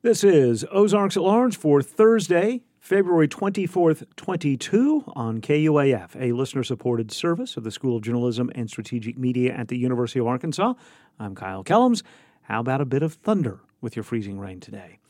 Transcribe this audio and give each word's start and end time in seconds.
This 0.00 0.22
is 0.22 0.64
Ozarks 0.70 1.16
at 1.16 1.24
Large 1.24 1.56
for 1.56 1.82
Thursday, 1.82 2.62
February 2.78 3.26
24th, 3.26 4.04
22 4.14 5.02
on 5.16 5.40
KUAF, 5.40 6.14
a 6.14 6.30
listener 6.36 6.62
supported 6.62 7.10
service 7.10 7.56
of 7.56 7.64
the 7.64 7.72
School 7.72 7.96
of 7.96 8.04
Journalism 8.04 8.48
and 8.54 8.70
Strategic 8.70 9.18
Media 9.18 9.52
at 9.52 9.66
the 9.66 9.76
University 9.76 10.20
of 10.20 10.28
Arkansas. 10.28 10.74
I'm 11.18 11.34
Kyle 11.34 11.64
Kellums. 11.64 12.04
How 12.42 12.60
about 12.60 12.80
a 12.80 12.84
bit 12.84 13.02
of 13.02 13.14
thunder 13.14 13.58
with 13.80 13.96
your 13.96 14.04
freezing 14.04 14.38
rain 14.38 14.60
today? 14.60 15.00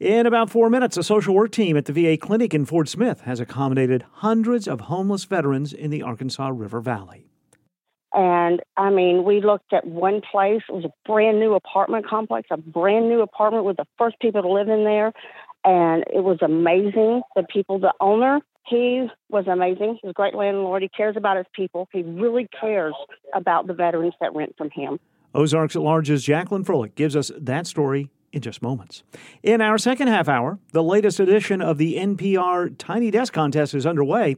In 0.00 0.24
about 0.24 0.48
four 0.48 0.70
minutes, 0.70 0.96
a 0.96 1.02
social 1.02 1.34
work 1.34 1.52
team 1.52 1.76
at 1.76 1.84
the 1.84 1.92
VA 1.92 2.16
clinic 2.16 2.54
in 2.54 2.64
Fort 2.64 2.88
Smith 2.88 3.20
has 3.20 3.40
accommodated 3.40 4.06
hundreds 4.10 4.66
of 4.66 4.80
homeless 4.80 5.24
veterans 5.24 5.74
in 5.74 5.90
the 5.90 6.02
Arkansas 6.02 6.48
River 6.48 6.80
Valley. 6.80 7.28
And 8.14 8.60
I 8.76 8.90
mean, 8.90 9.24
we 9.24 9.40
looked 9.40 9.72
at 9.72 9.86
one 9.86 10.20
place. 10.30 10.62
It 10.68 10.72
was 10.72 10.84
a 10.84 10.92
brand 11.04 11.40
new 11.40 11.54
apartment 11.54 12.06
complex, 12.06 12.48
a 12.50 12.56
brand 12.56 13.08
new 13.08 13.20
apartment 13.20 13.64
with 13.64 13.76
the 13.76 13.86
first 13.98 14.20
people 14.20 14.42
to 14.42 14.48
live 14.48 14.68
in 14.68 14.84
there. 14.84 15.12
And 15.64 16.04
it 16.12 16.22
was 16.22 16.38
amazing. 16.40 17.22
The 17.34 17.42
people, 17.42 17.80
the 17.80 17.92
owner, 18.00 18.40
he 18.66 19.08
was 19.28 19.46
amazing. 19.48 19.98
He's 20.00 20.10
a 20.10 20.14
great 20.14 20.34
landlord. 20.34 20.82
He 20.82 20.88
cares 20.88 21.16
about 21.16 21.36
his 21.36 21.46
people. 21.52 21.88
He 21.92 22.02
really 22.02 22.48
cares 22.60 22.94
about 23.34 23.66
the 23.66 23.74
veterans 23.74 24.14
that 24.20 24.34
rent 24.34 24.54
from 24.56 24.70
him. 24.70 25.00
Ozarks 25.34 25.74
at 25.74 25.82
Large's 25.82 26.22
Jacqueline 26.22 26.64
Froelich 26.64 26.94
gives 26.94 27.16
us 27.16 27.32
that 27.36 27.66
story 27.66 28.10
in 28.32 28.40
just 28.40 28.62
moments. 28.62 29.02
In 29.42 29.60
our 29.60 29.78
second 29.78 30.08
half 30.08 30.28
hour, 30.28 30.58
the 30.72 30.82
latest 30.82 31.18
edition 31.20 31.60
of 31.60 31.78
the 31.78 31.96
NPR 31.96 32.74
Tiny 32.78 33.10
Desk 33.10 33.32
Contest 33.32 33.74
is 33.74 33.86
underway. 33.86 34.36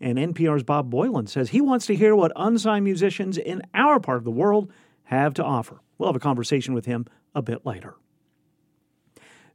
And 0.00 0.18
NPR's 0.18 0.62
Bob 0.62 0.92
Boilen 0.92 1.28
says 1.28 1.50
he 1.50 1.60
wants 1.60 1.86
to 1.86 1.94
hear 1.94 2.14
what 2.14 2.32
unsigned 2.36 2.84
musicians 2.84 3.36
in 3.36 3.62
our 3.74 3.98
part 3.98 4.18
of 4.18 4.24
the 4.24 4.30
world 4.30 4.72
have 5.04 5.34
to 5.34 5.44
offer. 5.44 5.80
We'll 5.96 6.08
have 6.08 6.16
a 6.16 6.20
conversation 6.20 6.74
with 6.74 6.86
him 6.86 7.06
a 7.34 7.42
bit 7.42 7.66
later. 7.66 7.96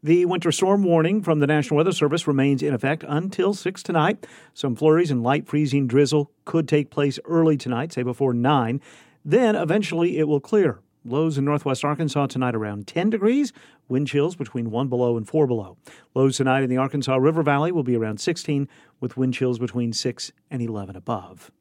The 0.03 0.25
winter 0.25 0.51
storm 0.51 0.83
warning 0.83 1.21
from 1.21 1.39
the 1.39 1.47
National 1.47 1.77
Weather 1.77 1.93
Service 1.93 2.27
remains 2.27 2.61
in 2.61 2.73
effect 2.73 3.05
until 3.07 3.53
6 3.53 3.83
tonight. 3.83 4.27
Some 4.53 4.75
flurries 4.75 5.09
and 5.09 5.23
light 5.23 5.47
freezing 5.47 5.87
drizzle 5.87 6.29
could 6.43 6.67
take 6.67 6.89
place 6.89 7.19
early 7.23 7.55
tonight, 7.55 7.93
say 7.93 8.03
before 8.03 8.33
9. 8.33 8.81
Then 9.23 9.55
eventually 9.55 10.17
it 10.17 10.27
will 10.27 10.41
clear. 10.41 10.81
Lows 11.05 11.37
in 11.37 11.43
northwest 11.43 11.83
Arkansas 11.83 12.27
tonight 12.27 12.55
around 12.55 12.87
10 12.87 13.09
degrees, 13.09 13.51
wind 13.89 14.07
chills 14.07 14.37
between 14.37 14.71
1 14.71 14.87
below 14.87 15.17
and 15.17 15.27
4 15.27 15.45
below. 15.45 15.75
Lows 16.15 16.37
tonight 16.37 16.63
in 16.63 16.69
the 16.69 16.77
Arkansas 16.77 17.15
River 17.15 17.43
Valley 17.43 17.73
will 17.73 17.83
be 17.83 17.97
around 17.97 18.21
16, 18.21 18.69
with 19.01 19.17
wind 19.17 19.33
chills 19.33 19.59
between 19.59 19.91
6 19.91 20.31
and 20.49 20.61
11 20.61 20.95
above. 20.95 21.51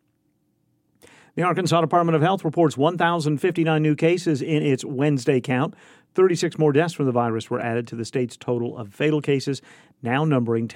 The 1.34 1.43
Arkansas 1.43 1.81
Department 1.81 2.15
of 2.15 2.23
Health 2.23 2.45
reports 2.45 2.77
1,059 2.77 3.83
new 3.83 3.97
cases 3.97 4.43
in 4.43 4.62
its 4.62 4.84
Wednesday 4.84 5.41
count. 5.41 5.75
36 6.15 6.59
more 6.59 6.73
deaths 6.73 6.95
from 6.95 7.06
the 7.06 7.12
virus 7.12 7.51
were 7.51 7.61
added 7.61 7.89
to 7.89 7.97
the 7.97 8.05
state's 8.05 8.37
total 8.37 8.77
of 8.77 8.95
fatal 8.95 9.21
cases, 9.21 9.61
now 10.03 10.25
numbering 10.25 10.69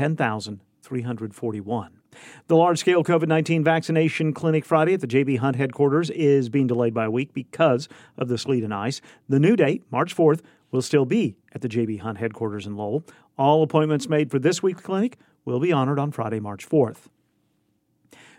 10,341. 0.86 1.90
The 2.46 2.56
large 2.56 2.78
scale 2.78 3.04
COVID 3.04 3.28
19 3.28 3.64
vaccination 3.64 4.32
clinic 4.32 4.64
Friday 4.64 4.94
at 4.94 5.00
the 5.00 5.06
JB 5.06 5.38
Hunt 5.38 5.56
headquarters 5.56 6.10
is 6.10 6.48
being 6.48 6.66
delayed 6.66 6.94
by 6.94 7.04
a 7.04 7.10
week 7.10 7.34
because 7.34 7.88
of 8.16 8.28
the 8.28 8.38
sleet 8.38 8.64
and 8.64 8.72
ice. 8.72 9.00
The 9.28 9.40
new 9.40 9.56
date, 9.56 9.82
March 9.90 10.16
4th, 10.16 10.40
will 10.70 10.82
still 10.82 11.04
be 11.04 11.36
at 11.52 11.60
the 11.60 11.68
JB 11.68 12.00
Hunt 12.00 12.18
headquarters 12.18 12.66
in 12.66 12.76
Lowell. 12.76 13.04
All 13.36 13.62
appointments 13.62 14.08
made 14.08 14.30
for 14.30 14.38
this 14.38 14.62
week's 14.62 14.82
clinic 14.82 15.18
will 15.44 15.60
be 15.60 15.72
honored 15.72 15.98
on 15.98 16.10
Friday, 16.10 16.40
March 16.40 16.68
4th. 16.68 17.08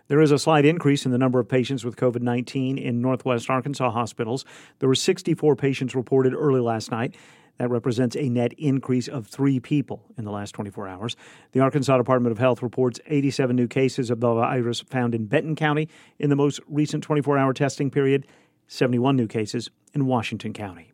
There 0.07 0.21
is 0.21 0.31
a 0.31 0.39
slight 0.39 0.65
increase 0.65 1.05
in 1.05 1.11
the 1.11 1.17
number 1.17 1.39
of 1.39 1.49
patients 1.49 1.83
with 1.83 1.97
COVID 1.97 2.21
19 2.21 2.77
in 2.77 3.01
Northwest 3.01 3.49
Arkansas 3.49 3.91
hospitals. 3.91 4.45
There 4.79 4.87
were 4.87 4.95
64 4.95 5.55
patients 5.57 5.95
reported 5.95 6.33
early 6.33 6.61
last 6.61 6.91
night. 6.91 7.15
That 7.57 7.69
represents 7.69 8.15
a 8.15 8.29
net 8.29 8.53
increase 8.57 9.07
of 9.07 9.27
three 9.27 9.59
people 9.59 10.03
in 10.17 10.25
the 10.25 10.31
last 10.31 10.53
24 10.53 10.87
hours. 10.87 11.15
The 11.53 11.59
Arkansas 11.59 11.97
Department 11.97 12.31
of 12.31 12.37
Health 12.37 12.61
reports 12.61 12.99
87 13.07 13.55
new 13.55 13.67
cases 13.67 14.09
of 14.09 14.19
the 14.19 14.33
virus 14.33 14.81
found 14.81 15.15
in 15.15 15.25
Benton 15.25 15.55
County 15.55 15.89
in 16.19 16.29
the 16.29 16.35
most 16.35 16.59
recent 16.67 17.03
24 17.03 17.37
hour 17.37 17.53
testing 17.53 17.89
period, 17.89 18.27
71 18.67 19.15
new 19.15 19.27
cases 19.27 19.69
in 19.93 20.05
Washington 20.05 20.53
County. 20.53 20.91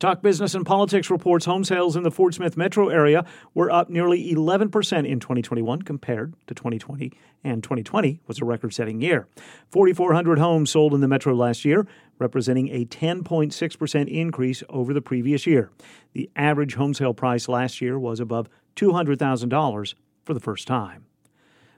Talk 0.00 0.22
Business 0.22 0.54
and 0.54 0.64
Politics 0.64 1.10
reports 1.10 1.44
home 1.44 1.62
sales 1.62 1.94
in 1.94 2.04
the 2.04 2.10
Fort 2.10 2.32
Smith 2.32 2.56
metro 2.56 2.88
area 2.88 3.22
were 3.52 3.70
up 3.70 3.90
nearly 3.90 4.32
11% 4.32 4.64
in 5.06 5.20
2021 5.20 5.82
compared 5.82 6.32
to 6.46 6.54
2020, 6.54 7.12
and 7.44 7.62
2020 7.62 8.18
was 8.26 8.40
a 8.40 8.46
record 8.46 8.72
setting 8.72 9.02
year. 9.02 9.28
4,400 9.68 10.38
homes 10.38 10.70
sold 10.70 10.94
in 10.94 11.02
the 11.02 11.08
metro 11.08 11.34
last 11.34 11.66
year, 11.66 11.86
representing 12.20 12.68
a 12.68 12.84
10.6% 12.84 14.08
increase 14.08 14.62
over 14.68 14.94
the 14.94 15.00
previous 15.00 15.46
year. 15.46 15.70
The 16.12 16.30
average 16.36 16.74
home 16.74 16.94
sale 16.94 17.14
price 17.14 17.48
last 17.48 17.80
year 17.80 17.98
was 17.98 18.20
above 18.20 18.48
$200,000 18.76 19.94
for 20.24 20.34
the 20.34 20.40
first 20.40 20.68
time. 20.68 21.06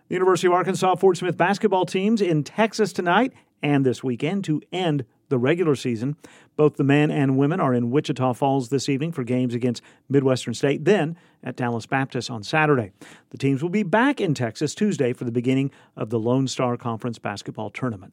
The 0.09 0.15
University 0.17 0.49
of 0.49 0.53
Arkansas 0.53 0.97
Fort 0.97 1.17
Smith 1.17 1.37
basketball 1.37 1.87
teams 1.87 2.21
in 2.21 2.45
Texas 2.45 2.93
tonight 2.93 3.33
and 3.63 3.87
this 3.87 4.05
weekend 4.05 4.45
to 4.45 4.61
end 4.73 5.05
the 5.29 5.39
regular 5.39 5.75
season. 5.75 6.17
Both 6.57 6.77
the 6.77 6.85
men 6.85 7.11
and 7.11 7.39
women 7.39 7.59
are 7.61 7.73
in 7.73 7.91
Wichita 7.91 8.35
Falls 8.35 8.69
this 8.69 8.91
evening 8.91 9.13
for 9.13 9.25
games 9.25 9.55
against 9.55 9.83
Midwestern 10.11 10.53
State, 10.53 10.85
then 10.85 11.17
at 11.43 11.57
Dallas 11.57 11.87
Baptist 11.87 12.31
on 12.31 12.43
Saturday. 12.43 12.93
The 13.31 13.39
teams 13.39 13.63
will 13.63 13.71
be 13.71 13.83
back 13.83 14.21
in 14.21 14.35
Texas 14.35 14.75
Tuesday 14.75 15.15
for 15.15 15.25
the 15.25 15.33
beginning 15.33 15.71
of 15.97 16.11
the 16.11 16.19
Lone 16.19 16.47
Star 16.47 16.77
Conference 16.77 17.19
basketball 17.19 17.71
tournament. 17.71 18.13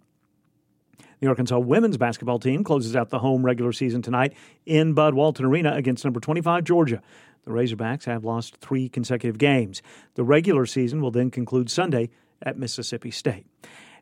The 1.19 1.28
Arkansas 1.28 1.59
women's 1.59 1.97
basketball 1.97 2.40
team 2.40 2.63
closes 2.63 2.96
out 2.96 3.09
the 3.09 3.19
home 3.19 3.44
regular 3.44 3.74
season 3.74 4.02
tonight 4.02 4.34
in 4.66 4.94
Bud 4.94 5.13
Walton 5.13 5.46
Arena 5.46 5.74
against 5.74 6.06
number 6.06 6.22
25 6.22 6.63
Georgia. 6.63 7.02
The 7.44 7.52
Razorbacks 7.52 8.06
have 8.06 8.24
lost 8.24 8.57
three 8.57 8.88
consecutive 8.88 9.38
games. 9.38 9.81
The 10.16 10.24
regular 10.24 10.66
season 10.66 11.02
will 11.02 11.12
then 11.12 11.30
conclude 11.30 11.69
Sunday 11.69 12.09
at 12.41 12.57
Mississippi 12.57 13.12
State. 13.12 13.46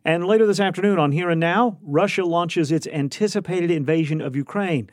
And 0.05 0.25
later 0.25 0.45
this 0.45 0.59
afternoon 0.59 0.99
on 0.99 1.11
Here 1.11 1.29
and 1.29 1.39
Now, 1.39 1.79
Russia 1.81 2.23
launches 2.23 2.71
its 2.71 2.87
anticipated 2.87 3.71
invasion 3.71 4.21
of 4.21 4.35
Ukraine. 4.35 4.89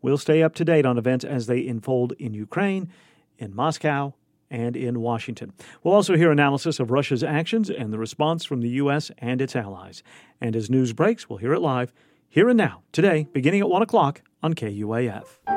We'll 0.00 0.18
stay 0.18 0.42
up 0.42 0.54
to 0.54 0.64
date 0.64 0.86
on 0.86 0.96
events 0.96 1.24
as 1.24 1.46
they 1.46 1.66
unfold 1.66 2.14
in 2.18 2.32
Ukraine, 2.32 2.90
in 3.38 3.54
Moscow, 3.54 4.14
and 4.50 4.76
in 4.76 5.00
Washington. 5.00 5.52
We'll 5.82 5.94
also 5.94 6.16
hear 6.16 6.30
analysis 6.30 6.80
of 6.80 6.90
Russia's 6.90 7.24
actions 7.24 7.70
and 7.70 7.92
the 7.92 7.98
response 7.98 8.44
from 8.44 8.60
the 8.60 8.68
U.S. 8.70 9.10
and 9.18 9.40
its 9.40 9.56
allies. 9.56 10.02
And 10.40 10.54
as 10.54 10.70
news 10.70 10.92
breaks, 10.92 11.28
we'll 11.28 11.38
hear 11.38 11.54
it 11.54 11.60
live, 11.60 11.92
here 12.28 12.48
and 12.48 12.58
now, 12.58 12.82
today, 12.92 13.28
beginning 13.32 13.60
at 13.60 13.68
1 13.68 13.82
o'clock 13.82 14.22
on 14.42 14.54
KUAF. 14.54 15.55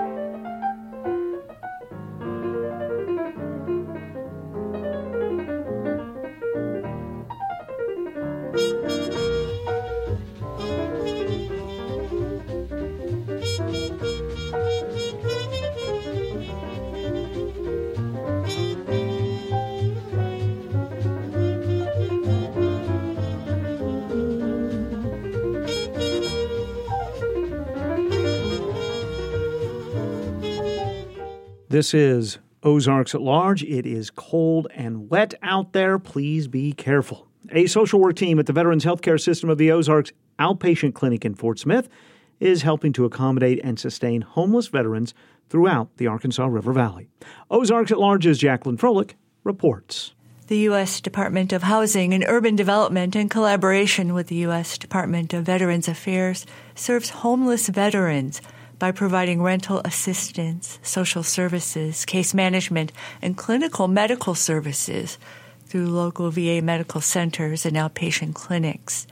This 31.80 31.94
is 31.94 32.40
Ozarks 32.62 33.16
at 33.16 33.22
Large. 33.22 33.64
It 33.64 33.86
is 33.86 34.10
cold 34.10 34.68
and 34.76 35.10
wet 35.10 35.34
out 35.42 35.72
there. 35.72 35.98
Please 35.98 36.50
be 36.50 36.74
careful. 36.74 37.30
A 37.54 37.68
social 37.68 38.02
work 38.02 38.18
team 38.18 38.38
at 38.38 38.48
the 38.48 38.52
Veterans 38.52 38.84
Healthcare 38.84 39.18
System 39.18 39.50
of 39.50 39.58
the 39.58 39.72
Ozarks 39.72 40.12
Outpatient 40.40 40.94
Clinic 40.94 41.24
in 41.24 41.36
Fort 41.36 41.58
Smith 41.58 41.88
is 42.42 42.64
helping 42.64 42.92
to 42.92 43.06
accommodate 43.06 43.62
and 43.64 43.80
sustain 43.80 44.24
homeless 44.24 44.68
veterans 44.68 45.14
throughout 45.48 45.96
the 45.96 46.08
Arkansas 46.08 46.48
River 46.48 46.74
Valley. 46.74 47.08
Ozarks 47.50 47.94
at 47.94 47.98
Large's 47.98 48.40
Jacqueline 48.40 48.78
Froelich 48.78 49.14
reports. 49.46 50.14
The 50.48 50.58
U.S. 50.58 51.00
Department 51.00 51.54
of 51.54 51.64
Housing 51.64 52.14
and 52.14 52.26
Urban 52.28 52.58
Development, 52.58 53.16
in 53.16 53.30
collaboration 53.30 54.14
with 54.14 54.28
the 54.28 54.36
U.S. 54.36 54.78
Department 54.78 55.34
of 55.34 55.46
Veterans 55.46 55.88
Affairs, 55.88 56.46
serves 56.76 57.12
homeless 57.12 57.70
veterans 57.70 58.42
by 58.80 58.92
providing 58.92 59.44
rental 59.44 59.82
assistance, 59.86 60.80
social 60.82 61.22
services, 61.22 62.06
case 62.06 62.34
management, 62.34 62.92
and 63.22 63.38
clinical 63.38 63.88
medical 63.88 64.34
services 64.34 65.18
through 65.66 65.86
local 65.86 66.32
VA 66.32 66.62
medical 66.62 67.02
centers 67.02 67.66
and 67.66 67.76
outpatient 67.76 68.34
clinics. 68.34 69.06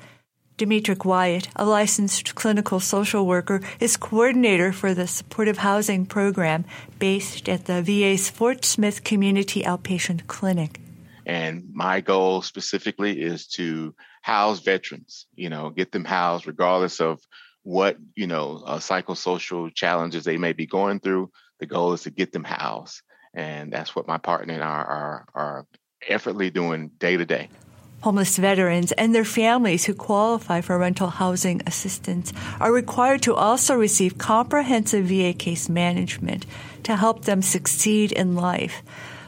Demetric 0.57 1.05
Wyatt, 1.05 1.49
a 1.55 1.65
licensed 1.65 2.33
clinical 2.33 2.79
social 2.79 3.27
worker, 3.27 3.61
is 3.79 3.95
coordinator 3.95 4.73
for 4.73 4.95
the 4.95 5.05
supportive 5.05 5.59
housing 5.59 6.07
program 6.07 6.65
based 6.97 7.47
at 7.47 7.65
the 7.65 7.83
VA's 7.83 8.31
Fort 8.31 8.65
Smith 8.65 9.03
Community 9.03 9.61
Outpatient 9.61 10.25
Clinic. 10.25 10.79
And 11.27 11.69
my 11.73 12.01
goal 12.01 12.41
specifically 12.41 13.21
is 13.21 13.45
to 13.49 13.93
house 14.23 14.61
veterans, 14.61 15.27
you 15.35 15.49
know, 15.49 15.69
get 15.69 15.91
them 15.91 16.05
housed 16.05 16.47
regardless 16.47 16.99
of 17.01 17.19
what 17.67 17.97
you 18.15 18.27
know 18.27 18.63
uh, 18.65 18.77
psychosocial 18.77 19.73
challenges 19.75 20.23
they 20.23 20.37
may 20.37 20.53
be 20.53 20.65
going 20.65 21.01
through 21.01 21.29
the 21.59 21.65
goal 21.65 21.91
is 21.91 22.03
to 22.03 22.09
get 22.09 22.31
them 22.31 22.45
housed. 22.45 23.01
And 23.33 23.73
that's 23.73 23.93
what 23.93 24.07
my 24.07 24.17
partner 24.17 24.53
and 24.53 24.63
I 24.63 24.67
are, 24.67 25.25
are 25.35 25.65
effortly 26.07 26.49
doing 26.49 26.91
day 26.97 27.17
to 27.17 27.25
day. 27.25 27.49
Homeless 28.01 28.37
veterans 28.37 28.93
and 28.93 29.13
their 29.13 29.25
families 29.25 29.83
who 29.83 29.93
qualify 29.93 30.61
for 30.61 30.77
rental 30.77 31.09
housing 31.09 31.61
assistance 31.67 32.31
are 32.61 32.71
required 32.71 33.21
to 33.23 33.35
also 33.35 33.75
receive 33.75 34.17
comprehensive 34.17 35.05
VA 35.05 35.33
case 35.33 35.67
management 35.67 36.45
to 36.83 36.95
help 36.95 37.25
them 37.25 37.41
succeed 37.41 38.13
in 38.13 38.35
life. 38.35 38.81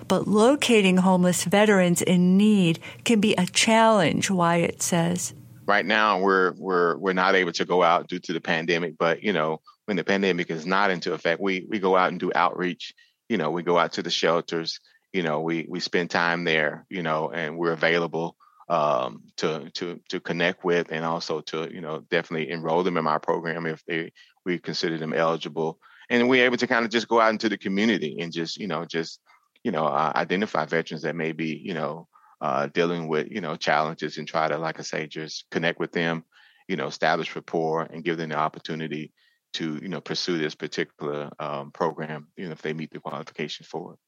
But 0.07 0.29
locating 0.29 0.97
homeless 0.97 1.43
veterans 1.43 2.01
in 2.01 2.37
need 2.37 2.79
can 3.03 3.19
be 3.19 3.35
a 3.35 3.45
challenge, 3.47 4.31
Wyatt 4.31 4.81
says. 4.81 5.33
Right 5.69 5.85
now 5.85 6.19
we're 6.19 6.53
we're 6.57 6.97
we're 6.97 7.13
not 7.13 7.35
able 7.35 7.51
to 7.51 7.63
go 7.63 7.83
out 7.83 8.07
due 8.07 8.17
to 8.17 8.33
the 8.33 8.41
pandemic, 8.41 8.97
but 8.97 9.21
you 9.21 9.33
know, 9.33 9.61
when 9.85 9.97
the 9.97 10.03
pandemic 10.03 10.49
is 10.49 10.65
not 10.65 10.89
into 10.89 11.13
effect, 11.13 11.39
we 11.39 11.63
we 11.69 11.77
go 11.77 11.95
out 11.95 12.09
and 12.09 12.19
do 12.19 12.31
outreach. 12.33 12.95
You 13.29 13.37
know, 13.37 13.51
we 13.51 13.61
go 13.61 13.77
out 13.77 13.93
to 13.93 14.01
the 14.01 14.09
shelters, 14.09 14.79
you 15.13 15.21
know, 15.21 15.41
we 15.41 15.67
we 15.69 15.79
spend 15.79 16.09
time 16.09 16.43
there, 16.43 16.87
you 16.89 17.03
know, 17.03 17.29
and 17.29 17.55
we're 17.55 17.73
available 17.73 18.35
um, 18.67 19.21
to 19.37 19.69
to 19.75 19.99
to 20.09 20.19
connect 20.19 20.63
with 20.63 20.91
and 20.91 21.05
also 21.05 21.41
to 21.41 21.71
you 21.71 21.81
know 21.81 22.03
definitely 22.09 22.49
enroll 22.49 22.81
them 22.81 22.97
in 22.97 23.03
my 23.03 23.19
program 23.19 23.67
if 23.67 23.85
they 23.85 24.11
we 24.45 24.57
consider 24.57 24.97
them 24.97 25.13
eligible 25.13 25.79
and 26.09 26.27
we're 26.27 26.45
able 26.45 26.57
to 26.57 26.67
kind 26.67 26.83
of 26.83 26.89
just 26.89 27.07
go 27.07 27.21
out 27.21 27.29
into 27.29 27.47
the 27.47 27.59
community 27.59 28.17
and 28.19 28.33
just 28.33 28.57
you 28.57 28.67
know 28.67 28.85
just 28.85 29.19
you 29.63 29.71
know 29.71 29.85
uh, 29.85 30.11
identify 30.15 30.65
veterans 30.65 31.03
that 31.03 31.15
may 31.15 31.31
be 31.31 31.61
you 31.63 31.75
know 31.75 32.07
uh, 32.41 32.67
dealing 32.67 33.07
with 33.07 33.29
you 33.29 33.41
know 33.41 33.55
challenges 33.55 34.17
and 34.17 34.27
try 34.27 34.47
to 34.47 34.57
like 34.57 34.79
I 34.79 34.83
say 34.83 35.07
just 35.07 35.45
connect 35.49 35.79
with 35.79 35.91
them 35.91 36.23
you 36.67 36.75
know 36.75 36.87
establish 36.87 37.35
rapport 37.35 37.81
and 37.81 38.03
give 38.03 38.17
them 38.17 38.29
the 38.29 38.37
opportunity 38.37 39.11
to 39.53 39.79
you 39.81 39.89
know 39.89 40.01
pursue 40.01 40.37
this 40.37 40.55
particular 40.55 41.31
um, 41.39 41.71
program 41.71 42.27
you 42.37 42.45
know 42.45 42.51
if 42.51 42.61
they 42.61 42.73
meet 42.73 42.91
the 42.91 42.99
qualifications 42.99 43.67
for 43.67 43.93
it. 43.93 43.99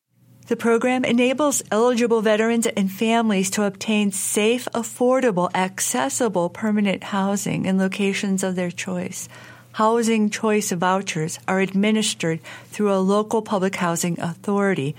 The 0.48 0.56
program 0.56 1.06
enables 1.06 1.62
eligible 1.72 2.22
veterans 2.22 2.66
and 2.66 2.92
families 2.92 3.52
to 3.52 3.64
obtain 3.64 4.12
safe, 4.12 4.68
affordable, 4.74 5.54
accessible 5.54 6.50
permanent 6.50 7.04
housing 7.04 7.66
in 7.66 7.78
locations 7.78 8.44
of 8.44 8.56
their 8.56 8.72
choice. 8.72 9.30
Housing 9.74 10.30
choice 10.30 10.72
vouchers 10.72 11.40
are 11.48 11.62
administered 11.62 12.42
through 12.66 12.92
a 12.92 13.00
local 13.00 13.42
public 13.42 13.76
housing 13.76 14.20
authority, 14.20 14.96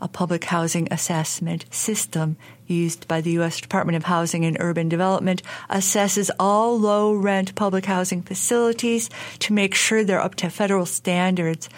a 0.00 0.08
public 0.08 0.44
housing 0.44 0.86
assessment 0.92 1.64
system 1.70 2.36
used 2.72 3.06
by 3.06 3.20
the 3.20 3.32
U.S. 3.32 3.60
Department 3.60 3.96
of 3.96 4.04
Housing 4.04 4.44
and 4.44 4.56
Urban 4.60 4.88
Development 4.88 5.42
assesses 5.70 6.30
all 6.38 6.78
low 6.78 7.14
rent 7.14 7.54
public 7.54 7.86
housing 7.86 8.22
facilities 8.22 9.10
to 9.40 9.52
make 9.52 9.74
sure 9.74 10.02
they're 10.02 10.20
up 10.20 10.34
to 10.36 10.50
federal 10.50 10.86
standards. 10.86 11.68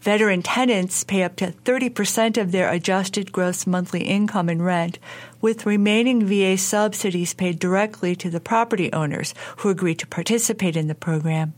Veteran 0.00 0.42
tenants 0.42 1.04
pay 1.04 1.22
up 1.22 1.36
to 1.36 1.48
30% 1.48 2.40
of 2.40 2.52
their 2.52 2.70
adjusted 2.70 3.32
gross 3.32 3.66
monthly 3.66 4.04
income 4.04 4.48
in 4.48 4.62
rent, 4.62 4.98
with 5.42 5.66
remaining 5.66 6.26
VA 6.26 6.56
subsidies 6.56 7.34
paid 7.34 7.58
directly 7.58 8.16
to 8.16 8.30
the 8.30 8.40
property 8.40 8.90
owners 8.92 9.34
who 9.58 9.68
agree 9.68 9.94
to 9.94 10.06
participate 10.06 10.74
in 10.74 10.88
the 10.88 10.94
program. 10.94 11.52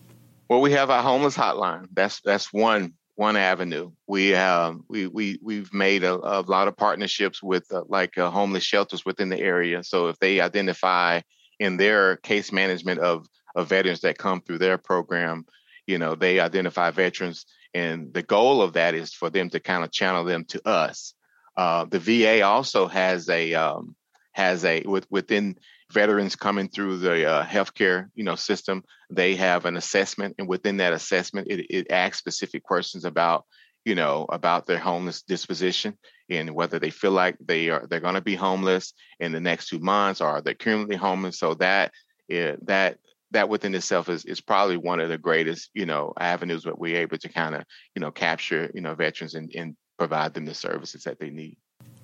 Well, 0.49 0.61
we 0.61 0.73
have 0.73 0.91
our 0.91 1.03
homeless 1.03 1.37
hotline. 1.37 1.87
That's 1.93 2.21
that's 2.21 2.53
one 2.53 2.95
one 3.15 3.37
avenue. 3.37 3.93
We 4.07 4.35
um, 4.35 4.85
we 4.89 5.07
we 5.07 5.39
we've 5.43 5.73
made 5.73 6.05
a, 6.05 6.15
a 6.15 6.41
lot 6.41 6.69
of 6.69 6.77
partnerships 6.77 7.43
with 7.43 7.71
uh, 7.73 7.85
like 7.89 8.17
uh, 8.19 8.31
homeless 8.31 8.65
shelters 8.65 9.05
within 9.05 9.29
the 9.29 9.41
area. 9.41 9.85
So 9.85 10.09
if 10.09 10.19
they 10.19 10.41
identify 10.41 11.21
in 11.59 11.77
their 11.77 12.17
case 12.17 12.53
management 12.53 13.01
of 13.01 13.27
of 13.55 13.69
veterans 13.69 14.01
that 14.01 14.19
come 14.19 14.41
through 14.41 14.59
their 14.59 14.79
program, 14.79 15.45
you 15.87 15.99
know, 15.99 16.15
they 16.15 16.41
identify 16.41 16.91
veterans 16.91 17.45
and 17.75 18.13
the 18.13 18.23
goal 18.23 18.61
of 18.61 18.75
that 18.75 18.95
is 18.95 19.15
for 19.15 19.31
them 19.31 19.49
to 19.51 19.61
kind 19.61 19.85
of 19.85 19.91
channel 19.91 20.25
them 20.25 20.45
to 20.47 20.67
us. 20.69 21.15
Uh, 21.57 21.85
the 21.85 21.99
VA 21.99 22.43
also 22.43 22.87
has 22.87 23.29
a 23.29 23.55
um, 23.55 23.95
has 24.33 24.65
a 24.65 24.83
with, 24.83 25.07
within 25.11 25.57
veterans 25.93 26.37
coming 26.37 26.69
through 26.69 26.99
the 26.99 27.27
uh, 27.27 27.45
healthcare 27.45 28.09
you 28.15 28.25
know 28.25 28.35
system. 28.35 28.83
They 29.11 29.37
have 29.37 29.65
an 29.65 29.77
assessment, 29.77 30.37
and 30.39 30.49
within 30.49 30.79
that 30.79 30.93
assessment, 30.93 31.49
it, 31.51 31.67
it 31.71 31.91
asks 31.91 32.19
specific 32.19 32.63
questions 32.63 33.05
about 33.05 33.45
you 33.85 33.95
know 33.95 34.27
about 34.29 34.67
their 34.67 34.79
homeless 34.79 35.23
disposition 35.23 35.99
and 36.31 36.55
whether 36.55 36.79
they 36.79 36.91
feel 36.91 37.11
like 37.11 37.37
they 37.45 37.69
are 37.69 37.87
they're 37.89 38.01
going 38.01 38.15
to 38.15 38.21
be 38.21 38.37
homeless 38.37 38.95
in 39.21 39.33
the 39.33 39.41
next 39.41 39.69
two 39.69 39.79
months 39.79 40.21
or 40.21 40.29
are 40.29 40.43
they 40.43 40.55
currently 40.55 40.97
homeless. 40.97 41.39
So 41.39 41.55
that 41.55 41.93
that 42.29 42.99
that 43.33 43.49
within 43.49 43.75
itself 43.75 44.09
is, 44.09 44.25
is 44.25 44.41
probably 44.41 44.77
one 44.77 45.01
of 45.01 45.09
the 45.09 45.19
greatest, 45.19 45.71
you 45.75 45.87
know, 45.87 46.13
avenues 46.19 46.65
that 46.65 46.79
we're 46.79 47.01
able 47.01 47.19
to 47.19 47.29
kind 47.29 47.55
of, 47.55 47.65
you 47.95 48.01
know, 48.01 48.11
capture, 48.11 48.71
you 48.75 48.81
know, 48.81 48.95
veterans 48.95 49.35
and, 49.35 49.51
and 49.55 49.75
provide 49.99 50.35
them 50.35 50.45
the 50.45 50.55
services 50.55 51.05
that 51.05 51.19
they 51.19 51.31
need. 51.31 51.57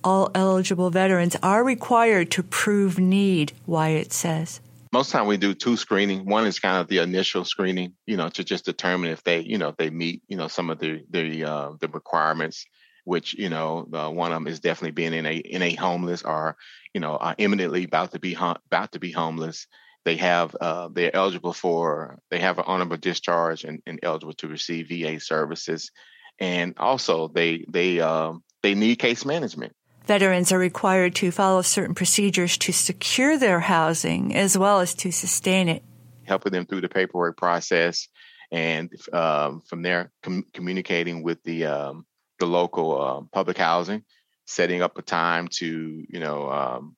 All 0.04 0.30
eligible 0.34 0.90
veterans 0.90 1.36
are 1.42 1.64
required 1.64 2.30
to 2.32 2.42
prove 2.42 2.98
need, 2.98 3.52
Wyatt 3.66 4.12
says. 4.12 4.60
Most 4.92 5.10
time 5.10 5.26
we 5.26 5.36
do 5.36 5.54
two 5.54 5.76
screening. 5.76 6.24
One 6.24 6.46
is 6.46 6.60
kind 6.60 6.78
of 6.78 6.88
the 6.88 6.98
initial 6.98 7.44
screening, 7.44 7.94
you 8.06 8.16
know, 8.16 8.28
to 8.30 8.42
just 8.42 8.64
determine 8.64 9.10
if 9.10 9.22
they, 9.22 9.40
you 9.40 9.58
know, 9.58 9.74
they 9.76 9.90
meet, 9.90 10.22
you 10.28 10.36
know, 10.36 10.48
some 10.48 10.70
of 10.70 10.78
the 10.78 11.04
the 11.10 11.44
uh, 11.44 11.72
the 11.80 11.88
requirements. 11.88 12.64
Which 13.04 13.32
you 13.32 13.48
know, 13.48 13.88
uh, 13.92 14.10
one 14.10 14.32
of 14.32 14.36
them 14.36 14.48
is 14.48 14.60
definitely 14.60 14.90
being 14.90 15.14
in 15.14 15.24
a 15.24 15.34
in 15.34 15.62
a 15.62 15.74
homeless 15.74 16.22
or 16.22 16.56
you 16.92 17.00
know, 17.00 17.16
are 17.16 17.34
imminently 17.38 17.84
about 17.84 18.12
to 18.12 18.18
be 18.18 18.34
hum- 18.34 18.58
about 18.66 18.92
to 18.92 18.98
be 18.98 19.12
homeless 19.12 19.66
they 20.08 20.16
have 20.16 20.56
uh, 20.58 20.88
they're 20.90 21.14
eligible 21.14 21.52
for 21.52 22.18
they 22.30 22.38
have 22.38 22.58
an 22.58 22.64
honorable 22.66 22.96
discharge 22.96 23.64
and, 23.64 23.82
and, 23.86 23.98
eligible 24.02 24.32
to 24.32 24.48
receive 24.48 24.88
VA 24.88 25.20
services, 25.20 25.90
and 26.38 26.74
also 26.78 27.28
they 27.28 27.66
they 27.68 28.00
um, 28.00 28.42
they 28.62 28.74
need 28.74 28.98
case 28.98 29.26
management. 29.26 29.74
Veterans 30.08 30.52
are 30.52 30.58
required 30.58 31.14
to 31.16 31.30
follow 31.30 31.60
certain 31.60 31.94
procedures 31.94 32.56
to 32.56 32.72
secure 32.72 33.36
their 33.36 33.60
housing 33.60 34.34
as 34.34 34.56
well 34.56 34.80
as 34.80 34.94
to 34.94 35.12
sustain 35.12 35.68
it. 35.68 35.84
Helping 36.24 36.50
them 36.50 36.64
through 36.64 36.80
the 36.80 36.88
paperwork 36.88 37.36
process, 37.36 38.08
and 38.50 38.90
um, 39.12 39.60
from 39.68 39.82
there 39.82 40.10
com- 40.22 40.46
communicating 40.54 41.22
with 41.22 41.42
the 41.42 41.66
um, 41.66 42.06
the 42.38 42.46
local 42.46 42.98
uh, 42.98 43.20
public 43.34 43.58
housing, 43.58 44.02
setting 44.46 44.80
up 44.80 44.96
a 44.96 45.02
time 45.02 45.46
to 45.48 45.66
you 46.08 46.20
know 46.20 46.50
um, 46.50 46.96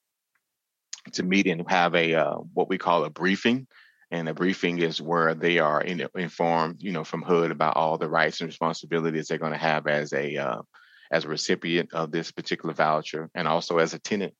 to 1.13 1.25
meet 1.25 1.49
and 1.49 1.69
have 1.69 1.97
a 1.97 2.15
uh, 2.15 2.37
what 2.55 2.69
we 2.69 2.79
call 2.79 3.05
a 3.05 3.11
briefing. 3.11 3.67
And 4.13 4.29
a 4.29 4.35
briefing 4.35 4.79
is 4.79 5.01
where 5.01 5.35
they 5.35 5.59
are 5.59 5.81
in, 5.81 6.05
informed, 6.17 6.83
you 6.83 6.91
know, 6.91 7.05
from 7.05 7.23
HUD 7.23 7.53
about 7.53 7.77
all 7.77 7.97
the 7.97 8.09
rights 8.09 8.41
and 8.41 8.49
responsibilities 8.49 9.29
they're 9.29 9.39
going 9.39 9.53
to 9.53 9.59
have 9.59 9.87
as 9.87 10.13
a 10.13 10.37
uh, 10.37 10.63
as 11.11 11.25
a 11.25 11.29
recipient 11.29 11.93
of 11.93 12.11
this 12.11 12.31
particular 12.31 12.75
voucher, 12.75 13.31
and 13.34 13.49
also 13.49 13.79
as 13.79 13.94
a 13.94 13.99
tenant, 13.99 14.34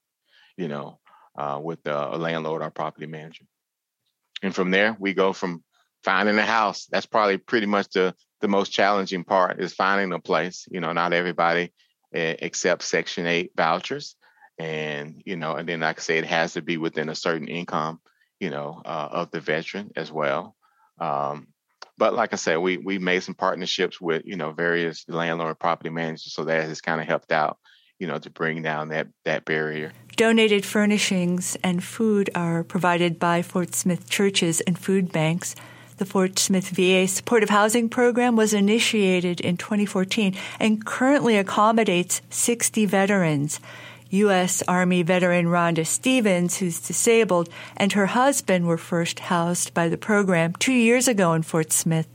you 0.57 0.69
know, 0.69 1.01
uh, 1.39 1.59
with 1.63 1.81
a 1.87 2.17
landlord 2.17 2.63
or 2.63 2.71
property 2.71 3.07
manager. 3.07 3.45
And 4.43 4.55
from 4.55 4.71
there, 4.71 4.97
we 4.99 5.15
go 5.15 5.33
from 5.33 5.63
finding 6.03 6.39
a 6.39 6.47
house. 6.47 6.87
That's 6.91 7.07
probably 7.07 7.39
pretty 7.39 7.67
much 7.67 7.89
the 7.91 8.15
the 8.41 8.49
most 8.49 8.71
challenging 8.71 9.25
part 9.25 9.61
is 9.61 9.75
finding 9.75 10.13
a 10.13 10.19
place. 10.19 10.67
You 10.71 10.81
know, 10.81 10.93
not 10.93 11.13
everybody 11.13 11.73
uh, 12.15 12.19
accepts 12.19 12.87
Section 12.87 13.27
Eight 13.27 13.53
vouchers, 13.57 14.17
and 14.59 15.23
you 15.25 15.37
know, 15.37 15.55
and 15.55 15.69
then 15.69 15.81
like 15.81 15.99
I 15.99 16.03
say, 16.03 16.19
it 16.19 16.27
has 16.27 16.55
to 16.55 16.63
be 16.63 16.77
within 16.77 17.09
a 17.09 17.15
certain 17.15 17.49
income, 17.49 18.01
you 18.39 18.51
know, 18.51 18.81
uh, 18.85 19.09
of 19.11 19.31
the 19.31 19.41
veteran 19.41 19.91
as 19.97 20.11
well. 20.11 20.57
Um, 20.99 21.49
but 22.01 22.15
like 22.15 22.33
I 22.33 22.37
said, 22.37 22.57
we 22.57 22.79
we 22.79 22.99
made 22.99 23.23
some 23.23 23.35
partnerships 23.35 24.01
with 24.01 24.23
you 24.25 24.35
know 24.35 24.53
various 24.53 25.05
landlord 25.07 25.59
property 25.59 25.91
managers, 25.91 26.33
so 26.33 26.45
that 26.45 26.65
has 26.65 26.81
kind 26.81 26.99
of 26.99 27.07
helped 27.07 27.31
out, 27.31 27.59
you 27.99 28.07
know, 28.07 28.19
to 28.19 28.31
bring 28.31 28.63
down 28.63 28.89
that 28.89 29.09
that 29.27 29.45
barrier. 29.45 29.93
Donated 30.17 30.65
furnishings 30.65 31.59
and 31.63 31.85
food 31.85 32.31
are 32.35 32.65
provided 32.65 33.19
by 33.19 33.43
Fort 33.43 33.75
Smith 33.75 34.09
churches 34.09 34.63
and 34.63 34.79
food 34.79 35.13
banks. 35.13 35.55
The 35.99 36.07
Fort 36.07 36.39
Smith 36.39 36.71
VA 36.71 37.07
Supportive 37.07 37.51
Housing 37.51 37.91
Program 37.91 38.35
was 38.35 38.55
initiated 38.55 39.39
in 39.39 39.59
2014 39.59 40.35
and 40.59 40.83
currently 40.83 41.37
accommodates 41.37 42.23
60 42.31 42.87
veterans. 42.87 43.61
U.S. 44.11 44.63
Army 44.67 45.03
veteran 45.03 45.47
Rhonda 45.47 45.87
Stevens, 45.87 46.59
who's 46.59 46.81
disabled, 46.81 47.49
and 47.77 47.93
her 47.93 48.07
husband 48.07 48.67
were 48.67 48.79
first 48.79 49.21
housed 49.21 49.73
by 49.73 49.89
the 49.89 49.97
program 49.97 50.53
two 50.55 50.73
years 50.73 51.09
ago 51.09 51.33
in 51.33 51.43
Fort 51.43 51.73
Smith. 51.73 52.09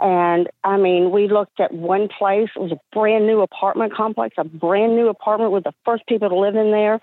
And 0.00 0.48
I 0.64 0.76
mean, 0.76 1.10
we 1.10 1.28
looked 1.28 1.60
at 1.60 1.72
one 1.72 2.08
place. 2.08 2.48
It 2.56 2.60
was 2.60 2.72
a 2.72 2.80
brand 2.92 3.26
new 3.26 3.40
apartment 3.40 3.94
complex, 3.94 4.34
a 4.38 4.44
brand 4.44 4.96
new 4.96 5.08
apartment 5.08 5.52
with 5.52 5.64
the 5.64 5.74
first 5.84 6.06
people 6.06 6.28
to 6.28 6.38
live 6.38 6.56
in 6.56 6.70
there. 6.70 7.00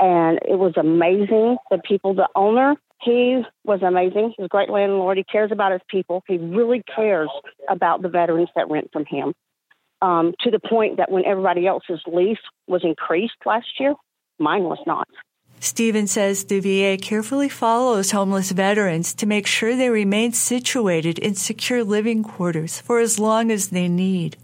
And 0.00 0.38
it 0.46 0.58
was 0.58 0.74
amazing. 0.76 1.58
The 1.70 1.78
people, 1.78 2.14
the 2.14 2.28
owner, 2.34 2.76
he 3.02 3.42
was 3.64 3.82
amazing. 3.82 4.34
He's 4.36 4.46
a 4.46 4.48
great 4.48 4.70
landlord. 4.70 5.18
He 5.18 5.24
cares 5.24 5.52
about 5.52 5.72
his 5.72 5.80
people. 5.88 6.22
He 6.26 6.38
really 6.38 6.82
cares 6.94 7.28
about 7.68 8.02
the 8.02 8.08
veterans 8.08 8.48
that 8.56 8.70
rent 8.70 8.90
from 8.92 9.04
him 9.04 9.34
um, 10.00 10.34
to 10.40 10.50
the 10.50 10.60
point 10.60 10.98
that 10.98 11.10
when 11.10 11.24
everybody 11.24 11.66
else's 11.66 12.00
lease 12.06 12.38
was 12.66 12.82
increased 12.84 13.34
last 13.44 13.66
year, 13.80 13.94
mine 14.38 14.64
was 14.64 14.78
not. 14.86 15.08
Stephen 15.60 16.06
says 16.06 16.44
the 16.44 16.60
VA 16.60 16.96
carefully 17.02 17.48
follows 17.48 18.12
homeless 18.12 18.52
veterans 18.52 19.12
to 19.14 19.26
make 19.26 19.44
sure 19.46 19.74
they 19.74 19.90
remain 19.90 20.32
situated 20.32 21.18
in 21.18 21.34
secure 21.34 21.82
living 21.82 22.22
quarters 22.22 22.80
for 22.80 23.00
as 23.00 23.18
long 23.18 23.50
as 23.50 23.68
they 23.70 23.88
need. 23.88 24.36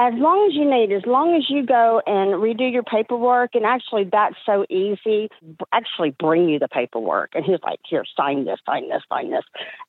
as 0.00 0.14
long 0.16 0.46
as 0.48 0.54
you 0.54 0.64
need, 0.64 0.92
as 0.94 1.04
long 1.06 1.34
as 1.34 1.50
you 1.50 1.66
go 1.66 2.00
and 2.06 2.34
redo 2.40 2.72
your 2.72 2.84
paperwork, 2.84 3.50
and 3.54 3.64
actually 3.64 4.04
that's 4.04 4.36
so 4.46 4.64
easy. 4.70 5.28
Actually, 5.72 6.10
bring 6.10 6.48
you 6.48 6.60
the 6.60 6.68
paperwork, 6.68 7.30
and 7.34 7.44
he's 7.44 7.58
like, 7.64 7.80
"Here, 7.88 8.04
sign 8.16 8.44
this, 8.44 8.60
sign 8.64 8.88
this, 8.88 9.02
sign 9.08 9.30
this," 9.30 9.44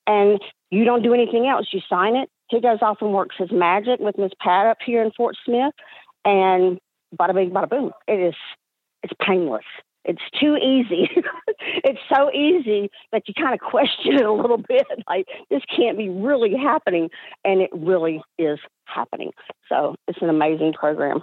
and 0.07 0.41
you 0.71 0.83
don't 0.83 1.03
do 1.03 1.13
anything 1.13 1.47
else. 1.47 1.67
You 1.71 1.81
sign 1.87 2.15
it. 2.15 2.27
He 2.49 2.61
goes 2.61 2.79
off 2.81 2.97
and 3.01 3.13
works 3.13 3.35
his 3.37 3.51
magic 3.51 3.99
with 3.99 4.17
Miss 4.17 4.31
Pat 4.39 4.67
up 4.67 4.77
here 4.85 5.03
in 5.03 5.11
Fort 5.11 5.35
Smith, 5.45 5.73
and 6.25 6.79
bada 7.17 7.33
bing, 7.33 7.51
bada 7.51 7.69
boom. 7.69 7.91
It 8.07 8.19
is, 8.19 8.35
it's 9.03 9.13
painless. 9.25 9.65
It's 10.05 10.21
too 10.39 10.55
easy. 10.55 11.09
it's 11.59 11.99
so 12.11 12.31
easy 12.31 12.89
that 13.11 13.27
you 13.27 13.33
kind 13.33 13.53
of 13.53 13.59
question 13.59 14.15
it 14.15 14.25
a 14.25 14.31
little 14.31 14.57
bit. 14.67 14.87
Like, 15.07 15.27
this 15.49 15.61
can't 15.75 15.97
be 15.97 16.09
really 16.09 16.55
happening. 16.55 17.09
And 17.43 17.61
it 17.61 17.69
really 17.73 18.21
is 18.37 18.59
happening. 18.85 19.31
So 19.67 19.95
it's 20.07 20.21
an 20.21 20.29
amazing 20.29 20.73
program. 20.73 21.21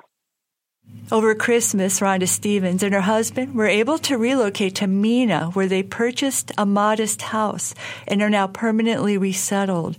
Over 1.11 1.35
Christmas, 1.35 1.99
Rhonda 1.99 2.29
Stevens 2.29 2.85
and 2.85 2.95
her 2.95 3.01
husband 3.01 3.57
were 3.57 3.67
able 3.67 3.99
to 3.99 4.17
relocate 4.17 4.77
to 4.77 4.87
Mena, 4.87 5.47
where 5.47 5.67
they 5.67 5.83
purchased 5.83 6.53
a 6.57 6.65
modest 6.65 7.23
house 7.23 7.75
and 8.07 8.23
are 8.23 8.31
now 8.31 8.47
permanently 8.47 9.19
resettled. 9.19 9.99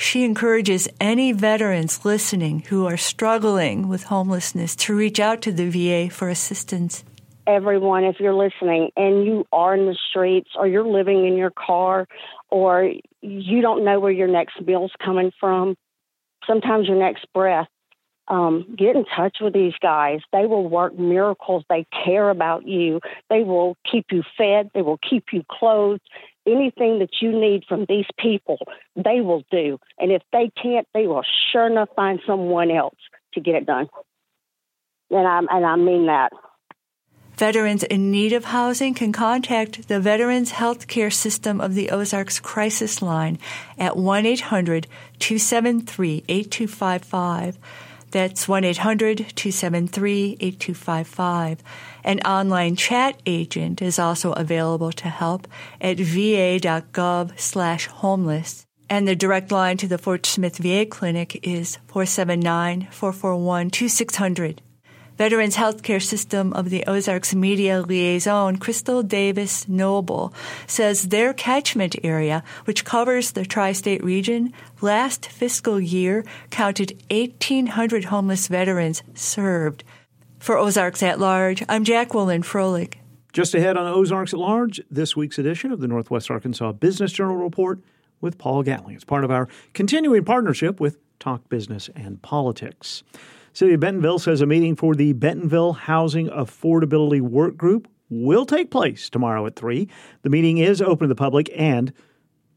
She 0.00 0.24
encourages 0.24 0.88
any 0.98 1.32
veterans 1.32 2.04
listening 2.06 2.60
who 2.70 2.86
are 2.86 2.96
struggling 2.96 3.86
with 3.86 4.04
homelessness 4.04 4.74
to 4.76 4.96
reach 4.96 5.20
out 5.20 5.42
to 5.42 5.52
the 5.52 5.68
VA 5.68 6.10
for 6.10 6.30
assistance 6.30 7.04
everyone, 7.46 8.04
if 8.04 8.20
you're 8.20 8.34
listening 8.34 8.90
and 8.96 9.24
you 9.24 9.44
are 9.52 9.74
in 9.74 9.86
the 9.86 9.96
streets 10.08 10.50
or 10.56 10.66
you're 10.66 10.86
living 10.86 11.26
in 11.26 11.36
your 11.36 11.50
car 11.50 12.06
or 12.48 12.92
you 13.22 13.60
don't 13.60 13.84
know 13.84 13.98
where 13.98 14.12
your 14.12 14.28
next 14.28 14.60
meal's 14.64 14.92
coming 15.04 15.32
from, 15.40 15.76
sometimes 16.46 16.86
your 16.86 16.98
next 16.98 17.26
breath, 17.34 17.68
um, 18.28 18.74
get 18.78 18.94
in 18.94 19.04
touch 19.04 19.38
with 19.40 19.52
these 19.52 19.74
guys. 19.82 20.20
They 20.32 20.46
will 20.46 20.68
work 20.68 20.96
miracles. 20.96 21.64
They 21.68 21.86
care 22.04 22.30
about 22.30 22.66
you. 22.66 23.00
They 23.28 23.42
will 23.42 23.76
keep 23.90 24.06
you 24.12 24.22
fed. 24.38 24.70
They 24.72 24.82
will 24.82 24.98
keep 24.98 25.24
you 25.32 25.42
clothed. 25.50 26.02
Anything 26.50 26.98
that 26.98 27.10
you 27.20 27.30
need 27.30 27.64
from 27.68 27.86
these 27.88 28.06
people, 28.18 28.58
they 28.96 29.20
will 29.20 29.44
do. 29.50 29.78
And 29.98 30.10
if 30.10 30.22
they 30.32 30.50
can't, 30.60 30.86
they 30.94 31.06
will 31.06 31.22
sure 31.52 31.66
enough 31.66 31.90
find 31.94 32.20
someone 32.26 32.70
else 32.70 32.98
to 33.34 33.40
get 33.40 33.54
it 33.54 33.66
done. 33.66 33.88
And 35.10 35.26
I 35.26 35.38
and 35.38 35.66
I 35.66 35.76
mean 35.76 36.06
that. 36.06 36.32
Veterans 37.40 37.82
in 37.84 38.10
need 38.10 38.34
of 38.34 38.44
housing 38.44 38.92
can 38.92 39.12
contact 39.12 39.88
the 39.88 39.98
Veterans 39.98 40.50
Health 40.50 40.86
Care 40.88 41.10
System 41.10 41.58
of 41.58 41.74
the 41.74 41.88
Ozarks 41.88 42.38
Crisis 42.38 43.00
Line 43.00 43.38
at 43.78 43.96
1 43.96 44.26
800 44.26 44.86
273 45.18 46.24
8255. 46.28 47.58
That's 48.10 48.48
1 48.48 48.64
800 48.64 49.18
273 49.18 50.36
8255. 50.40 51.62
An 52.04 52.20
online 52.20 52.76
chat 52.76 53.20
agent 53.26 53.80
is 53.80 53.98
also 53.98 54.32
available 54.32 54.92
to 54.92 55.08
help 55.08 55.46
at 55.80 55.98
va.gov 55.98 57.38
slash 57.38 57.86
homeless. 57.86 58.66
And 58.88 59.06
the 59.06 59.14
direct 59.14 59.52
line 59.52 59.76
to 59.76 59.86
the 59.86 59.98
Fort 59.98 60.26
Smith 60.26 60.58
VA 60.58 60.84
Clinic 60.84 61.46
is 61.46 61.78
479 61.86 62.88
441 62.90 63.70
2600. 63.70 64.62
Veterans 65.20 65.54
Healthcare 65.54 66.02
System 66.02 66.54
of 66.54 66.70
the 66.70 66.82
Ozarks 66.86 67.34
Media 67.34 67.82
Liaison, 67.82 68.56
Crystal 68.56 69.02
Davis 69.02 69.68
Noble, 69.68 70.32
says 70.66 71.08
their 71.08 71.34
catchment 71.34 71.94
area, 72.02 72.42
which 72.64 72.86
covers 72.86 73.32
the 73.32 73.44
tri 73.44 73.72
state 73.72 74.02
region, 74.02 74.54
last 74.80 75.26
fiscal 75.26 75.78
year 75.78 76.24
counted 76.48 77.02
1,800 77.10 78.04
homeless 78.04 78.48
veterans 78.48 79.02
served. 79.12 79.84
For 80.38 80.56
Ozarks 80.56 81.02
at 81.02 81.20
Large, 81.20 81.64
I'm 81.68 81.84
Jacqueline 81.84 82.42
Froelich. 82.42 82.94
Just 83.34 83.54
ahead 83.54 83.76
on 83.76 83.86
Ozarks 83.86 84.32
at 84.32 84.38
Large, 84.38 84.80
this 84.90 85.14
week's 85.14 85.38
edition 85.38 85.70
of 85.70 85.80
the 85.80 85.86
Northwest 85.86 86.30
Arkansas 86.30 86.72
Business 86.72 87.12
Journal 87.12 87.36
Report 87.36 87.78
with 88.22 88.38
Paul 88.38 88.62
Gatling. 88.62 88.94
It's 88.94 89.04
part 89.04 89.24
of 89.24 89.30
our 89.30 89.48
continuing 89.74 90.24
partnership 90.24 90.80
with 90.80 90.96
Talk 91.18 91.50
Business 91.50 91.90
and 91.94 92.22
Politics. 92.22 93.02
City 93.52 93.74
of 93.74 93.80
Bentonville 93.80 94.18
says 94.18 94.40
a 94.40 94.46
meeting 94.46 94.76
for 94.76 94.94
the 94.94 95.12
Bentonville 95.12 95.72
Housing 95.72 96.28
Affordability 96.28 97.20
Work 97.20 97.56
Group 97.56 97.88
will 98.08 98.46
take 98.46 98.70
place 98.70 99.10
tomorrow 99.10 99.44
at 99.46 99.56
3. 99.56 99.88
The 100.22 100.30
meeting 100.30 100.58
is 100.58 100.80
open 100.80 101.08
to 101.08 101.08
the 101.08 101.18
public 101.18 101.50
and 101.56 101.92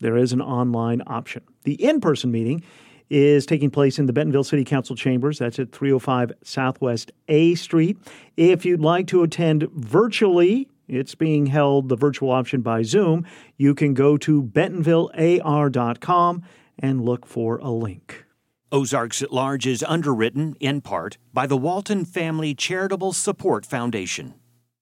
there 0.01 0.17
is 0.17 0.33
an 0.33 0.41
online 0.41 1.01
option. 1.07 1.43
The 1.63 1.83
in 1.83 1.99
person 1.99 2.31
meeting 2.31 2.63
is 3.09 3.45
taking 3.45 3.71
place 3.71 3.99
in 3.99 4.05
the 4.05 4.13
Bentonville 4.13 4.43
City 4.43 4.63
Council 4.63 4.95
chambers. 4.95 5.39
That's 5.39 5.59
at 5.59 5.71
305 5.71 6.31
Southwest 6.43 7.11
A 7.27 7.55
Street. 7.55 7.97
If 8.37 8.65
you'd 8.65 8.81
like 8.81 9.07
to 9.07 9.23
attend 9.23 9.69
virtually, 9.71 10.69
it's 10.87 11.15
being 11.15 11.47
held 11.47 11.89
the 11.89 11.95
virtual 11.95 12.31
option 12.31 12.61
by 12.61 12.83
Zoom. 12.83 13.25
You 13.57 13.73
can 13.73 13.93
go 13.93 14.17
to 14.17 14.43
bentonvillear.com 14.43 16.43
and 16.79 17.05
look 17.05 17.25
for 17.25 17.57
a 17.57 17.69
link. 17.69 18.25
Ozarks 18.73 19.21
at 19.21 19.31
Large 19.31 19.67
is 19.67 19.83
underwritten, 19.83 20.55
in 20.59 20.81
part, 20.81 21.19
by 21.31 21.45
the 21.45 21.55
Walton 21.55 22.05
Family 22.05 22.55
Charitable 22.55 23.13
Support 23.13 23.67
Foundation. 23.67 24.33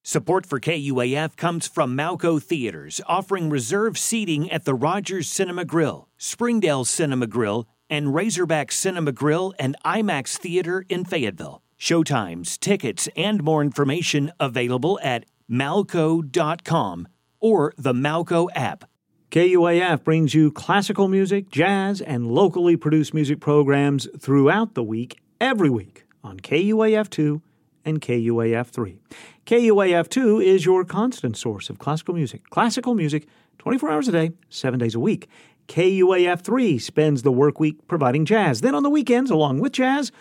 Support 0.02 0.46
for 0.46 0.62
KUAF 0.62 1.36
comes 1.36 1.68
from 1.68 1.96
Malco 1.96 2.42
Theaters, 2.42 3.02
offering 3.06 3.50
reserved 3.50 3.98
seating 3.98 4.50
at 4.50 4.64
the 4.64 4.74
Rogers 4.74 5.30
Cinema 5.30 5.66
Grill, 5.66 6.08
Springdale 6.18 6.86
Cinema 6.86 7.28
Grill, 7.28 7.68
and 7.90 8.16
Razorback 8.16 8.72
Cinema 8.72 9.12
Grill 9.12 9.54
and 9.60 9.76
IMAX 9.84 10.38
Theater 10.38 10.86
in 10.88 11.04
Fayetteville. 11.04 11.62
Showtimes, 11.78 12.58
tickets, 12.60 13.10
and 13.18 13.44
more 13.44 13.62
information 13.62 14.32
available 14.40 15.00
at 15.04 15.26
malco.com 15.52 17.10
or 17.42 17.74
the 17.78 17.94
Malco 17.94 18.48
app. 18.56 18.86
KUAF 19.32 20.04
brings 20.04 20.34
you 20.34 20.52
classical 20.52 21.08
music, 21.08 21.50
jazz, 21.50 22.02
and 22.02 22.28
locally 22.28 22.76
produced 22.76 23.14
music 23.14 23.40
programs 23.40 24.10
throughout 24.20 24.74
the 24.74 24.84
week, 24.84 25.22
every 25.40 25.70
week, 25.70 26.04
on 26.22 26.38
KUAF 26.42 27.10
2 27.10 27.42
and 27.86 28.02
KUAF 28.02 28.68
3. 28.68 29.00
KUAF 29.46 30.10
2 30.10 30.42
is 30.42 30.66
your 30.66 30.84
constant 30.84 31.38
source 31.38 31.70
of 31.70 31.80
classical 31.80 32.14
music. 32.14 32.50
Classical 32.50 32.94
music 32.94 33.26
24 33.60 33.90
hours 33.90 34.10
a 34.10 34.12
day, 34.12 34.32
7 34.50 34.78
days 34.78 34.96
a 34.96 35.00
week. 35.00 35.30
KUAF 35.70 36.42
3 36.42 36.78
spends 36.78 37.22
the 37.22 37.32
work 37.32 37.58
week 37.58 37.88
providing 37.88 38.26
jazz. 38.26 38.60
Then 38.60 38.76
on 38.76 38.84
the 38.84 38.90
weekends, 38.90 39.32
along 39.32 39.62
with 39.62 39.72
jazz, 39.72 40.12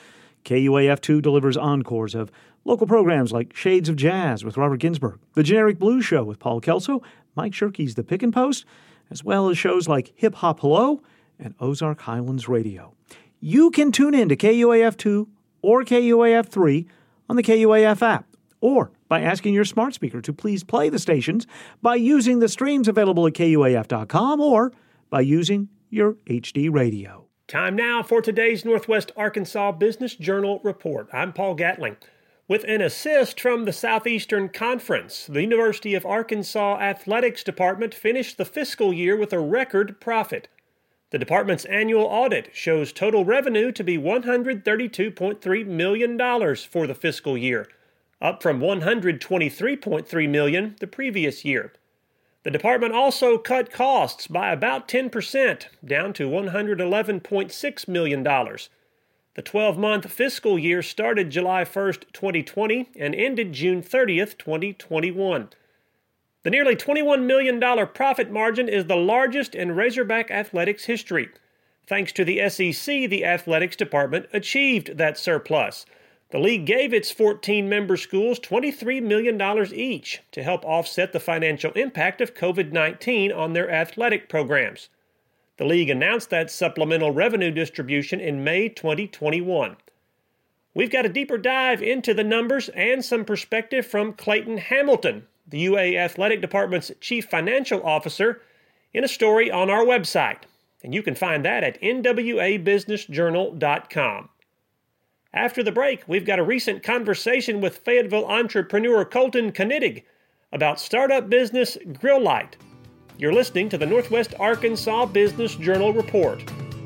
KUAF 0.45 1.01
2 1.01 1.21
delivers 1.21 1.57
encores 1.57 2.15
of 2.15 2.31
local 2.65 2.87
programs 2.87 3.33
like 3.33 3.57
Shades 3.57 3.89
of 3.89 3.97
Jazz 3.97 4.45
with 4.45 4.57
Robert 4.57 4.79
Ginsburg, 4.79 5.19
The 5.35 5.43
Generic 5.43 5.81
Blues 5.81 6.05
Show 6.05 6.23
with 6.23 6.39
Paul 6.39 6.61
Kelso, 6.61 7.03
Mike 7.35 7.55
Shirkey's 7.55 7.97
The 7.97 8.05
Pick 8.05 8.23
and 8.23 8.33
Post, 8.33 8.65
as 9.11 9.25
well 9.25 9.49
as 9.49 9.59
shows 9.59 9.89
like 9.89 10.13
Hip 10.17 10.37
Hop 10.37 10.61
Hello 10.61 11.03
and 11.39 11.55
Ozark 11.61 12.03
Highlands 12.03 12.49
Radio. 12.49 12.95
You 13.41 13.71
can 13.71 13.93
tune 13.93 14.15
in 14.15 14.29
to 14.29 14.37
KUAF 14.37 14.97
2 14.97 15.29
or 15.63 15.85
KUAF 15.85 16.49
3 16.49 16.87
on 17.29 17.37
the 17.37 17.43
KUAF 17.43 18.03
app, 18.03 18.27
or 18.61 18.91
by 19.09 19.21
asking 19.21 19.55
your 19.55 19.65
smart 19.65 19.95
speaker 19.95 20.21
to 20.21 20.33
please 20.33 20.63
play 20.63 20.89
the 20.89 20.99
stations 20.99 21.47
by 21.83 21.95
using 21.95 22.39
the 22.39 22.49
streams 22.49 22.89
available 22.89 23.27
at 23.27 23.35
KUAF.com 23.35 24.41
or 24.41 24.73
by 25.09 25.21
using 25.21 25.69
your 25.91 26.15
HD 26.27 26.73
radio. 26.73 27.27
Time 27.49 27.75
now 27.75 28.03
for 28.03 28.23
today's 28.23 28.65
Northwest 28.65 29.11
Arkansas 29.17 29.73
Business 29.73 30.15
Journal 30.15 30.61
report. 30.63 31.09
I'm 31.13 31.33
Paul 31.33 31.57
Gatling. 31.57 31.97
With 32.51 32.65
an 32.65 32.81
assist 32.81 33.41
from 33.41 33.65
the 33.65 33.73
Southeastern 33.73 34.49
Conference, 34.49 35.25
the 35.29 35.41
University 35.41 35.95
of 35.95 36.05
Arkansas 36.05 36.81
Athletics 36.81 37.45
Department 37.45 37.95
finished 37.95 38.39
the 38.39 38.45
fiscal 38.45 38.93
year 38.93 39.17
with 39.17 39.33
a 39.33 39.39
record 39.39 40.01
profit. 40.01 40.49
The 41.11 41.19
department's 41.21 41.65
annual 41.67 42.03
audit 42.07 42.51
shows 42.53 42.93
total 42.93 43.25
revenue 43.25 43.71
to 43.71 43.85
be 43.85 43.99
$132.3 43.99 45.67
million 45.69 46.57
for 46.57 46.89
the 46.89 46.95
fiscal 46.97 47.39
year, 47.39 47.69
up 48.21 48.43
from 48.43 48.59
123.3 48.59 50.29
million 50.29 50.75
the 50.81 50.89
previous 50.89 51.45
year. 51.45 51.73
The 52.43 52.51
department 52.51 52.95
also 52.95 53.39
cut 53.39 53.71
costs 53.71 54.27
by 54.27 54.51
about 54.51 54.89
10%, 54.89 55.67
down 55.87 56.13
to 56.15 56.29
$111.6 56.29 57.89
million. 57.89 58.27
The 59.35 59.43
12 59.43 59.79
month 59.79 60.11
fiscal 60.11 60.59
year 60.59 60.83
started 60.83 61.31
July 61.31 61.65
1, 61.65 61.93
2020, 62.13 62.91
and 62.97 63.15
ended 63.15 63.53
June 63.53 63.81
30, 63.81 64.19
2021. 64.27 65.51
The 66.43 66.51
nearly 66.51 66.75
$21 66.75 67.27
million 67.27 67.61
profit 67.89 68.31
margin 68.31 68.69
is 68.69 68.87
the 68.87 68.97
largest 68.97 69.55
in 69.55 69.77
Razorback 69.77 70.33
Athletics 70.33 70.87
history. 70.87 71.29
Thanks 71.87 72.13
to 72.13 72.25
the 72.25 72.49
SEC, 72.49 73.09
the 73.09 73.25
athletics 73.25 73.77
department 73.77 74.27
achieved 74.33 74.97
that 74.97 75.17
surplus. 75.17 75.87
The 76.31 76.39
league 76.39 76.67
gave 76.67 76.93
its 76.93 77.11
14 77.11 77.69
member 77.69 77.97
schools 77.97 78.41
$23 78.41 79.03
million 79.03 79.41
each 79.75 80.23
to 80.33 80.43
help 80.43 80.65
offset 80.65 81.13
the 81.13 81.21
financial 81.21 81.73
impact 81.73 82.21
of 82.21 82.35
COVID 82.35 82.73
19 82.73 83.31
on 83.31 83.53
their 83.53 83.71
athletic 83.71 84.29
programs. 84.29 84.89
The 85.61 85.67
league 85.67 85.91
announced 85.91 86.31
that 86.31 86.51
supplemental 86.51 87.11
revenue 87.11 87.51
distribution 87.51 88.19
in 88.19 88.43
May 88.43 88.71
2021. 88.71 89.77
We've 90.73 90.91
got 90.91 91.05
a 91.05 91.11
deeper 91.11 91.37
dive 91.37 91.83
into 91.83 92.15
the 92.15 92.25
numbers 92.25 92.71
and 92.71 93.05
some 93.05 93.27
perspective 93.27 93.85
from 93.85 94.15
Clayton 94.15 94.57
Hamilton, 94.57 95.27
the 95.47 95.59
UA 95.59 95.99
Athletic 95.99 96.41
Department's 96.41 96.93
Chief 97.03 97.27
Financial 97.27 97.85
Officer, 97.85 98.41
in 98.95 99.05
a 99.05 99.09
story 99.09 99.51
on 99.51 99.69
our 99.69 99.85
website. 99.85 100.45
And 100.83 100.95
you 100.95 101.03
can 101.03 101.15
find 101.15 101.45
that 101.45 101.63
at 101.63 101.79
nwabusinessjournal.com. 101.83 104.29
After 105.35 105.63
the 105.63 105.73
break, 105.73 106.09
we've 106.09 106.25
got 106.25 106.39
a 106.39 106.43
recent 106.43 106.83
conversation 106.83 107.61
with 107.61 107.77
Fayetteville 107.77 108.25
entrepreneur 108.25 109.05
Colton 109.05 109.53
Knidig 109.53 110.05
about 110.53 110.81
startup 110.81 111.29
business 111.29 111.77
Grill 112.01 112.23
Light. 112.23 112.57
You're 113.21 113.33
listening 113.35 113.69
to 113.69 113.77
the 113.77 113.85
Northwest 113.85 114.33
Arkansas 114.41 115.05
Business 115.05 115.55
Journal 115.55 115.93
Report. 115.93 116.43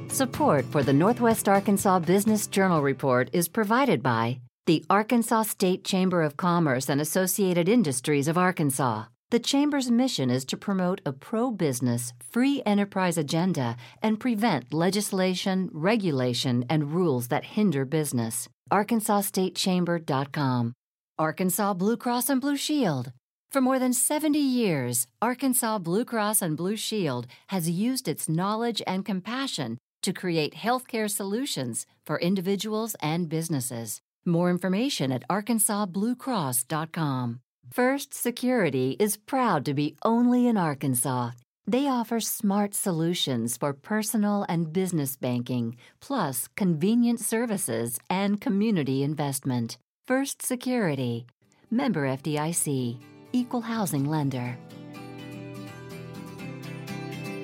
Support 0.08 0.64
for 0.64 0.82
the 0.82 0.92
Northwest 0.92 1.48
Arkansas 1.48 2.00
Business 2.00 2.48
Journal 2.48 2.82
Report 2.82 3.30
is 3.32 3.46
provided 3.46 4.02
by 4.02 4.40
the 4.66 4.84
Arkansas 4.90 5.44
State 5.44 5.84
Chamber 5.84 6.22
of 6.22 6.36
Commerce 6.36 6.88
and 6.88 7.00
Associated 7.00 7.68
Industries 7.68 8.26
of 8.26 8.36
Arkansas. 8.36 9.04
The 9.30 9.38
Chamber's 9.38 9.92
mission 9.92 10.28
is 10.28 10.44
to 10.46 10.56
promote 10.56 11.00
a 11.06 11.12
pro 11.12 11.52
business, 11.52 12.12
free 12.32 12.64
enterprise 12.66 13.16
agenda 13.16 13.76
and 14.02 14.18
prevent 14.18 14.74
legislation, 14.74 15.70
regulation, 15.72 16.64
and 16.68 16.92
rules 16.92 17.28
that 17.28 17.44
hinder 17.44 17.84
business. 17.84 18.48
ArkansasStateChamber.com. 18.72 20.72
Arkansas 21.16 21.74
Blue 21.74 21.96
Cross 21.96 22.28
and 22.28 22.40
Blue 22.40 22.56
Shield. 22.56 23.12
For 23.54 23.61
more 23.61 23.78
than 23.78 23.92
70 23.92 24.37
years, 24.37 25.06
Arkansas 25.23 25.78
Blue 25.78 26.04
Cross 26.04 26.42
and 26.42 26.56
Blue 26.56 26.75
Shield 26.75 27.28
has 27.50 27.70
used 27.70 28.08
its 28.08 28.28
knowledge 28.28 28.82
and 28.84 29.04
compassion 29.04 29.78
to 30.02 30.12
create 30.12 30.56
healthcare 30.56 31.08
solutions 31.08 31.87
for 32.04 32.18
individuals 32.18 32.96
and 33.00 33.28
businesses. 33.28 34.00
More 34.26 34.50
information 34.50 35.12
at 35.12 35.23
arkansasbluecross.com. 35.28 37.40
First 37.70 38.12
Security 38.12 38.96
is 38.99 39.18
proud 39.18 39.64
to 39.66 39.73
be 39.73 39.94
only 40.04 40.49
in 40.49 40.56
Arkansas. 40.56 41.30
They 41.64 41.87
offer 41.87 42.18
smart 42.18 42.75
solutions 42.75 43.56
for 43.56 43.73
personal 43.73 44.44
and 44.49 44.73
business 44.73 45.14
banking, 45.14 45.76
plus 46.00 46.49
convenient 46.56 47.20
services 47.20 48.00
and 48.11 48.40
community 48.40 49.04
investment. 49.04 49.78
First 50.08 50.42
Security, 50.42 51.28
member 51.70 52.08
FDIC, 52.08 52.99
equal 53.34 53.60
housing 53.60 54.04
lender. 54.04 54.56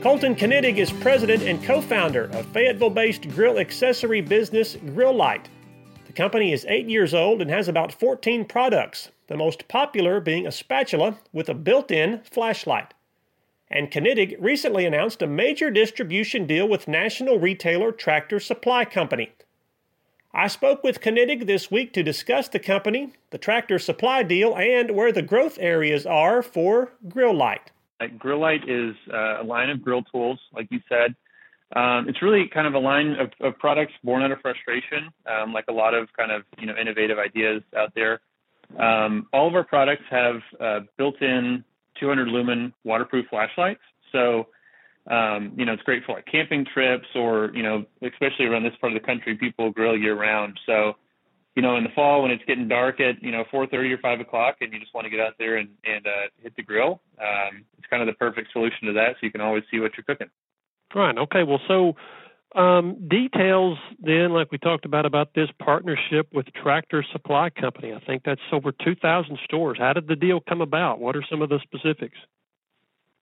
Colton 0.02 0.34
Knidig 0.34 0.78
is 0.78 0.90
president 0.90 1.42
and 1.42 1.62
co 1.62 1.82
founder 1.82 2.24
of 2.32 2.46
Fayetteville 2.46 2.88
based 2.88 3.28
grill 3.28 3.58
accessory 3.58 4.22
business 4.22 4.76
Grill 4.94 5.12
Light. 5.12 5.50
The 6.06 6.12
company 6.14 6.52
is 6.52 6.64
eight 6.68 6.88
years 6.88 7.12
old 7.12 7.42
and 7.42 7.50
has 7.50 7.68
about 7.68 7.92
14 7.92 8.46
products, 8.46 9.10
the 9.26 9.36
most 9.36 9.68
popular 9.68 10.18
being 10.18 10.46
a 10.46 10.52
spatula 10.52 11.18
with 11.32 11.48
a 11.48 11.54
built 11.54 11.90
in 11.90 12.20
flashlight. 12.24 12.94
And 13.68 13.90
Knidig 13.90 14.36
recently 14.40 14.86
announced 14.86 15.22
a 15.22 15.26
major 15.26 15.70
distribution 15.70 16.46
deal 16.46 16.66
with 16.66 16.88
national 16.88 17.38
retailer 17.38 17.92
Tractor 17.92 18.40
Supply 18.40 18.84
Company. 18.84 19.32
I 20.32 20.46
spoke 20.46 20.84
with 20.84 21.00
Knidig 21.00 21.46
this 21.46 21.72
week 21.72 21.92
to 21.94 22.04
discuss 22.04 22.48
the 22.48 22.60
company, 22.60 23.14
the 23.30 23.38
Tractor 23.38 23.80
Supply 23.80 24.22
deal, 24.22 24.56
and 24.56 24.92
where 24.92 25.10
the 25.10 25.22
growth 25.22 25.58
areas 25.60 26.06
are 26.06 26.40
for 26.40 26.92
Grill 27.08 27.34
Light. 27.34 27.72
Grill 28.16 28.38
Light 28.38 28.68
is 28.68 28.94
uh, 29.12 29.42
a 29.42 29.44
line 29.44 29.70
of 29.70 29.82
grill 29.82 30.02
tools, 30.02 30.38
like 30.54 30.68
you 30.70 30.80
said. 30.88 31.16
Um, 31.74 32.08
it's 32.08 32.22
really 32.22 32.48
kind 32.48 32.66
of 32.68 32.74
a 32.74 32.78
line 32.78 33.16
of, 33.18 33.30
of 33.40 33.58
products 33.58 33.92
born 34.04 34.22
out 34.22 34.30
of 34.30 34.40
frustration, 34.40 35.10
um, 35.26 35.52
like 35.52 35.64
a 35.68 35.72
lot 35.72 35.94
of 35.94 36.08
kind 36.16 36.30
of 36.30 36.42
you 36.58 36.66
know 36.66 36.74
innovative 36.80 37.18
ideas 37.18 37.62
out 37.76 37.92
there. 37.94 38.20
Um, 38.78 39.26
all 39.32 39.48
of 39.48 39.54
our 39.56 39.64
products 39.64 40.04
have 40.10 40.40
uh, 40.60 40.80
built-in 40.96 41.64
200 41.98 42.28
lumen 42.28 42.72
waterproof 42.84 43.26
flashlights, 43.30 43.80
so 44.12 44.46
um, 45.08 45.52
you 45.56 45.64
know 45.64 45.72
it's 45.72 45.82
great 45.82 46.04
for 46.04 46.14
like 46.14 46.26
camping 46.26 46.66
trips 46.72 47.06
or 47.14 47.50
you 47.54 47.62
know 47.62 47.84
especially 48.02 48.46
around 48.46 48.64
this 48.64 48.74
part 48.80 48.94
of 48.94 49.00
the 49.00 49.06
country, 49.06 49.36
people 49.36 49.70
grill 49.70 49.96
year 49.96 50.14
round. 50.14 50.58
So 50.66 50.94
you 51.56 51.62
know 51.62 51.76
in 51.76 51.84
the 51.84 51.90
fall 51.94 52.22
when 52.22 52.30
it's 52.30 52.44
getting 52.46 52.68
dark 52.68 53.00
at 53.00 53.22
you 53.22 53.32
know 53.32 53.44
4:30 53.52 53.92
or 53.92 53.98
5 53.98 54.20
o'clock 54.20 54.56
and 54.60 54.72
you 54.72 54.80
just 54.80 54.94
want 54.94 55.04
to 55.04 55.10
get 55.10 55.20
out 55.20 55.34
there 55.38 55.56
and 55.56 55.70
and 55.84 56.06
uh, 56.06 56.28
hit 56.42 56.54
the 56.56 56.62
grill, 56.62 57.00
um, 57.20 57.64
it's 57.78 57.86
kind 57.88 58.02
of 58.02 58.06
the 58.06 58.18
perfect 58.18 58.52
solution 58.52 58.88
to 58.88 58.92
that, 58.94 59.14
so 59.14 59.18
you 59.22 59.32
can 59.32 59.40
always 59.40 59.64
see 59.70 59.80
what 59.80 59.92
you're 59.96 60.04
cooking. 60.04 60.30
Right. 60.94 61.16
Okay. 61.16 61.44
Well, 61.44 61.60
so 61.68 61.94
um, 62.54 63.08
details 63.08 63.78
then, 64.00 64.32
like 64.32 64.50
we 64.50 64.58
talked 64.58 64.84
about, 64.84 65.06
about 65.06 65.34
this 65.34 65.48
partnership 65.62 66.28
with 66.32 66.46
Tractor 66.52 67.04
Supply 67.12 67.50
Company. 67.50 67.92
I 67.92 68.00
think 68.00 68.22
that's 68.24 68.40
over 68.52 68.72
2,000 68.72 69.38
stores. 69.44 69.78
How 69.78 69.92
did 69.92 70.08
the 70.08 70.16
deal 70.16 70.40
come 70.40 70.60
about? 70.60 70.98
What 70.98 71.14
are 71.16 71.24
some 71.30 71.42
of 71.42 71.48
the 71.48 71.60
specifics? 71.62 72.18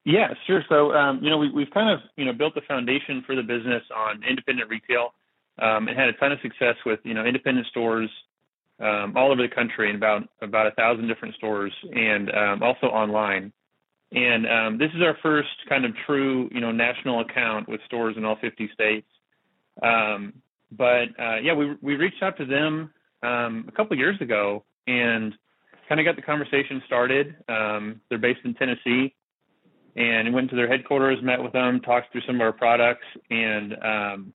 Yeah, 0.08 0.32
sure. 0.46 0.64
So, 0.70 0.92
um, 0.94 1.22
you 1.22 1.28
know, 1.28 1.36
we, 1.36 1.50
we've 1.50 1.70
kind 1.70 1.90
of, 1.90 2.00
you 2.16 2.24
know, 2.24 2.32
built 2.32 2.54
the 2.54 2.62
foundation 2.62 3.22
for 3.26 3.36
the 3.36 3.42
business 3.42 3.82
on 3.94 4.22
independent 4.26 4.70
retail 4.70 5.12
um, 5.60 5.86
and 5.86 5.98
had 5.98 6.08
a 6.08 6.14
ton 6.14 6.32
of 6.32 6.38
success 6.40 6.76
with, 6.86 6.98
you 7.04 7.12
know, 7.12 7.26
independent 7.26 7.66
stores 7.66 8.08
um, 8.80 9.12
all 9.18 9.30
over 9.30 9.42
the 9.42 9.54
country 9.54 9.90
in 9.90 9.96
about 9.96 10.22
about 10.40 10.66
a 10.66 10.70
thousand 10.70 11.08
different 11.08 11.34
stores 11.34 11.72
and 11.92 12.30
um, 12.34 12.62
also 12.62 12.86
online. 12.86 13.52
And 14.10 14.46
um, 14.48 14.78
this 14.78 14.88
is 14.96 15.02
our 15.02 15.14
first 15.22 15.50
kind 15.68 15.84
of 15.84 15.92
true, 16.06 16.48
you 16.52 16.60
know, 16.62 16.72
national 16.72 17.20
account 17.20 17.68
with 17.68 17.82
stores 17.84 18.14
in 18.16 18.24
all 18.24 18.38
50 18.40 18.70
states. 18.72 19.08
Um, 19.82 20.32
but 20.72 21.08
uh, 21.20 21.36
yeah, 21.42 21.52
we 21.52 21.76
we 21.82 21.96
reached 21.96 22.22
out 22.22 22.38
to 22.38 22.46
them 22.46 22.94
um, 23.22 23.66
a 23.68 23.72
couple 23.72 23.94
years 23.98 24.18
ago 24.22 24.64
and 24.86 25.34
kind 25.86 26.00
of 26.00 26.06
got 26.06 26.16
the 26.16 26.22
conversation 26.22 26.80
started. 26.86 27.36
Um, 27.46 28.00
they're 28.08 28.16
based 28.16 28.40
in 28.46 28.54
Tennessee, 28.54 29.14
and 29.96 30.32
went 30.32 30.50
to 30.50 30.56
their 30.56 30.68
headquarters, 30.68 31.18
met 31.22 31.42
with 31.42 31.52
them, 31.52 31.80
talked 31.80 32.12
through 32.12 32.22
some 32.26 32.36
of 32.36 32.40
our 32.40 32.52
products, 32.52 33.06
and 33.30 33.74
um, 33.82 34.32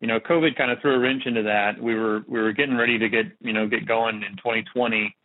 you 0.00 0.08
know, 0.08 0.20
COVID 0.20 0.56
kind 0.56 0.70
of 0.70 0.80
threw 0.80 0.94
a 0.94 0.98
wrench 0.98 1.24
into 1.26 1.42
that. 1.44 1.80
We 1.80 1.94
were 1.94 2.22
we 2.26 2.40
were 2.40 2.52
getting 2.52 2.76
ready 2.76 2.98
to 2.98 3.08
get 3.08 3.26
you 3.40 3.52
know 3.52 3.66
get 3.66 3.86
going 3.86 4.16
in 4.16 4.36
2020. 4.36 5.16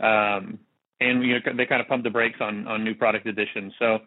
Um, 0.00 0.58
and 1.00 1.22
you 1.22 1.34
know, 1.34 1.40
they 1.56 1.66
kind 1.66 1.80
of 1.80 1.88
pumped 1.88 2.04
the 2.04 2.10
brakes 2.10 2.38
on 2.40 2.66
on 2.66 2.84
new 2.84 2.94
product 2.94 3.26
additions. 3.26 3.72
So, 3.78 3.98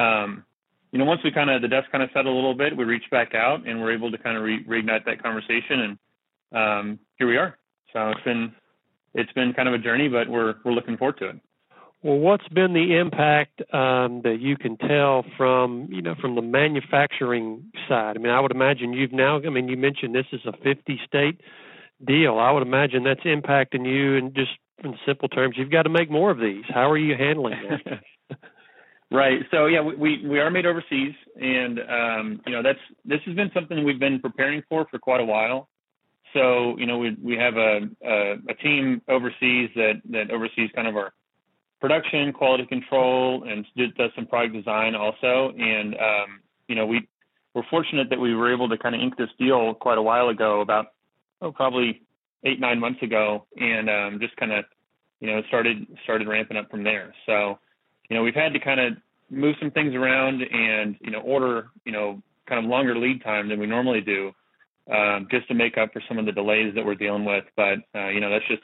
um, 0.00 0.44
you 0.92 0.98
know, 0.98 1.04
once 1.04 1.20
we 1.22 1.30
kind 1.30 1.50
of 1.50 1.62
the 1.62 1.68
dust 1.68 1.90
kind 1.92 2.02
of 2.02 2.10
settled 2.14 2.32
a 2.32 2.34
little 2.34 2.54
bit, 2.54 2.76
we 2.76 2.84
reached 2.84 3.10
back 3.10 3.34
out 3.34 3.66
and 3.66 3.80
we're 3.80 3.92
able 3.92 4.10
to 4.10 4.18
kind 4.18 4.36
of 4.36 4.42
re- 4.42 4.64
reignite 4.64 5.04
that 5.04 5.22
conversation, 5.22 5.80
and 5.80 5.98
um, 6.52 6.98
here 7.18 7.28
we 7.28 7.36
are. 7.36 7.58
So 7.92 8.10
it's 8.10 8.22
been 8.22 8.52
it's 9.14 9.32
been 9.32 9.52
kind 9.52 9.68
of 9.68 9.74
a 9.74 9.78
journey, 9.78 10.08
but 10.08 10.28
we're 10.28 10.54
we're 10.64 10.72
looking 10.72 10.96
forward 10.96 11.18
to 11.18 11.28
it. 11.30 11.40
Well, 12.02 12.16
what's 12.16 12.48
been 12.48 12.72
the 12.72 12.96
impact 12.96 13.60
um, 13.74 14.22
that 14.22 14.38
you 14.40 14.56
can 14.56 14.78
tell 14.78 15.24
from 15.36 15.88
you 15.90 16.00
know 16.00 16.14
from 16.20 16.34
the 16.34 16.42
manufacturing 16.42 17.70
side? 17.88 18.16
I 18.16 18.20
mean, 18.20 18.32
I 18.32 18.40
would 18.40 18.52
imagine 18.52 18.92
you've 18.92 19.12
now. 19.12 19.36
I 19.36 19.50
mean, 19.50 19.68
you 19.68 19.76
mentioned 19.76 20.14
this 20.14 20.26
is 20.32 20.40
a 20.46 20.52
50 20.52 21.00
state 21.06 21.40
deal. 22.04 22.38
I 22.38 22.50
would 22.50 22.62
imagine 22.62 23.04
that's 23.04 23.20
impacting 23.20 23.86
you 23.86 24.16
and 24.16 24.34
just 24.34 24.52
in 24.84 24.94
simple 25.06 25.28
terms, 25.28 25.56
you've 25.58 25.70
got 25.70 25.82
to 25.82 25.90
make 25.90 26.10
more 26.10 26.30
of 26.30 26.38
these. 26.38 26.64
How 26.68 26.90
are 26.90 26.96
you 26.96 27.14
handling 27.16 27.54
that? 27.68 28.38
right. 29.10 29.40
So 29.50 29.66
yeah, 29.66 29.80
we 29.80 30.26
we 30.26 30.38
are 30.38 30.50
made 30.50 30.66
overseas, 30.66 31.14
and 31.36 31.78
um, 31.80 32.40
you 32.46 32.52
know 32.52 32.62
that's 32.62 32.78
this 33.04 33.20
has 33.26 33.34
been 33.34 33.50
something 33.54 33.84
we've 33.84 34.00
been 34.00 34.20
preparing 34.20 34.62
for 34.68 34.86
for 34.90 34.98
quite 34.98 35.20
a 35.20 35.24
while. 35.24 35.68
So 36.32 36.76
you 36.78 36.86
know 36.86 36.98
we 36.98 37.16
we 37.22 37.36
have 37.36 37.56
a 37.56 37.80
a, 38.04 38.32
a 38.48 38.54
team 38.54 39.02
overseas 39.08 39.70
that 39.76 40.00
that 40.10 40.30
oversees 40.30 40.70
kind 40.74 40.88
of 40.88 40.96
our 40.96 41.12
production, 41.80 42.32
quality 42.32 42.66
control, 42.66 43.44
and 43.44 43.64
does 43.76 44.10
some 44.14 44.26
product 44.26 44.54
design 44.54 44.94
also. 44.94 45.52
And 45.58 45.94
um, 45.94 46.40
you 46.68 46.74
know 46.74 46.86
we 46.86 47.08
we're 47.54 47.64
fortunate 47.68 48.10
that 48.10 48.20
we 48.20 48.34
were 48.34 48.52
able 48.52 48.68
to 48.68 48.78
kind 48.78 48.94
of 48.94 49.00
ink 49.00 49.16
this 49.16 49.30
deal 49.38 49.74
quite 49.74 49.98
a 49.98 50.02
while 50.02 50.28
ago, 50.28 50.60
about 50.60 50.86
oh 51.42 51.52
probably 51.52 52.02
eight 52.44 52.60
nine 52.60 52.78
months 52.78 53.02
ago, 53.02 53.46
and 53.56 53.90
um, 53.90 54.20
just 54.20 54.36
kind 54.36 54.52
of 54.52 54.64
you 55.20 55.28
know 55.28 55.42
started 55.48 55.86
started 56.04 56.28
ramping 56.28 56.56
up 56.56 56.70
from 56.70 56.84
there. 56.84 57.14
So 57.26 57.58
you 58.08 58.16
know 58.16 58.22
we've 58.22 58.34
had 58.34 58.52
to 58.52 58.60
kind 58.60 58.80
of 58.80 58.94
move 59.30 59.56
some 59.60 59.70
things 59.70 59.94
around 59.94 60.42
and 60.42 60.96
you 61.00 61.10
know 61.10 61.20
order 61.20 61.68
you 61.84 61.92
know 61.92 62.22
kind 62.46 62.64
of 62.64 62.70
longer 62.70 62.98
lead 62.98 63.22
time 63.22 63.48
than 63.48 63.60
we 63.60 63.66
normally 63.66 64.00
do, 64.00 64.32
um, 64.92 65.28
just 65.30 65.46
to 65.48 65.54
make 65.54 65.78
up 65.78 65.92
for 65.92 66.02
some 66.08 66.18
of 66.18 66.26
the 66.26 66.32
delays 66.32 66.74
that 66.74 66.84
we're 66.84 66.94
dealing 66.94 67.24
with. 67.24 67.44
But 67.56 67.78
uh, 67.94 68.08
you 68.08 68.20
know 68.20 68.30
that's 68.30 68.46
just 68.48 68.62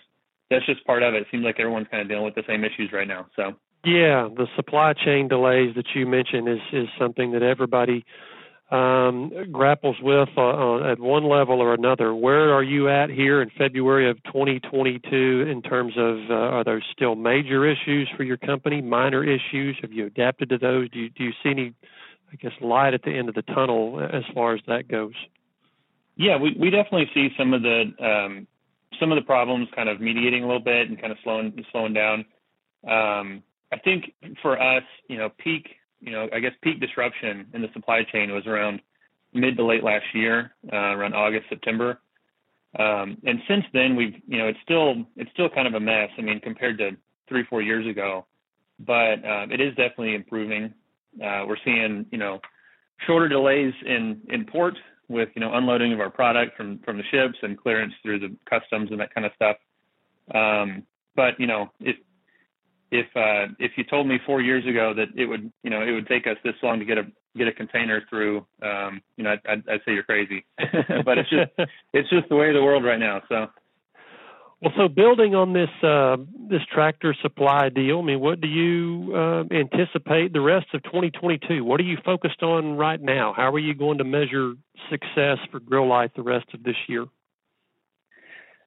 that's 0.51 0.67
just 0.67 0.85
part 0.87 1.03
of 1.03 1.15
it. 1.15 1.23
It 1.23 1.29
seems 1.31 1.45
like 1.45 1.59
everyone's 1.59 1.89
kind 1.91 2.03
of 2.03 2.09
dealing 2.09 2.25
with 2.25 2.35
the 2.35 2.45
same 2.47 2.65
issues 2.65 2.93
right 2.93 3.09
now. 3.09 3.27
So. 3.37 3.55
Yeah, 3.85 4.29
the 4.35 4.49
supply 4.57 4.95
chain 4.95 5.29
delays 5.29 5.75
that 5.77 5.87
you 5.95 6.07
mentioned 6.07 6.49
is 6.49 6.59
is 6.73 6.89
something 6.99 7.33
that 7.33 7.43
everybody 7.43 8.05
um, 8.71 9.31
grapples 9.53 9.97
with 10.03 10.29
uh, 10.37 10.41
uh, 10.41 10.93
at 10.93 10.99
one 10.99 11.29
level 11.29 11.61
or 11.61 11.73
another. 11.73 12.15
Where 12.15 12.53
are 12.53 12.65
you 12.65 12.89
at 12.89 13.11
here 13.11 13.41
in 13.41 13.51
February 13.57 14.11
of 14.11 14.23
2022 14.25 15.47
in 15.49 15.63
terms 15.63 15.95
of 15.97 16.17
uh, 16.31 16.35
are 16.35 16.65
there 16.65 16.83
still 16.93 17.15
major 17.15 17.65
issues 17.65 18.11
for 18.17 18.25
your 18.25 18.37
company, 18.37 18.83
minor 18.83 19.23
issues? 19.23 19.79
Have 19.83 19.93
you 19.93 20.07
adapted 20.07 20.49
to 20.49 20.59
those? 20.59 20.91
Do 20.91 20.99
you, 20.99 21.11
do 21.11 21.23
you 21.23 21.33
see 21.43 21.51
any, 21.51 21.75
I 22.33 22.37
guess, 22.37 22.53
light 22.61 22.93
at 22.93 23.03
the 23.03 23.13
end 23.17 23.29
of 23.29 23.37
the 23.37 23.43
tunnel 23.43 24.01
as 24.01 24.25
far 24.35 24.55
as 24.55 24.61
that 24.67 24.89
goes? 24.89 25.15
Yeah, 26.17 26.39
we, 26.39 26.57
we 26.59 26.71
definitely 26.71 27.11
see 27.15 27.29
some 27.39 27.55
of 27.55 27.63
the 27.63 27.93
um, 28.01 28.49
some 29.01 29.13
of 29.13 29.17
the 29.17 29.25
problems 29.25 29.69
kind 29.75 29.89
of 29.89 30.01
mediating 30.01 30.43
a 30.43 30.47
little 30.47 30.63
bit 30.63 30.89
and 30.89 31.01
kind 31.01 31.13
of 31.13 31.19
slowing 31.23 31.65
slowing 31.73 31.93
down. 31.93 32.25
Um, 32.87 33.43
I 33.73 33.79
think 33.83 34.13
for 34.43 34.61
us, 34.61 34.85
you 35.09 35.19
know, 35.19 35.31
peak, 35.39 35.69
you 36.01 36.13
know, 36.13 36.29
I 36.33 36.39
guess 36.39 36.53
peak 36.63 36.81
disruption 36.81 37.47
in 37.53 37.63
the 37.63 37.69
supply 37.73 38.05
chain 38.05 38.33
was 38.33 38.47
around 38.47 38.81
mid 39.33 39.57
to 39.57 39.65
late 39.65 39.83
last 39.83 40.05
year, 40.15 40.53
uh, 40.73 40.77
around 40.77 41.15
August, 41.15 41.47
September. 41.49 42.01
Um, 42.79 43.19
and 43.25 43.41
since 43.49 43.65
then, 43.73 43.97
we've, 43.97 44.15
you 44.27 44.39
know, 44.39 44.47
it's 44.49 44.59
still 44.63 45.07
it's 45.17 45.31
still 45.33 45.49
kind 45.49 45.67
of 45.67 45.75
a 45.75 45.81
mess. 45.81 46.11
I 46.19 46.23
mean, 46.23 46.41
compared 46.41 46.79
to 46.79 46.91
three, 47.29 47.45
four 47.49 47.63
years 47.63 47.87
ago, 47.87 48.27
but 48.79 49.25
uh, 49.25 49.47
it 49.51 49.61
is 49.61 49.71
definitely 49.71 50.15
improving. 50.15 50.75
Uh, 51.23 51.45
we're 51.49 51.57
seeing, 51.65 52.07
you 52.11 52.19
know, 52.19 52.41
shorter 53.07 53.29
delays 53.29 53.73
in 53.85 54.21
in 54.29 54.45
port 54.45 54.75
with 55.09 55.29
you 55.35 55.41
know 55.41 55.55
unloading 55.55 55.93
of 55.93 56.01
our 56.01 56.11
product 56.11 56.57
from 56.57 56.79
from 56.81 56.99
the 56.99 57.05
ships 57.11 57.39
and 57.43 57.59
clearance 57.59 57.93
through 58.03 58.21
the 58.21 58.35
customs 58.49 58.91
and 58.91 59.01
that 59.01 59.15
kind 59.15 59.27
of 59.27 59.33
stuff. 59.35 59.57
Um, 60.35 60.85
but 61.15 61.39
you 61.39 61.47
know, 61.47 61.71
if 61.81 61.97
if 62.91 63.07
uh, 63.17 63.53
if 63.59 63.73
you 63.77 63.85
told 63.85 64.07
me 64.07 64.19
four 64.27 64.41
years 64.41 64.67
ago 64.67 64.95
that 64.95 65.09
it 65.17 65.27
would 65.27 65.53
you 65.63 65.71
know 65.71 65.83
it 65.83 65.93
would 65.93 66.07
take 66.07 66.27
us 66.27 66.37
this 66.45 66.55
long 66.63 66.79
to 66.79 66.85
get 66.85 66.99
a 66.99 67.05
get 67.37 67.49
a 67.49 67.53
container 67.53 68.03
through, 68.09 68.47
um, 68.63 69.03
you 69.19 69.25
know, 69.25 69.37
I'd, 69.47 69.69
I'd, 69.69 69.81
say 69.85 69.93
you're 69.93 70.05
crazy. 70.05 70.47
but 71.05 71.19
it's 71.19 71.29
just 71.29 71.51
it's 71.93 72.09
just 72.09 72.29
the 72.29 72.37
way 72.37 72.49
of 72.49 72.55
the 72.55 72.63
world 72.63 72.85
right 72.85 72.99
now. 72.99 73.23
So. 73.29 73.49
Well, 74.63 74.73
so 74.75 74.89
building 74.89 75.35
on 75.35 75.53
this 75.53 75.69
uh, 75.83 76.17
this 76.49 76.63
tractor 76.73 77.15
supply 77.21 77.69
deal, 77.69 77.99
I 77.99 78.03
mean, 78.03 78.21
what 78.21 78.41
do 78.41 78.49
you 78.49 79.15
uh, 79.15 79.45
anticipate 79.51 80.33
the 80.33 80.41
rest 80.41 80.67
of 80.73 80.83
2022? 80.85 81.63
What 81.63 81.79
are 81.79 81.85
you 81.85 81.99
focused 82.03 82.43
on 82.43 82.77
right 82.77 83.01
now? 83.01 83.35
How 83.37 83.53
are 83.53 83.59
you 83.59 83.75
going 83.75 83.99
to 83.99 84.05
measure 84.05 84.55
success 84.91 85.39
for 85.51 85.61
Grill-Lite 85.61 86.15
the 86.15 86.23
rest 86.23 86.47
of 86.55 86.63
this 86.63 86.77
year? 86.89 87.05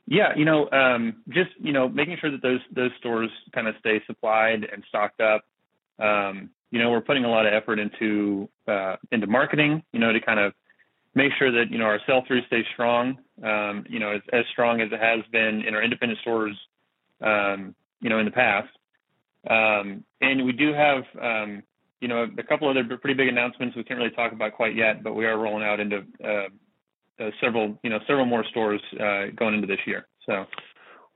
Yeah, 0.05 0.35
you 0.35 0.45
know, 0.45 0.69
um, 0.71 1.23
just 1.29 1.49
you 1.59 1.73
know, 1.73 1.89
making 1.89 2.17
sure 2.21 2.29
that 2.31 2.43
those 2.43 2.61
those 2.71 2.91
stores 2.99 3.31
kind 3.53 3.67
of 3.67 3.73
stay 3.79 3.99
supplied 4.05 4.67
and 4.71 4.83
stocked 4.89 5.21
up. 5.21 5.43
Um, 5.97 6.51
you 6.69 6.77
know, 6.77 6.91
we're 6.91 7.01
putting 7.01 7.25
a 7.25 7.29
lot 7.29 7.47
of 7.47 7.53
effort 7.53 7.79
into 7.79 8.47
uh, 8.67 8.97
into 9.11 9.25
marketing. 9.25 9.81
You 9.91 9.99
know, 9.99 10.13
to 10.13 10.19
kind 10.19 10.39
of 10.39 10.53
make 11.19 11.31
sure 11.37 11.51
that 11.51 11.71
you 11.71 11.77
know 11.77 11.85
our 11.85 11.99
sell 12.07 12.23
through 12.25 12.45
stays 12.47 12.65
strong. 12.73 13.17
Um, 13.43 13.85
you 13.89 13.99
know, 13.99 14.11
as, 14.11 14.21
as 14.33 14.45
strong 14.51 14.81
as 14.81 14.89
it 14.91 14.99
has 14.99 15.19
been 15.31 15.63
in 15.67 15.75
our 15.75 15.83
independent 15.83 16.19
stores. 16.21 16.55
Um, 17.21 17.75
you 18.01 18.09
know, 18.09 18.19
in 18.19 18.25
the 18.25 18.31
past. 18.31 18.69
Um, 19.49 20.03
and 20.21 20.45
we 20.45 20.53
do 20.53 20.73
have 20.73 21.03
um, 21.21 21.63
you 22.01 22.07
know 22.07 22.27
a 22.37 22.43
couple 22.43 22.69
other 22.69 22.83
pretty 22.97 23.13
big 23.13 23.27
announcements 23.27 23.75
we 23.75 23.83
can't 23.83 23.99
really 23.99 24.11
talk 24.11 24.31
about 24.31 24.53
quite 24.53 24.75
yet, 24.75 25.03
but 25.03 25.13
we 25.13 25.25
are 25.25 25.37
rolling 25.37 25.63
out 25.63 25.79
into 25.79 26.03
uh, 26.23 26.47
uh, 27.19 27.29
several, 27.41 27.77
you 27.83 27.89
know, 27.89 27.99
several 28.07 28.25
more 28.25 28.45
stores 28.45 28.81
uh, 28.93 29.25
going 29.35 29.53
into 29.53 29.67
this 29.67 29.79
year. 29.85 30.07
So, 30.25 30.45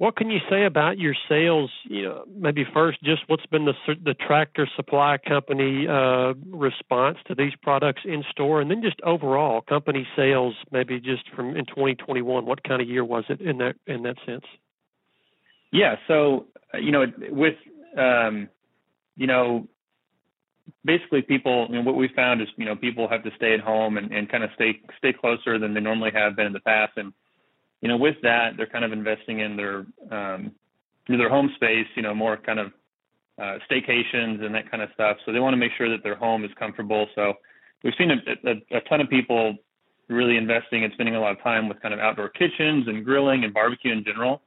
what 0.03 0.17
can 0.17 0.29
you 0.29 0.39
say 0.49 0.65
about 0.65 0.97
your 0.97 1.15
sales? 1.29 1.71
You 1.85 2.03
know, 2.03 2.25
maybe 2.35 2.65
first, 2.73 3.01
just 3.05 3.21
what's 3.27 3.45
been 3.45 3.63
the 3.63 3.73
the 4.03 4.13
Tractor 4.13 4.67
Supply 4.75 5.17
Company 5.17 5.87
uh, 5.87 6.33
response 6.51 7.19
to 7.27 7.35
these 7.35 7.53
products 7.61 8.01
in 8.03 8.25
store, 8.29 8.59
and 8.59 8.69
then 8.69 8.81
just 8.81 8.99
overall 9.03 9.61
company 9.61 10.05
sales, 10.13 10.55
maybe 10.73 10.99
just 10.99 11.29
from 11.33 11.55
in 11.55 11.65
2021. 11.67 12.45
What 12.45 12.65
kind 12.65 12.81
of 12.81 12.89
year 12.89 13.05
was 13.05 13.23
it 13.29 13.39
in 13.39 13.59
that 13.59 13.77
in 13.87 14.03
that 14.03 14.17
sense? 14.25 14.43
Yeah, 15.71 15.95
so 16.09 16.47
you 16.73 16.91
know, 16.91 17.05
with 17.29 17.55
um, 17.97 18.49
you 19.15 19.27
know, 19.27 19.69
basically 20.83 21.21
people 21.21 21.67
you 21.69 21.75
know, 21.75 21.81
what 21.81 21.95
we 21.95 22.09
found 22.09 22.41
is 22.41 22.49
you 22.57 22.65
know 22.65 22.75
people 22.75 23.07
have 23.07 23.23
to 23.23 23.31
stay 23.37 23.53
at 23.53 23.61
home 23.61 23.97
and, 23.97 24.11
and 24.11 24.29
kind 24.29 24.43
of 24.43 24.49
stay 24.55 24.81
stay 24.97 25.13
closer 25.13 25.57
than 25.57 25.73
they 25.73 25.79
normally 25.79 26.11
have 26.13 26.35
been 26.35 26.47
in 26.47 26.51
the 26.51 26.59
past 26.59 26.91
and 26.97 27.13
you 27.83 27.87
know 27.87 27.97
with 27.97 28.15
that 28.23 28.57
they're 28.57 28.65
kind 28.65 28.83
of 28.83 28.91
investing 28.91 29.41
in 29.41 29.55
their 29.55 29.85
um 30.09 30.51
their 31.07 31.29
home 31.29 31.51
space 31.55 31.85
you 31.95 32.01
know 32.01 32.15
more 32.15 32.37
kind 32.37 32.59
of 32.59 32.71
uh, 33.37 33.57
staycations 33.69 34.43
and 34.43 34.53
that 34.53 34.69
kind 34.69 34.83
of 34.83 34.89
stuff. 34.93 35.17
So 35.25 35.31
they 35.31 35.39
want 35.39 35.53
to 35.53 35.57
make 35.57 35.71
sure 35.77 35.89
that 35.89 36.03
their 36.03 36.15
home 36.15 36.45
is 36.45 36.51
comfortable. 36.57 37.07
So 37.15 37.33
we've 37.83 37.93
seen 37.97 38.11
a, 38.11 38.49
a, 38.49 38.77
a 38.77 38.81
ton 38.81 39.01
of 39.01 39.09
people 39.09 39.55
really 40.09 40.37
investing 40.37 40.83
and 40.83 40.93
spending 40.93 41.15
a 41.15 41.19
lot 41.19 41.31
of 41.31 41.41
time 41.41 41.67
with 41.67 41.81
kind 41.81 41.93
of 41.93 41.99
outdoor 41.99 42.29
kitchens 42.29 42.87
and 42.87 43.03
grilling 43.03 43.43
and 43.43 43.53
barbecue 43.53 43.91
in 43.91 44.03
general. 44.03 44.41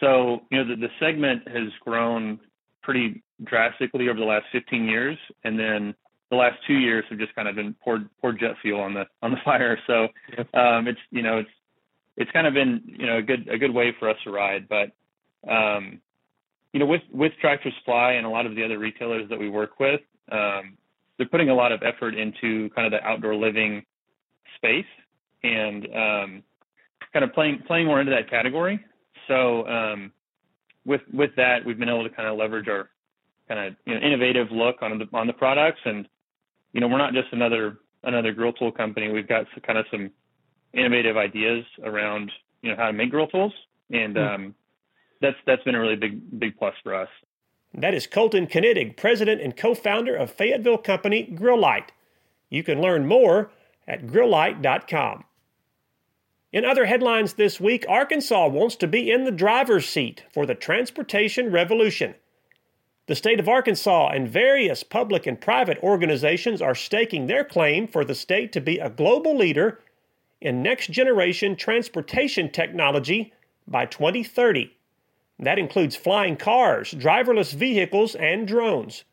So 0.00 0.42
you 0.50 0.58
know 0.58 0.68
the, 0.68 0.76
the 0.76 0.88
segment 1.00 1.48
has 1.48 1.68
grown 1.80 2.40
pretty 2.82 3.22
drastically 3.42 4.08
over 4.08 4.18
the 4.18 4.26
last 4.26 4.46
15 4.52 4.84
years, 4.84 5.16
and 5.44 5.58
then 5.58 5.94
the 6.30 6.36
last 6.36 6.56
two 6.66 6.74
years 6.74 7.04
have 7.10 7.18
just 7.18 7.34
kind 7.34 7.48
of 7.48 7.54
been 7.54 7.74
poured 7.82 8.08
poured 8.20 8.38
jet 8.40 8.54
fuel 8.60 8.80
on 8.80 8.94
the 8.94 9.04
on 9.22 9.30
the 9.30 9.38
fire. 9.44 9.78
So 9.86 10.08
um, 10.54 10.88
it's 10.88 11.00
you 11.10 11.22
know 11.22 11.38
it's 11.38 11.50
it's 12.16 12.30
kind 12.30 12.46
of 12.46 12.54
been 12.54 12.82
you 12.86 13.06
know 13.06 13.18
a 13.18 13.22
good 13.22 13.48
a 13.48 13.58
good 13.58 13.74
way 13.74 13.94
for 13.98 14.08
us 14.08 14.16
to 14.24 14.30
ride. 14.30 14.68
But 14.68 14.92
um, 15.50 16.00
you 16.72 16.80
know 16.80 16.86
with 16.86 17.02
with 17.12 17.32
Tractor 17.40 17.70
Supply 17.80 18.12
and 18.12 18.26
a 18.26 18.30
lot 18.30 18.46
of 18.46 18.54
the 18.54 18.64
other 18.64 18.78
retailers 18.78 19.28
that 19.28 19.38
we 19.38 19.48
work 19.48 19.80
with, 19.80 20.00
um, 20.30 20.76
they're 21.18 21.28
putting 21.28 21.50
a 21.50 21.54
lot 21.54 21.72
of 21.72 21.82
effort 21.82 22.14
into 22.14 22.70
kind 22.70 22.86
of 22.86 22.92
the 22.92 23.06
outdoor 23.06 23.34
living 23.34 23.84
space 24.56 24.84
and 25.42 25.84
um, 25.86 26.42
kind 27.12 27.24
of 27.24 27.32
playing 27.32 27.62
playing 27.66 27.86
more 27.86 28.00
into 28.00 28.12
that 28.12 28.30
category. 28.30 28.84
So 29.28 29.66
um, 29.66 30.12
with 30.84 31.02
with 31.12 31.30
that, 31.36 31.64
we've 31.64 31.78
been 31.78 31.88
able 31.88 32.08
to 32.08 32.14
kind 32.14 32.28
of 32.28 32.36
leverage 32.38 32.68
our 32.68 32.90
kind 33.48 33.68
of 33.68 33.76
you 33.86 33.94
know, 33.94 34.00
innovative 34.00 34.48
look 34.50 34.76
on 34.82 34.98
the 34.98 35.06
on 35.16 35.26
the 35.26 35.32
products, 35.32 35.80
and 35.84 36.08
you 36.72 36.80
know 36.80 36.88
we're 36.88 36.98
not 36.98 37.12
just 37.12 37.28
another 37.32 37.78
another 38.02 38.32
grill 38.32 38.52
tool 38.52 38.72
company. 38.72 39.10
We've 39.10 39.28
got 39.28 39.46
kind 39.66 39.78
of 39.78 39.86
some 39.90 40.10
innovative 40.76 41.16
ideas 41.16 41.64
around 41.82 42.30
you 42.62 42.70
know 42.70 42.76
how 42.76 42.86
to 42.86 42.92
make 42.92 43.10
grill 43.10 43.26
tools, 43.26 43.52
and 43.90 44.16
mm. 44.16 44.34
um, 44.34 44.54
that's 45.20 45.36
that's 45.46 45.62
been 45.64 45.74
a 45.74 45.80
really 45.80 45.96
big 45.96 46.38
big 46.38 46.56
plus 46.58 46.74
for 46.82 46.94
us. 46.94 47.08
That 47.72 47.94
is 47.94 48.06
Colton 48.06 48.46
Knittig, 48.46 48.96
president 48.96 49.40
and 49.40 49.56
co-founder 49.56 50.14
of 50.14 50.30
Fayetteville 50.30 50.78
company 50.78 51.24
Grill-Lite. 51.24 51.90
You 52.48 52.62
can 52.62 52.80
learn 52.80 53.04
more 53.04 53.50
at 53.88 54.06
grilllite.com. 54.06 55.24
In 56.52 56.64
other 56.64 56.84
headlines 56.84 57.32
this 57.32 57.60
week, 57.60 57.84
Arkansas 57.88 58.46
wants 58.46 58.76
to 58.76 58.86
be 58.86 59.10
in 59.10 59.24
the 59.24 59.32
driver's 59.32 59.88
seat 59.88 60.22
for 60.32 60.46
the 60.46 60.54
transportation 60.54 61.50
revolution. 61.50 62.14
The 63.06 63.16
state 63.16 63.40
of 63.40 63.48
Arkansas 63.48 64.10
and 64.10 64.28
various 64.28 64.84
public 64.84 65.26
and 65.26 65.40
private 65.40 65.78
organizations 65.82 66.62
are 66.62 66.76
staking 66.76 67.26
their 67.26 67.44
claim 67.44 67.88
for 67.88 68.04
the 68.04 68.14
state 68.14 68.52
to 68.52 68.60
be 68.60 68.78
a 68.78 68.88
global 68.88 69.36
leader 69.36 69.80
in 70.44 70.62
next 70.62 70.90
generation 70.90 71.56
transportation 71.56 72.50
technology 72.50 73.32
by 73.66 73.86
2030. 73.86 74.76
That 75.38 75.58
includes 75.58 75.96
flying 75.96 76.36
cars, 76.36 76.92
driverless 76.92 77.54
vehicles, 77.54 78.14
and 78.14 78.46
drones. 78.46 79.04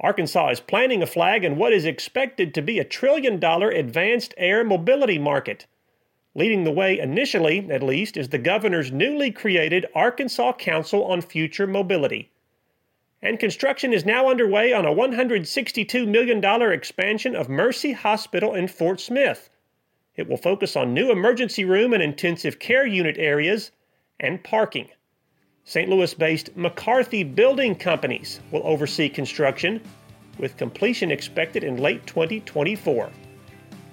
Arkansas 0.00 0.48
is 0.50 0.60
planting 0.60 1.00
a 1.00 1.06
flag 1.06 1.44
in 1.44 1.56
what 1.56 1.72
is 1.72 1.84
expected 1.84 2.52
to 2.54 2.62
be 2.62 2.78
a 2.78 2.84
trillion 2.84 3.38
dollar 3.38 3.70
advanced 3.70 4.34
air 4.36 4.64
mobility 4.64 5.18
market. 5.18 5.66
Leading 6.34 6.64
the 6.64 6.72
way, 6.72 6.98
initially 6.98 7.70
at 7.70 7.82
least, 7.82 8.16
is 8.16 8.28
the 8.28 8.38
governor's 8.38 8.92
newly 8.92 9.30
created 9.30 9.86
Arkansas 9.94 10.54
Council 10.54 11.04
on 11.04 11.20
Future 11.20 11.66
Mobility. 11.66 12.30
And 13.22 13.40
construction 13.40 13.92
is 13.92 14.04
now 14.04 14.28
underway 14.28 14.72
on 14.72 14.84
a 14.84 14.94
$162 14.94 16.06
million 16.06 16.72
expansion 16.72 17.34
of 17.34 17.48
Mercy 17.48 17.92
Hospital 17.92 18.54
in 18.54 18.68
Fort 18.68 19.00
Smith. 19.00 19.50
It 20.18 20.28
will 20.28 20.36
focus 20.36 20.74
on 20.74 20.92
new 20.92 21.12
emergency 21.12 21.64
room 21.64 21.94
and 21.94 22.02
intensive 22.02 22.58
care 22.58 22.84
unit 22.84 23.16
areas 23.18 23.70
and 24.18 24.42
parking. 24.42 24.88
St. 25.62 25.88
Louis 25.88 26.12
based 26.12 26.56
McCarthy 26.56 27.22
Building 27.22 27.76
Companies 27.76 28.40
will 28.50 28.66
oversee 28.66 29.08
construction, 29.08 29.80
with 30.38 30.56
completion 30.56 31.12
expected 31.12 31.62
in 31.62 31.76
late 31.76 32.04
2024. 32.08 33.10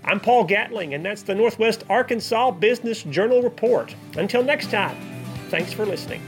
I'm 0.04 0.20
Paul 0.20 0.46
Gatling, 0.46 0.96
and 0.96 1.06
that's 1.06 1.22
the 1.22 1.36
Northwest 1.36 1.84
Arkansas 1.90 2.52
Business 2.52 3.04
Journal 3.04 3.44
Report. 3.44 3.94
Until 4.18 4.44
next 4.44 4.72
time, 4.72 4.98
thanks 5.50 5.74
for 5.74 5.86
listening. 5.86 6.24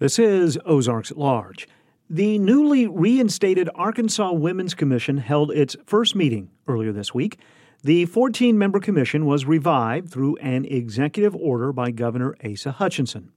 This 0.00 0.18
is 0.18 0.58
Ozarks 0.66 1.10
at 1.10 1.16
Large. 1.16 1.66
The 2.10 2.38
newly 2.38 2.86
reinstated 2.86 3.68
Arkansas 3.74 4.32
Women's 4.32 4.72
Commission 4.72 5.18
held 5.18 5.50
its 5.50 5.76
first 5.84 6.16
meeting 6.16 6.50
earlier 6.66 6.90
this 6.90 7.12
week. 7.12 7.38
The 7.82 8.06
14 8.06 8.56
member 8.56 8.80
commission 8.80 9.26
was 9.26 9.44
revived 9.44 10.10
through 10.10 10.36
an 10.36 10.64
executive 10.64 11.36
order 11.36 11.70
by 11.70 11.90
Governor 11.90 12.34
Asa 12.42 12.72
Hutchinson. 12.72 13.30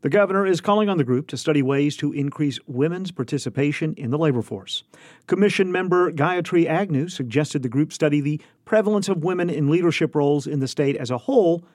The 0.00 0.08
governor 0.08 0.46
is 0.46 0.62
calling 0.62 0.88
on 0.88 0.96
the 0.96 1.04
group 1.04 1.26
to 1.28 1.36
study 1.36 1.60
ways 1.60 1.94
to 1.98 2.12
increase 2.14 2.58
women's 2.66 3.10
participation 3.10 3.92
in 3.98 4.10
the 4.10 4.18
labor 4.18 4.40
force. 4.40 4.82
Commission 5.26 5.70
member 5.70 6.10
Gayatri 6.10 6.66
Agnew 6.66 7.08
suggested 7.08 7.62
the 7.62 7.68
group 7.68 7.92
study 7.92 8.22
the 8.22 8.40
prevalence 8.64 9.10
of 9.10 9.24
women 9.24 9.50
in 9.50 9.68
leadership 9.68 10.14
roles 10.14 10.46
in 10.46 10.60
the 10.60 10.68
state 10.68 10.96
as 10.96 11.10
a 11.10 11.18
whole, 11.18 11.66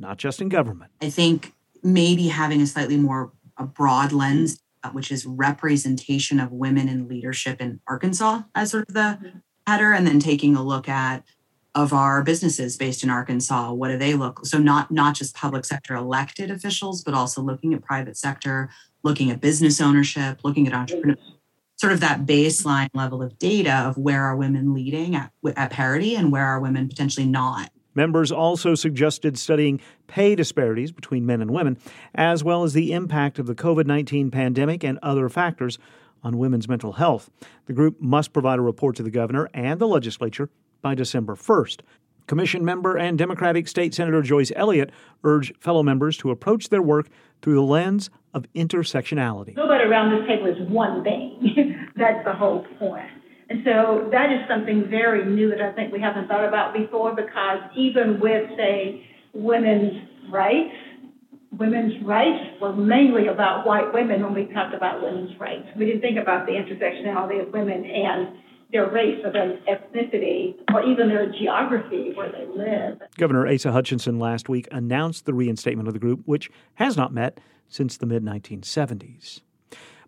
not 0.00 0.18
just 0.18 0.40
in 0.40 0.48
government. 0.48 0.90
I 1.00 1.10
think 1.10 1.52
maybe 1.84 2.26
having 2.26 2.60
a 2.60 2.66
slightly 2.66 2.96
more 2.96 3.30
a 3.56 3.64
broad 3.64 4.12
lens, 4.12 4.58
Uh, 4.86 4.90
which 4.90 5.10
is 5.10 5.26
representation 5.26 6.38
of 6.38 6.52
women 6.52 6.88
in 6.88 7.08
leadership 7.08 7.60
in 7.60 7.80
Arkansas 7.88 8.42
as 8.54 8.70
sort 8.70 8.84
of 8.88 8.94
the 8.94 9.00
mm-hmm. 9.00 9.38
header, 9.66 9.92
and 9.92 10.06
then 10.06 10.20
taking 10.20 10.54
a 10.54 10.62
look 10.62 10.88
at 10.88 11.24
of 11.74 11.92
our 11.92 12.22
businesses 12.22 12.76
based 12.76 13.02
in 13.02 13.10
Arkansas. 13.10 13.72
What 13.72 13.88
do 13.88 13.98
they 13.98 14.14
look? 14.14 14.46
So 14.46 14.58
not 14.58 14.90
not 14.90 15.14
just 15.16 15.34
public 15.34 15.64
sector 15.64 15.94
elected 15.94 16.50
officials, 16.50 17.02
but 17.02 17.14
also 17.14 17.42
looking 17.42 17.74
at 17.74 17.82
private 17.82 18.16
sector, 18.16 18.70
looking 19.02 19.30
at 19.30 19.40
business 19.40 19.80
ownership, 19.80 20.40
looking 20.44 20.66
at 20.66 20.72
entrepreneurs. 20.72 21.18
Sort 21.78 21.92
of 21.92 22.00
that 22.00 22.24
baseline 22.24 22.88
level 22.94 23.22
of 23.22 23.38
data 23.38 23.74
of 23.74 23.98
where 23.98 24.22
are 24.22 24.36
women 24.36 24.72
leading 24.72 25.14
at, 25.14 25.32
at 25.56 25.70
parity 25.70 26.14
and 26.14 26.32
where 26.32 26.46
are 26.46 26.60
women 26.60 26.88
potentially 26.88 27.26
not. 27.26 27.70
Members 27.96 28.30
also 28.30 28.76
suggested 28.76 29.38
studying 29.38 29.80
pay 30.06 30.36
disparities 30.36 30.92
between 30.92 31.26
men 31.26 31.40
and 31.40 31.50
women, 31.50 31.78
as 32.14 32.44
well 32.44 32.62
as 32.62 32.74
the 32.74 32.92
impact 32.92 33.40
of 33.40 33.46
the 33.46 33.54
COVID 33.54 33.86
19 33.86 34.30
pandemic 34.30 34.84
and 34.84 34.98
other 35.02 35.28
factors 35.28 35.78
on 36.22 36.38
women's 36.38 36.68
mental 36.68 36.92
health. 36.92 37.30
The 37.64 37.72
group 37.72 38.00
must 38.00 38.32
provide 38.32 38.58
a 38.58 38.62
report 38.62 38.96
to 38.96 39.02
the 39.02 39.10
governor 39.10 39.48
and 39.54 39.80
the 39.80 39.88
legislature 39.88 40.50
by 40.82 40.94
December 40.94 41.34
1st. 41.34 41.80
Commission 42.26 42.64
member 42.64 42.96
and 42.96 43.16
Democratic 43.16 43.68
State 43.68 43.94
Senator 43.94 44.20
Joyce 44.20 44.50
Elliott 44.56 44.90
urged 45.22 45.56
fellow 45.58 45.82
members 45.82 46.16
to 46.18 46.30
approach 46.30 46.68
their 46.68 46.82
work 46.82 47.08
through 47.40 47.54
the 47.54 47.62
lens 47.62 48.10
of 48.34 48.44
intersectionality. 48.54 49.56
Nobody 49.56 49.84
around 49.84 50.10
this 50.10 50.26
table 50.26 50.46
is 50.46 50.68
one 50.68 51.04
thing. 51.04 51.88
That's 51.96 52.24
the 52.24 52.32
whole 52.32 52.66
point. 52.78 53.06
And 53.48 53.62
so 53.64 54.08
that 54.10 54.32
is 54.32 54.40
something 54.48 54.88
very 54.90 55.24
new 55.24 55.50
that 55.50 55.60
I 55.60 55.72
think 55.72 55.92
we 55.92 56.00
haven't 56.00 56.26
thought 56.26 56.44
about 56.44 56.74
before 56.74 57.14
because 57.14 57.60
even 57.76 58.18
with, 58.18 58.50
say, 58.56 59.06
women's 59.32 59.92
rights, 60.30 60.74
women's 61.52 62.04
rights 62.04 62.60
were 62.60 62.74
mainly 62.74 63.28
about 63.28 63.66
white 63.66 63.92
women 63.94 64.22
when 64.22 64.34
we 64.34 64.52
talked 64.52 64.74
about 64.74 65.00
women's 65.00 65.38
rights. 65.38 65.66
We 65.76 65.86
didn't 65.86 66.00
think 66.00 66.18
about 66.18 66.46
the 66.46 66.52
intersectionality 66.52 67.46
of 67.46 67.52
women 67.52 67.84
and 67.84 68.36
their 68.72 68.90
race 68.90 69.20
or 69.24 69.32
their 69.32 69.58
ethnicity 69.68 70.56
or 70.74 70.82
even 70.82 71.08
their 71.08 71.30
geography 71.30 72.12
where 72.14 72.32
they 72.32 72.46
live. 72.46 73.00
Governor 73.16 73.46
Asa 73.46 73.70
Hutchinson 73.70 74.18
last 74.18 74.48
week 74.48 74.66
announced 74.72 75.24
the 75.24 75.34
reinstatement 75.34 75.86
of 75.86 75.94
the 75.94 76.00
group, 76.00 76.22
which 76.24 76.50
has 76.74 76.96
not 76.96 77.12
met 77.12 77.38
since 77.68 77.96
the 77.96 78.06
mid 78.06 78.24
1970s. 78.24 79.42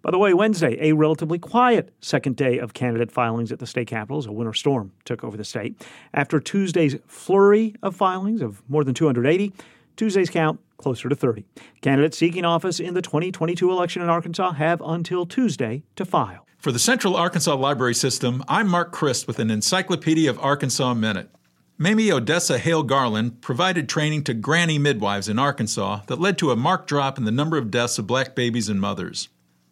By 0.02 0.12
the 0.12 0.18
way, 0.18 0.32
Wednesday, 0.32 0.78
a 0.80 0.92
relatively 0.92 1.38
quiet 1.38 1.92
second 2.00 2.36
day 2.36 2.58
of 2.58 2.72
candidate 2.72 3.10
filings 3.10 3.50
at 3.50 3.58
the 3.58 3.66
state 3.66 3.88
capitol 3.88 4.18
as 4.18 4.26
a 4.26 4.32
winter 4.32 4.54
storm 4.54 4.92
took 5.04 5.24
over 5.24 5.36
the 5.36 5.44
state. 5.44 5.80
After 6.14 6.38
Tuesday's 6.38 6.96
flurry 7.06 7.74
of 7.82 7.96
filings 7.96 8.40
of 8.40 8.62
more 8.68 8.84
than 8.84 8.94
280, 8.94 9.52
Tuesday's 9.96 10.30
count 10.30 10.60
closer 10.76 11.08
to 11.08 11.16
30. 11.16 11.44
Candidates 11.80 12.16
seeking 12.16 12.44
office 12.44 12.78
in 12.78 12.94
the 12.94 13.02
2022 13.02 13.70
election 13.70 14.00
in 14.00 14.08
Arkansas 14.08 14.52
have 14.52 14.80
until 14.80 15.26
Tuesday 15.26 15.82
to 15.96 16.04
file. 16.04 16.46
For 16.58 16.70
the 16.70 16.78
Central 16.78 17.16
Arkansas 17.16 17.54
Library 17.56 17.94
System, 17.94 18.44
I'm 18.48 18.68
Mark 18.68 18.92
Christ 18.92 19.26
with 19.26 19.38
an 19.40 19.50
Encyclopedia 19.50 20.30
of 20.30 20.38
Arkansas 20.38 20.94
Minute. 20.94 21.30
Mamie 21.76 22.10
Odessa 22.10 22.58
Hale 22.58 22.82
Garland 22.82 23.40
provided 23.40 23.88
training 23.88 24.24
to 24.24 24.34
granny 24.34 24.78
midwives 24.78 25.28
in 25.28 25.38
Arkansas 25.38 26.00
that 26.06 26.20
led 26.20 26.38
to 26.38 26.50
a 26.50 26.56
marked 26.56 26.88
drop 26.88 27.18
in 27.18 27.24
the 27.24 27.30
number 27.30 27.56
of 27.56 27.70
deaths 27.70 27.98
of 27.98 28.06
black 28.06 28.34
babies 28.34 28.68
and 28.68 28.80
mothers. 28.80 29.28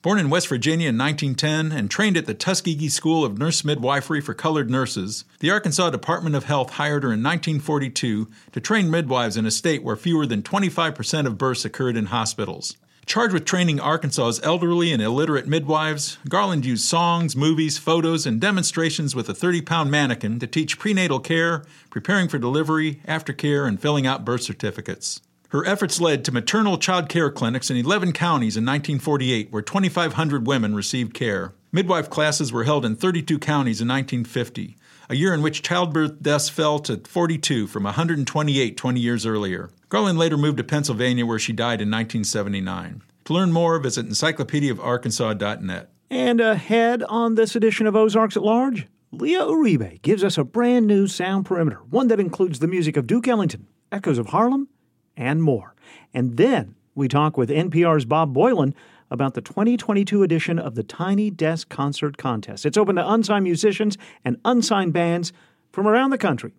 Born 0.06 0.20
in 0.20 0.30
West 0.30 0.46
Virginia 0.46 0.88
in 0.88 0.96
1910 0.96 1.76
and 1.76 1.90
trained 1.90 2.16
at 2.16 2.26
the 2.26 2.32
Tuskegee 2.32 2.88
School 2.88 3.24
of 3.24 3.38
Nurse 3.38 3.64
Midwifery 3.64 4.20
for 4.20 4.34
Colored 4.34 4.70
Nurses, 4.70 5.24
the 5.40 5.50
Arkansas 5.50 5.90
Department 5.90 6.36
of 6.36 6.44
Health 6.44 6.74
hired 6.74 7.02
her 7.02 7.08
in 7.08 7.24
1942 7.24 8.28
to 8.52 8.60
train 8.60 8.88
midwives 8.88 9.36
in 9.36 9.46
a 9.46 9.50
state 9.50 9.82
where 9.82 9.96
fewer 9.96 10.24
than 10.24 10.44
25% 10.44 11.26
of 11.26 11.36
births 11.36 11.64
occurred 11.64 11.96
in 11.96 12.06
hospitals. 12.06 12.76
Charged 13.04 13.34
with 13.34 13.44
training 13.44 13.80
Arkansas's 13.80 14.40
elderly 14.44 14.92
and 14.92 15.02
illiterate 15.02 15.48
midwives, 15.48 16.18
Garland 16.28 16.64
used 16.64 16.84
songs, 16.84 17.34
movies, 17.34 17.76
photos, 17.76 18.26
and 18.26 18.40
demonstrations 18.40 19.16
with 19.16 19.28
a 19.28 19.34
30 19.34 19.62
pound 19.62 19.90
mannequin 19.90 20.38
to 20.38 20.46
teach 20.46 20.78
prenatal 20.78 21.18
care, 21.18 21.64
preparing 21.90 22.28
for 22.28 22.38
delivery, 22.38 23.00
aftercare, 23.08 23.66
and 23.66 23.82
filling 23.82 24.06
out 24.06 24.24
birth 24.24 24.42
certificates. 24.42 25.20
Her 25.50 25.64
efforts 25.66 26.00
led 26.00 26.24
to 26.24 26.32
maternal 26.32 26.76
child 26.76 27.08
care 27.08 27.30
clinics 27.30 27.70
in 27.70 27.76
11 27.76 28.12
counties 28.12 28.56
in 28.56 28.64
1948, 28.64 29.52
where 29.52 29.62
2,500 29.62 30.46
women 30.46 30.74
received 30.74 31.14
care. 31.14 31.52
Midwife 31.70 32.10
classes 32.10 32.52
were 32.52 32.64
held 32.64 32.84
in 32.84 32.96
32 32.96 33.38
counties 33.38 33.80
in 33.80 33.88
1950, 33.88 34.76
a 35.08 35.14
year 35.14 35.32
in 35.32 35.42
which 35.42 35.62
childbirth 35.62 36.20
deaths 36.20 36.48
fell 36.48 36.78
to 36.80 36.96
42 36.98 37.66
from 37.68 37.84
128 37.84 38.76
20 38.76 39.00
years 39.00 39.24
earlier. 39.24 39.70
Garland 39.88 40.18
later 40.18 40.36
moved 40.36 40.58
to 40.58 40.64
Pennsylvania, 40.64 41.24
where 41.24 41.38
she 41.38 41.52
died 41.52 41.80
in 41.80 41.90
1979. 41.90 43.02
To 43.26 43.32
learn 43.32 43.52
more, 43.52 43.78
visit 43.78 44.08
encyclopediaofarkansas.net. 44.08 45.90
And 46.10 46.40
ahead 46.40 47.02
on 47.04 47.34
this 47.34 47.56
edition 47.56 47.86
of 47.86 47.96
Ozarks 47.96 48.36
at 48.36 48.42
Large, 48.42 48.86
Leah 49.12 49.42
Uribe 49.42 50.02
gives 50.02 50.24
us 50.24 50.38
a 50.38 50.44
brand 50.44 50.86
new 50.86 51.06
sound 51.06 51.46
perimeter, 51.46 51.80
one 51.90 52.08
that 52.08 52.20
includes 52.20 52.58
the 52.58 52.68
music 52.68 52.96
of 52.96 53.06
Duke 53.06 53.28
Ellington, 53.28 53.66
echoes 53.92 54.18
of 54.18 54.28
Harlem, 54.28 54.68
and 55.16 55.42
more. 55.42 55.74
And 56.12 56.36
then 56.36 56.74
we 56.94 57.08
talk 57.08 57.36
with 57.36 57.50
NPR's 57.50 58.04
Bob 58.04 58.34
Boilen 58.34 58.74
about 59.10 59.34
the 59.34 59.40
2022 59.40 60.22
edition 60.22 60.58
of 60.58 60.74
the 60.74 60.82
Tiny 60.82 61.30
Desk 61.30 61.68
Concert 61.68 62.16
Contest. 62.16 62.66
It's 62.66 62.78
open 62.78 62.96
to 62.96 63.12
unsigned 63.12 63.44
musicians 63.44 63.96
and 64.24 64.38
unsigned 64.44 64.92
bands 64.92 65.32
from 65.72 65.86
around 65.86 66.10
the 66.10 66.18
country, 66.18 66.54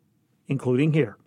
including 0.48 0.94
here. 0.94 1.18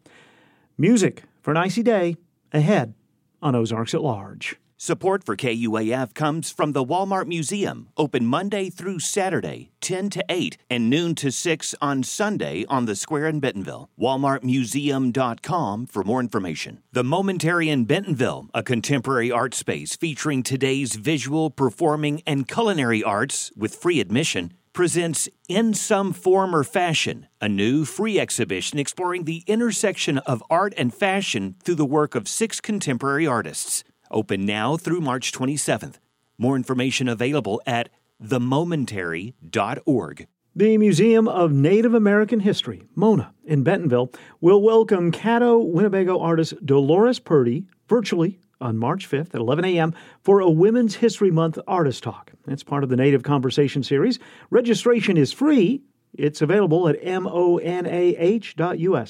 Music 0.79 1.25
for 1.43 1.51
an 1.51 1.57
icy 1.57 1.83
day 1.83 2.17
ahead 2.53 2.95
on 3.43 3.55
Ozarks 3.55 3.95
at 3.95 4.03
Large. 4.03 4.60
Support 4.83 5.25
for 5.25 5.37
KUAF 5.37 6.15
comes 6.15 6.51
from 6.51 6.73
the 6.73 6.83
Walmart 6.83 7.27
Museum, 7.27 7.91
open 7.99 8.25
Monday 8.25 8.71
through 8.71 9.01
Saturday, 9.01 9.73
10 9.83 10.09
to 10.09 10.25
8, 10.27 10.57
and 10.71 10.89
noon 10.89 11.15
to 11.17 11.31
6 11.31 11.75
on 11.83 12.03
Sunday 12.03 12.65
on 12.67 12.87
the 12.87 12.97
square 12.97 13.27
in 13.27 13.41
Bentonville. 13.41 13.91
WalmartMuseum.com 14.01 15.85
for 15.85 16.03
more 16.03 16.19
information. 16.19 16.83
The 16.93 17.05
Momentary 17.05 17.69
in 17.69 17.85
Bentonville, 17.85 18.49
a 18.55 18.63
contemporary 18.63 19.31
art 19.31 19.53
space 19.53 19.97
featuring 19.97 20.43
today's 20.43 20.95
visual, 20.95 21.51
performing, 21.51 22.23
and 22.27 22.49
culinary 22.49 23.03
arts 23.03 23.53
with 23.55 23.75
free 23.75 24.01
admission 24.01 24.55
presents 24.73 25.29
In 25.47 25.75
Some 25.75 26.15
Form 26.15 26.57
or 26.57 26.65
Fashion, 26.65 27.27
a 27.39 27.51
new 27.51 27.85
free 27.85 28.19
exhibition 28.19 28.79
exploring 28.79 29.25
the 29.25 29.45
intersection 29.47 30.17
of 30.19 30.43
art 30.49 30.73
and 30.79 30.95
fashion 30.95 31.57
through 31.63 31.75
the 31.75 31.85
work 31.85 32.15
of 32.15 32.27
six 32.27 32.63
contemporary 32.63 33.27
artists. 33.27 33.85
Open 34.11 34.45
now 34.45 34.77
through 34.77 35.01
March 35.01 35.33
27th. 35.33 35.95
More 36.37 36.57
information 36.57 37.09
available 37.09 37.63
at 37.67 37.89
themomentary.org. 38.23 40.27
The 40.57 40.79
Museum 40.79 41.29
of 41.29 41.53
Native 41.53 41.95
American 41.95 42.41
History, 42.41 42.83
MONA, 42.97 43.33
in 43.45 43.63
Bentonville, 43.63 44.11
will 44.41 44.61
welcome 44.61 45.13
Caddo 45.13 45.65
Winnebago 45.65 46.19
artist 46.19 46.55
Dolores 46.67 47.21
Purdy 47.21 47.67
virtually 47.89 48.41
on 48.61 48.77
March 48.77 49.09
5th 49.09 49.33
at 49.35 49.41
11 49.41 49.65
a.m. 49.65 49.95
for 50.23 50.41
a 50.41 50.51
Women's 50.51 50.97
History 50.97 51.31
Month 51.31 51.61
Artist 51.69 52.03
Talk. 52.03 52.33
It's 52.49 52.65
part 52.65 52.83
of 52.83 52.91
the 52.91 52.97
Native 52.97 53.23
Conversation 53.23 53.85
series. 53.85 54.19
Registration 54.51 55.17
is 55.17 55.33
free. 55.33 55.83
It's 56.15 56.43
available 56.43 56.89
at 56.89 57.01
monah.us, 57.01 57.57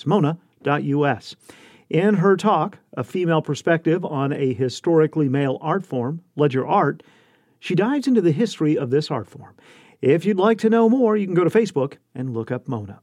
mona.us. 0.06 1.36
In 1.90 2.14
her 2.14 2.36
talk, 2.36 2.78
A 2.96 3.02
Female 3.02 3.42
Perspective 3.42 4.04
on 4.04 4.32
a 4.32 4.54
Historically 4.54 5.28
Male 5.28 5.58
Art 5.60 5.84
Form, 5.84 6.22
Ledger 6.36 6.64
Art, 6.64 7.02
she 7.58 7.74
dives 7.74 8.06
into 8.06 8.20
the 8.20 8.30
history 8.30 8.78
of 8.78 8.90
this 8.90 9.10
art 9.10 9.26
form. 9.26 9.56
If 10.00 10.24
you'd 10.24 10.38
like 10.38 10.58
to 10.58 10.70
know 10.70 10.88
more, 10.88 11.16
you 11.16 11.26
can 11.26 11.34
go 11.34 11.42
to 11.42 11.50
Facebook 11.50 11.96
and 12.14 12.32
look 12.32 12.52
up 12.52 12.68
Mona. 12.68 13.00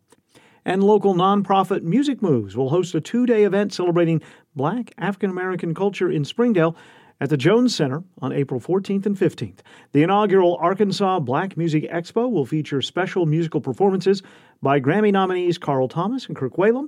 And 0.64 0.82
local 0.82 1.14
nonprofit 1.14 1.84
Music 1.84 2.22
Moves 2.22 2.56
will 2.56 2.70
host 2.70 2.96
a 2.96 3.02
two 3.02 3.26
day 3.26 3.44
event 3.44 3.74
celebrating 3.74 4.22
Black 4.56 4.94
African 4.98 5.32
American 5.32 5.76
culture 5.76 6.10
in 6.10 6.24
Springdale 6.24 6.78
at 7.20 7.30
the 7.30 7.36
Jones 7.36 7.76
Center 7.76 8.06
on 8.22 8.32
April 8.32 8.62
14th 8.62 9.06
and 9.06 9.18
15th. 9.18 9.60
The 9.92 10.04
inaugural 10.04 10.56
Arkansas 10.62 11.20
Black 11.20 11.58
Music 11.58 11.84
Expo 11.92 12.32
will 12.32 12.46
feature 12.46 12.82
special 12.82 13.26
musical 13.26 13.60
performances 13.60 14.24
by 14.62 14.80
Grammy 14.80 15.12
nominees 15.12 15.58
Carl 15.58 15.90
Thomas 15.90 16.28
and 16.28 16.38
Kirk 16.38 16.56
Whalum 16.56 16.88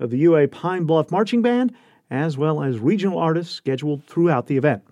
of 0.00 0.10
the 0.10 0.18
UA 0.18 0.48
Pine 0.48 0.84
Bluff 0.84 1.10
Marching 1.10 1.42
Band, 1.42 1.72
as 2.10 2.36
well 2.36 2.62
as 2.62 2.78
regional 2.78 3.18
artists 3.18 3.54
scheduled 3.54 4.04
throughout 4.04 4.48
the 4.48 4.56
event. 4.56 4.82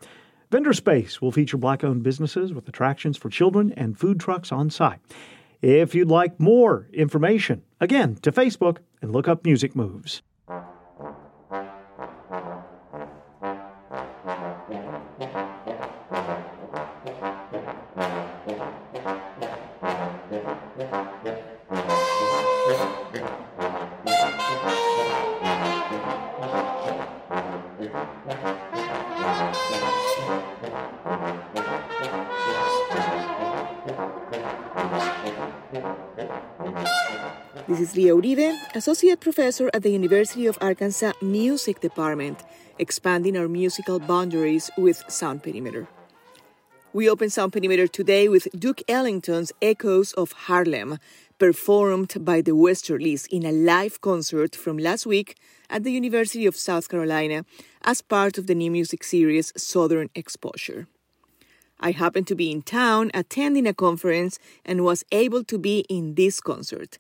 Vendor 0.51 0.73
Space 0.73 1.21
will 1.21 1.33
feature 1.33 1.57
black 1.57 1.83
owned 1.83 2.03
businesses 2.03 2.53
with 2.53 2.69
attractions 2.69 3.17
for 3.17 3.29
children 3.29 3.73
and 3.77 3.99
food 3.99 4.21
trucks 4.21 4.53
on 4.53 4.71
site. 4.71 5.01
If 5.61 5.95
you'd 5.95 6.09
like 6.09 6.39
more 6.39 6.87
information, 6.93 7.63
again, 7.81 8.15
to 8.23 8.31
Facebook 8.31 8.79
and 9.03 9.13
look 9.13 9.27
up 9.27 9.45
Music 9.45 9.75
Moves. 9.75 10.23
This 28.29 28.37
is 37.81 37.97
Leah 37.97 38.15
Uribe, 38.15 38.55
Associate 38.75 39.19
Professor 39.19 39.71
at 39.73 39.83
the 39.83 39.89
University 39.89 40.45
of 40.45 40.59
Arkansas 40.61 41.13
Music 41.23 41.81
Department, 41.81 42.45
expanding 42.79 43.35
our 43.39 43.49
musical 43.49 43.99
boundaries 43.99 44.71
with 44.77 45.03
Sound 45.09 45.43
Perimeter. 45.43 45.89
We 46.93 47.09
open 47.09 47.31
Sound 47.31 47.55
Perimeter 47.55 47.87
today 47.87 48.29
with 48.29 48.49
Duke 48.53 48.83
Ellington's 48.89 49.53
Echoes 49.63 50.13
of 50.13 50.33
Harlem, 50.33 50.99
performed 51.39 52.15
by 52.21 52.43
the 52.43 52.53
Westerlies 52.53 53.27
in 53.31 53.47
a 53.47 53.53
live 53.53 54.03
concert 54.03 54.55
from 54.55 54.77
last 54.77 55.07
week 55.07 55.39
at 55.71 55.85
the 55.85 55.93
University 55.93 56.47
of 56.47 56.57
South 56.57 56.89
Carolina 56.89 57.45
as 57.83 58.03
part 58.03 58.39
of 58.39 58.47
the 58.47 58.55
new 58.55 58.71
music 58.71 59.05
series 59.05 59.53
Southern 59.57 60.11
Exposure. 60.15 60.87
I 61.81 61.93
happened 61.93 62.27
to 62.29 62.35
be 62.35 62.51
in 62.51 62.63
town 62.63 63.11
attending 63.15 63.67
a 63.67 63.75
conference 63.75 64.39
and 64.65 64.85
was 64.85 65.05
able 65.13 65.45
to 65.45 65.59
be 65.59 65.85
in 65.89 66.15
this 66.15 66.41
concert. 66.41 66.99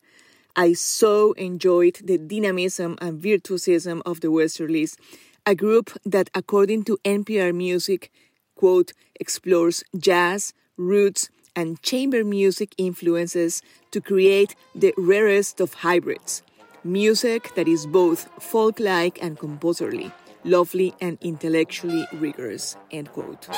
I 0.55 0.73
so 0.73 1.33
enjoyed 1.33 2.01
the 2.03 2.19
dynamism 2.19 2.97
and 3.01 3.21
virtuosism 3.21 4.03
of 4.07 4.21
the 4.21 4.29
Westerlies, 4.29 4.97
a 5.47 5.55
group 5.55 5.91
that, 6.05 6.31
according 6.35 6.85
to 6.85 6.99
NPR 7.05 7.55
Music, 7.55 8.11
quote, 8.55 8.93
explores 9.19 9.83
jazz, 9.97 10.53
roots, 10.77 11.31
and 11.57 11.83
chamber 11.83 12.25
music 12.25 12.75
influences 12.79 13.63
to 13.91 14.01
create 14.01 14.55
the 14.75 14.95
rarest 14.97 15.61
of 15.61 15.75
hybrids. 15.75 16.43
Music 16.85 17.55
that 17.57 17.67
is 17.67 17.87
both 17.87 18.29
folk 18.41 18.79
like 18.79 19.21
and 19.21 19.39
composerly, 19.39 20.13
lovely 20.45 20.95
and 21.01 21.19
intellectually 21.21 22.07
rigorous. 22.13 22.77
End 22.93 23.11
quote. 23.13 23.49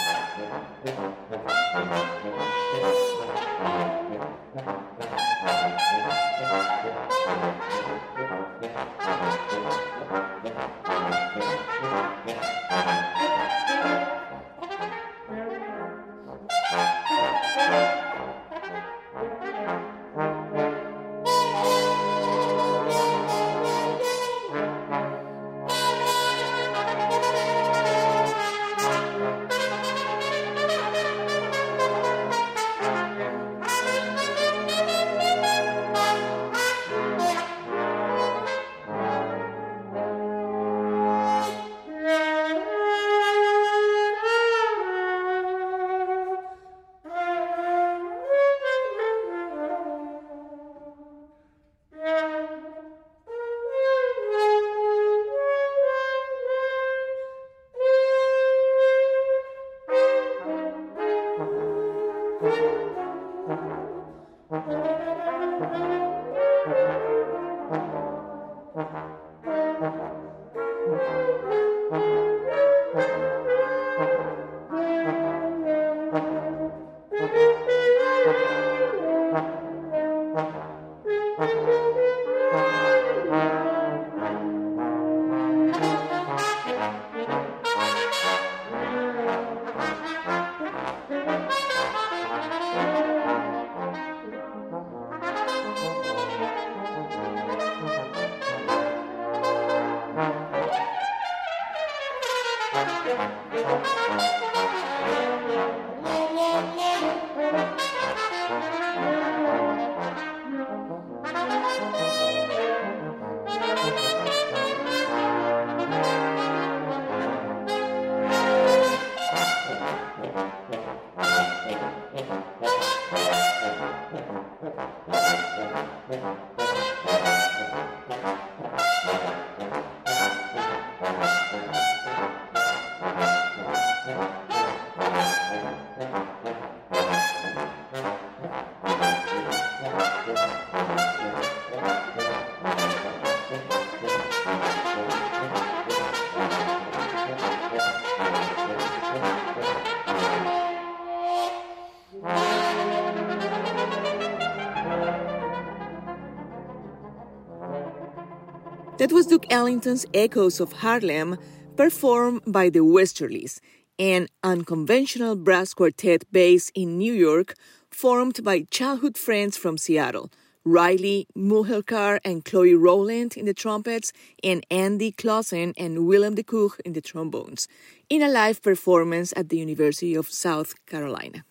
That 159.10 159.16
was 159.16 159.26
Duke 159.26 159.46
Ellington's 159.50 160.06
Echoes 160.14 160.60
of 160.60 160.70
Harlem, 160.72 161.36
performed 161.74 162.42
by 162.46 162.70
the 162.70 162.84
Westerlies, 162.84 163.58
an 163.98 164.28
unconventional 164.44 165.34
brass 165.34 165.74
quartet 165.74 166.22
based 166.30 166.70
in 166.76 166.96
New 166.96 167.12
York, 167.12 167.54
formed 167.90 168.44
by 168.44 168.68
childhood 168.70 169.18
friends 169.18 169.56
from 169.56 169.78
Seattle. 169.78 170.30
Riley 170.64 171.26
Mulherkar 171.36 172.20
and 172.24 172.44
Chloe 172.44 172.76
Rowland 172.76 173.36
in 173.36 173.46
the 173.46 173.52
trumpets, 173.52 174.12
and 174.44 174.64
Andy 174.70 175.10
Clausen 175.10 175.74
and 175.76 176.06
Willem 176.06 176.36
de 176.36 176.44
Koch 176.44 176.78
in 176.84 176.92
the 176.92 177.00
trombones, 177.00 177.66
in 178.08 178.22
a 178.22 178.28
live 178.28 178.62
performance 178.62 179.34
at 179.36 179.48
the 179.48 179.58
University 179.58 180.14
of 180.14 180.30
South 180.30 180.74
Carolina. 180.86 181.44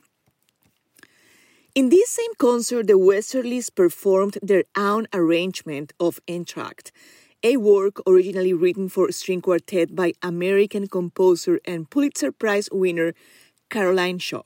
In 1.75 1.89
this 1.89 2.09
same 2.09 2.35
concert, 2.37 2.87
the 2.87 2.97
Westerlies 2.97 3.69
performed 3.69 4.37
their 4.41 4.63
own 4.77 5.07
arrangement 5.13 5.91
of 5.99 6.21
Entr'acte, 6.25 6.91
a 7.43 7.57
work 7.57 8.01
originally 8.05 8.53
written 8.53 8.89
for 8.89 9.11
string 9.11 9.41
quartet 9.41 9.95
by 9.95 10.13
American 10.21 10.87
composer 10.87 11.59
and 11.65 11.89
Pulitzer 11.89 12.31
Prize 12.31 12.69
winner 12.71 13.13
Caroline 13.69 14.19
Shaw. 14.19 14.43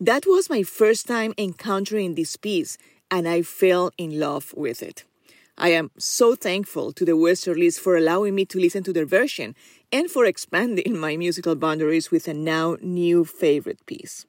That 0.00 0.24
was 0.26 0.50
my 0.50 0.62
first 0.62 1.06
time 1.06 1.34
encountering 1.38 2.14
this 2.14 2.36
piece, 2.36 2.78
and 3.10 3.28
I 3.28 3.42
fell 3.42 3.90
in 3.96 4.18
love 4.18 4.52
with 4.56 4.82
it. 4.82 5.04
I 5.56 5.70
am 5.70 5.90
so 5.98 6.34
thankful 6.34 6.92
to 6.92 7.04
the 7.04 7.16
Westerlies 7.16 7.78
for 7.78 7.96
allowing 7.96 8.34
me 8.34 8.44
to 8.46 8.58
listen 8.58 8.84
to 8.84 8.92
their 8.92 9.06
version 9.06 9.56
and 9.90 10.08
for 10.08 10.24
expanding 10.24 10.96
my 10.96 11.16
musical 11.16 11.56
boundaries 11.56 12.10
with 12.10 12.28
a 12.28 12.34
now 12.34 12.76
new 12.80 13.24
favorite 13.24 13.84
piece. 13.86 14.24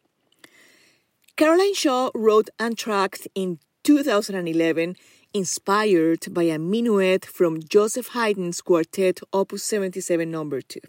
Caroline 1.36 1.76
Shaw 1.76 2.10
wrote 2.16 2.50
Entr'acte 2.60 3.28
in 3.36 3.60
2011 3.84 4.96
inspired 5.34 6.34
by 6.34 6.44
a 6.44 6.58
minuet 6.58 7.26
from 7.26 7.62
Joseph 7.62 8.10
Haydn's 8.10 8.62
quartet 8.62 9.20
Opus 9.32 9.64
77 9.64 10.30
number 10.30 10.62
2. 10.62 10.80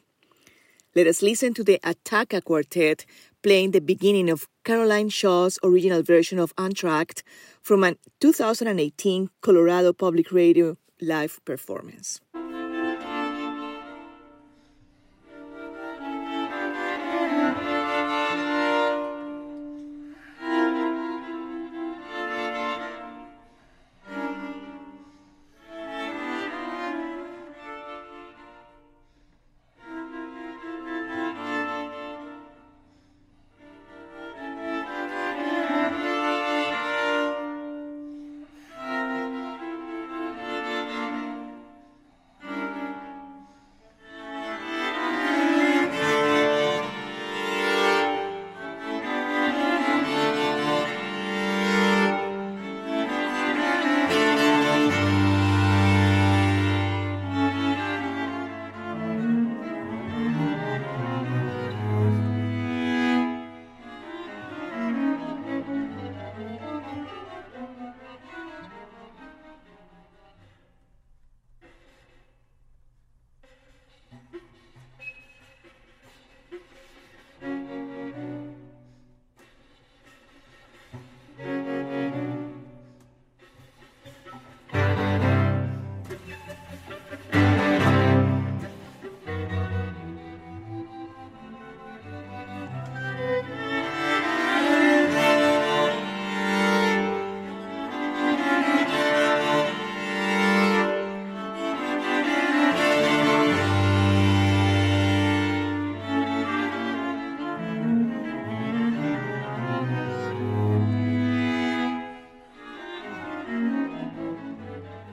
Let 0.94 1.06
us 1.06 1.22
listen 1.22 1.54
to 1.54 1.62
the 1.62 1.78
Attacca 1.84 2.42
Quartet 2.42 3.04
playing 3.42 3.70
the 3.70 3.80
beginning 3.80 4.28
of 4.30 4.48
Caroline 4.64 5.08
Shaw's 5.08 5.58
original 5.62 6.02
version 6.02 6.38
of 6.38 6.54
Entr'acte 6.56 7.22
from 7.62 7.84
a 7.84 7.96
2018 8.20 9.30
Colorado 9.40 9.92
Public 9.92 10.32
Radio 10.32 10.76
live 11.00 11.40
performance. 11.44 12.20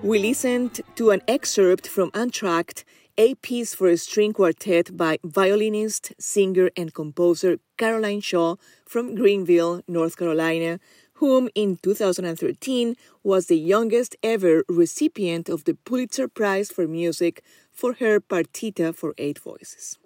We 0.08 0.20
listened 0.20 0.80
to 0.96 1.10
an 1.10 1.22
excerpt 1.28 1.86
from 1.86 2.12
Entr'acte, 2.12 2.86
a 3.18 3.36
piece 3.36 3.76
for 3.76 3.90
a 3.90 3.98
string 3.98 4.32
quartet 4.32 4.96
by 4.96 5.20
violinist, 5.22 6.14
singer, 6.18 6.70
and 6.78 6.94
composer 6.94 7.58
Caroline 7.78 8.22
Shaw 8.22 8.56
from 8.86 9.16
Greenville, 9.16 9.82
North 9.86 10.16
Carolina, 10.16 10.80
whom 11.16 11.50
in 11.56 11.76
2013 11.84 12.96
was 13.22 13.48
the 13.48 13.58
youngest 13.58 14.16
ever 14.24 14.64
recipient 14.70 15.50
of 15.50 15.66
the 15.66 15.74
Pulitzer 15.74 16.30
Prize 16.30 16.72
for 16.72 16.88
Music 16.88 17.44
for 17.70 17.96
her 17.96 18.22
Partita 18.22 18.96
for 18.96 19.14
Eight 19.18 19.40
Voices. 19.40 20.00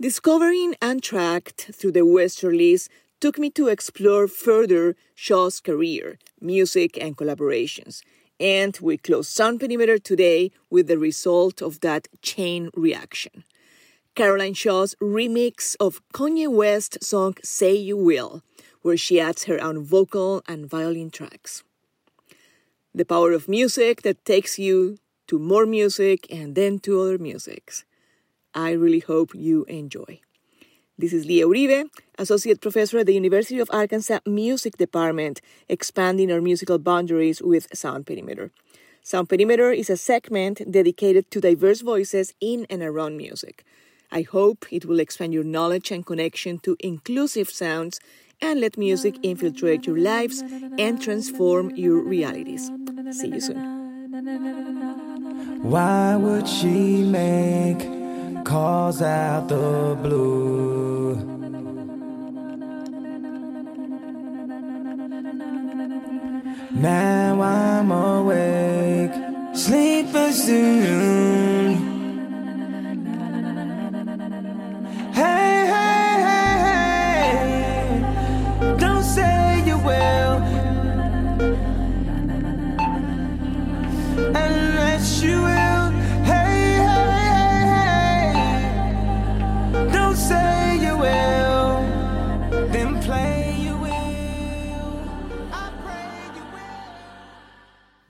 Discovering 0.00 0.72
Entr'acte 0.80 1.74
through 1.74 1.92
the 1.92 2.06
Westerlies 2.06 2.88
took 3.20 3.38
me 3.38 3.50
to 3.50 3.68
explore 3.68 4.26
further 4.26 4.96
Shaw's 5.14 5.60
career, 5.60 6.18
music, 6.40 6.96
and 6.98 7.14
collaborations. 7.14 8.00
And 8.40 8.76
we 8.80 8.96
close 8.96 9.28
Sound 9.28 9.60
Perimeter 9.60 9.98
today 9.98 10.50
with 10.70 10.88
the 10.88 10.98
result 10.98 11.62
of 11.62 11.80
that 11.80 12.08
chain 12.22 12.70
reaction. 12.74 13.44
Caroline 14.14 14.54
Shaw's 14.54 14.94
remix 15.00 15.76
of 15.80 16.02
Kanye 16.12 16.48
West's 16.48 17.08
song 17.08 17.36
Say 17.42 17.74
You 17.74 17.96
Will, 17.96 18.42
where 18.82 18.96
she 18.96 19.18
adds 19.20 19.44
her 19.44 19.62
own 19.62 19.84
vocal 19.84 20.42
and 20.46 20.68
violin 20.68 21.10
tracks. 21.10 21.62
The 22.94 23.06
power 23.06 23.32
of 23.32 23.48
music 23.48 24.02
that 24.02 24.24
takes 24.24 24.58
you 24.58 24.98
to 25.28 25.38
more 25.38 25.64
music 25.64 26.26
and 26.30 26.54
then 26.54 26.78
to 26.80 27.00
other 27.00 27.16
musics. 27.16 27.84
I 28.54 28.72
really 28.72 28.98
hope 29.00 29.34
you 29.34 29.64
enjoy. 29.64 30.20
This 30.98 31.14
is 31.14 31.24
Leah 31.24 31.46
Uribe, 31.46 31.88
Associate 32.18 32.60
Professor 32.60 32.98
at 32.98 33.06
the 33.06 33.14
University 33.14 33.58
of 33.58 33.70
Arkansas 33.72 34.18
Music 34.26 34.76
Department, 34.76 35.40
expanding 35.66 36.30
our 36.30 36.42
musical 36.42 36.78
boundaries 36.78 37.40
with 37.40 37.66
Sound 37.72 38.06
Perimeter. 38.06 38.50
Sound 39.02 39.30
Perimeter 39.30 39.72
is 39.72 39.88
a 39.88 39.96
segment 39.96 40.60
dedicated 40.70 41.30
to 41.30 41.40
diverse 41.40 41.80
voices 41.80 42.34
in 42.42 42.66
and 42.68 42.82
around 42.82 43.16
music. 43.16 43.64
I 44.10 44.20
hope 44.20 44.66
it 44.70 44.84
will 44.84 45.00
expand 45.00 45.32
your 45.32 45.44
knowledge 45.44 45.90
and 45.90 46.04
connection 46.04 46.58
to 46.58 46.76
inclusive 46.80 47.48
sounds 47.48 47.98
and 48.42 48.60
let 48.60 48.76
music 48.76 49.16
infiltrate 49.22 49.86
your 49.86 49.96
lives 49.96 50.44
and 50.78 51.00
transform 51.00 51.74
your 51.74 52.02
realities. 52.02 52.70
See 53.12 53.28
you 53.28 53.40
soon. 53.40 53.62
Why 55.62 56.16
would 56.16 56.46
she 56.46 57.02
make 57.02 58.44
calls 58.44 59.00
out 59.00 59.48
the 59.48 59.96
blue? 60.02 60.71
Now 66.74 67.42
I'm 67.42 67.90
awake, 67.90 69.12
sleeping 69.54 70.32
soon. 70.32 71.76
Hey, 75.12 75.66
hey, 75.66 75.66
hey, 75.66 75.91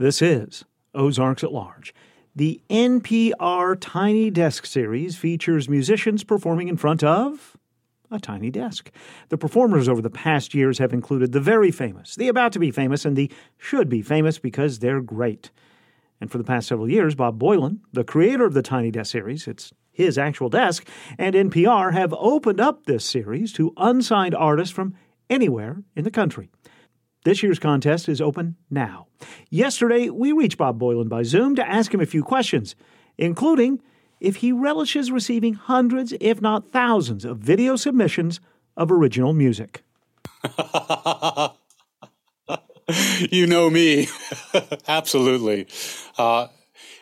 This 0.03 0.21
is 0.21 0.65
Ozarks 0.97 1.45
at 1.45 1.53
Large. 1.53 1.95
The 2.35 2.61
NPR 2.69 3.77
Tiny 3.81 4.31
Desk 4.31 4.67
series 4.67 5.17
features 5.17 5.69
musicians 5.69 6.25
performing 6.25 6.67
in 6.67 6.77
front 6.77 7.05
of 7.05 7.57
a 8.11 8.19
tiny 8.19 8.51
desk. 8.51 8.91
The 9.29 9.39
performers 9.39 9.89
over 9.89 10.03
the 10.03 10.11
past 10.11 10.55
years 10.55 10.79
have 10.79 10.93
included 10.93 11.31
the 11.31 11.39
very 11.39 11.71
famous, 11.71 12.17
the 12.17 12.27
about 12.27 12.51
to 12.55 12.59
be 12.59 12.73
famous, 12.73 13.05
and 13.05 13.17
the 13.17 13.31
should 13.59 13.89
be 13.89 14.03
famous 14.03 14.41
because 14.41 14.81
they're 14.81 15.01
great. 15.01 15.53
And 16.21 16.33
for 16.33 16.39
the 16.39 16.43
past 16.43 16.67
several 16.67 16.91
years, 16.91 17.15
Bob 17.15 17.39
Boilen, 17.39 17.79
the 17.93 18.03
creator 18.03 18.45
of 18.45 18.55
the 18.55 18.63
Tiny 18.63 18.91
Desk 18.91 19.13
series, 19.13 19.47
it's 19.47 19.73
his 19.93 20.19
actual 20.19 20.49
desk, 20.49 20.85
and 21.17 21.37
NPR 21.37 21.93
have 21.93 22.13
opened 22.15 22.59
up 22.59 22.87
this 22.87 23.05
series 23.05 23.53
to 23.53 23.73
unsigned 23.77 24.35
artists 24.35 24.75
from 24.75 24.97
anywhere 25.31 25.85
in 25.95 26.03
the 26.03 26.11
country. 26.11 26.51
This 27.25 27.43
year's 27.43 27.59
contest 27.59 28.09
is 28.09 28.21
open 28.21 28.57
now. 28.71 29.07
Yesterday, 29.49 30.11
we 30.11 30.33
reached 30.33 30.59
Bob 30.59 30.81
Boilen 30.81 31.09
by 31.09 31.23
Zoom 31.23 31.55
to 31.55 31.69
ask 31.69 31.95
him 31.95 32.01
a 32.01 32.07
few 32.07 32.25
questions, 32.25 32.75
including 33.17 33.81
if 34.21 34.37
he 34.37 34.51
relishes 34.53 35.11
receiving 35.13 35.55
hundreds, 35.55 36.15
if 36.21 36.41
not 36.41 36.73
thousands, 36.73 37.25
of 37.25 37.39
video 37.39 37.77
submissions 37.77 38.41
of 38.77 38.91
original 38.91 39.33
music. 39.33 39.85
you 43.31 43.47
know 43.47 43.71
me. 43.71 44.09
Absolutely. 44.89 45.69
Uh, 46.19 46.49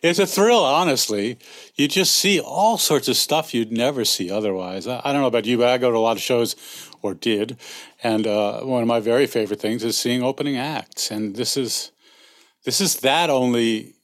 it's 0.03 0.19
a 0.19 0.27
thrill, 0.27 0.65
honestly. 0.65 1.39
You 1.77 1.89
just 1.89 2.15
see 2.15 2.41
all 2.41 2.79
sorts 2.79 3.09
of 3.09 3.17
stuff 3.17 3.53
you'd 3.55 3.73
never 3.73 4.05
see 4.05 4.31
otherwise. 4.31 4.87
I, 4.87 5.01
I 5.05 5.13
don't 5.13 5.21
know 5.21 5.29
about 5.29 5.47
you, 5.47 5.59
but 5.59 5.69
I 5.69 5.79
go 5.79 5.91
to 5.91 5.97
a 5.97 5.99
lot 5.99 6.17
of 6.17 6.23
shows, 6.23 6.57
or 7.03 7.15
did, 7.15 7.59
and 8.03 8.27
uh, 8.27 8.61
one 8.61 8.83
of 8.83 8.89
my 8.89 9.01
very 9.01 9.27
favorite 9.27 9.61
things 9.61 9.85
is 9.85 9.99
seeing 9.99 10.23
opening 10.23 10.57
acts. 10.57 11.11
And 11.11 11.37
this 11.37 11.57
is 11.57 11.93
this 12.65 12.81
is 12.81 13.01
that 13.01 13.31
only, 13.31 13.95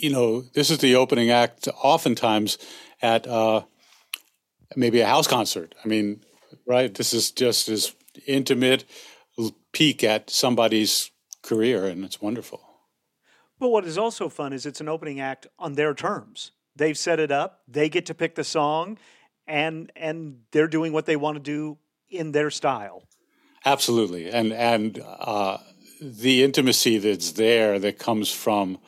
you 0.00 0.10
know, 0.10 0.40
this 0.40 0.70
is 0.70 0.78
the 0.78 0.96
opening 0.96 1.30
act 1.30 1.68
oftentimes 1.82 2.58
at 3.02 3.26
uh, 3.26 3.62
maybe 4.76 5.00
a 5.00 5.06
house 5.06 5.26
concert. 5.26 5.74
I 5.84 5.88
mean, 5.88 6.22
right? 6.66 6.92
This 6.92 7.12
is 7.12 7.30
just 7.30 7.66
this 7.66 7.94
intimate 8.26 8.84
peek 9.72 10.02
at 10.02 10.30
somebody's 10.30 11.10
career, 11.42 11.84
and 11.84 12.04
it's 12.04 12.20
wonderful. 12.20 12.62
But 13.58 13.68
what 13.68 13.84
is 13.84 13.98
also 13.98 14.28
fun 14.28 14.52
is 14.52 14.66
it's 14.66 14.80
an 14.80 14.88
opening 14.88 15.20
act 15.20 15.46
on 15.58 15.74
their 15.74 15.94
terms. 15.94 16.52
They've 16.74 16.96
set 16.96 17.20
it 17.20 17.30
up, 17.30 17.62
they 17.66 17.88
get 17.88 18.06
to 18.06 18.14
pick 18.14 18.34
the 18.34 18.44
song, 18.44 18.98
and 19.46 19.90
and 19.96 20.40
they're 20.50 20.68
doing 20.68 20.92
what 20.92 21.06
they 21.06 21.16
want 21.16 21.36
to 21.36 21.42
do 21.42 21.78
in 22.08 22.32
their 22.32 22.50
style. 22.50 23.02
Absolutely, 23.66 24.30
and 24.30 24.52
and 24.52 25.02
uh, 25.04 25.58
the 26.00 26.44
intimacy 26.44 26.98
that's 26.98 27.32
there 27.32 27.80
that 27.80 27.98
comes 27.98 28.30
from 28.30 28.78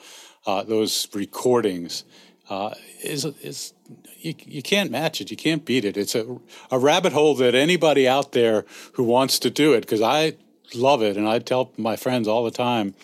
uh, 0.46 0.62
those 0.62 1.08
recordings 1.12 2.04
uh, 2.48 2.74
is 3.02 3.24
is 3.42 3.74
you, 4.18 4.34
you 4.46 4.62
can't 4.62 4.92
match 4.92 5.20
it. 5.20 5.32
You 5.32 5.36
can't 5.36 5.64
beat 5.64 5.84
it. 5.84 5.96
It's 5.96 6.14
a 6.14 6.38
a 6.70 6.78
rabbit 6.78 7.12
hole 7.12 7.34
that 7.34 7.56
anybody 7.56 8.06
out 8.06 8.30
there 8.30 8.64
who 8.92 9.02
wants 9.02 9.40
to 9.40 9.50
do 9.50 9.72
it 9.72 9.80
because 9.80 10.00
I 10.00 10.36
love 10.72 11.02
it 11.02 11.16
and 11.16 11.28
I 11.28 11.40
tell 11.40 11.72
my 11.76 11.96
friends 11.96 12.28
all 12.28 12.44
the 12.44 12.52
time. 12.52 12.94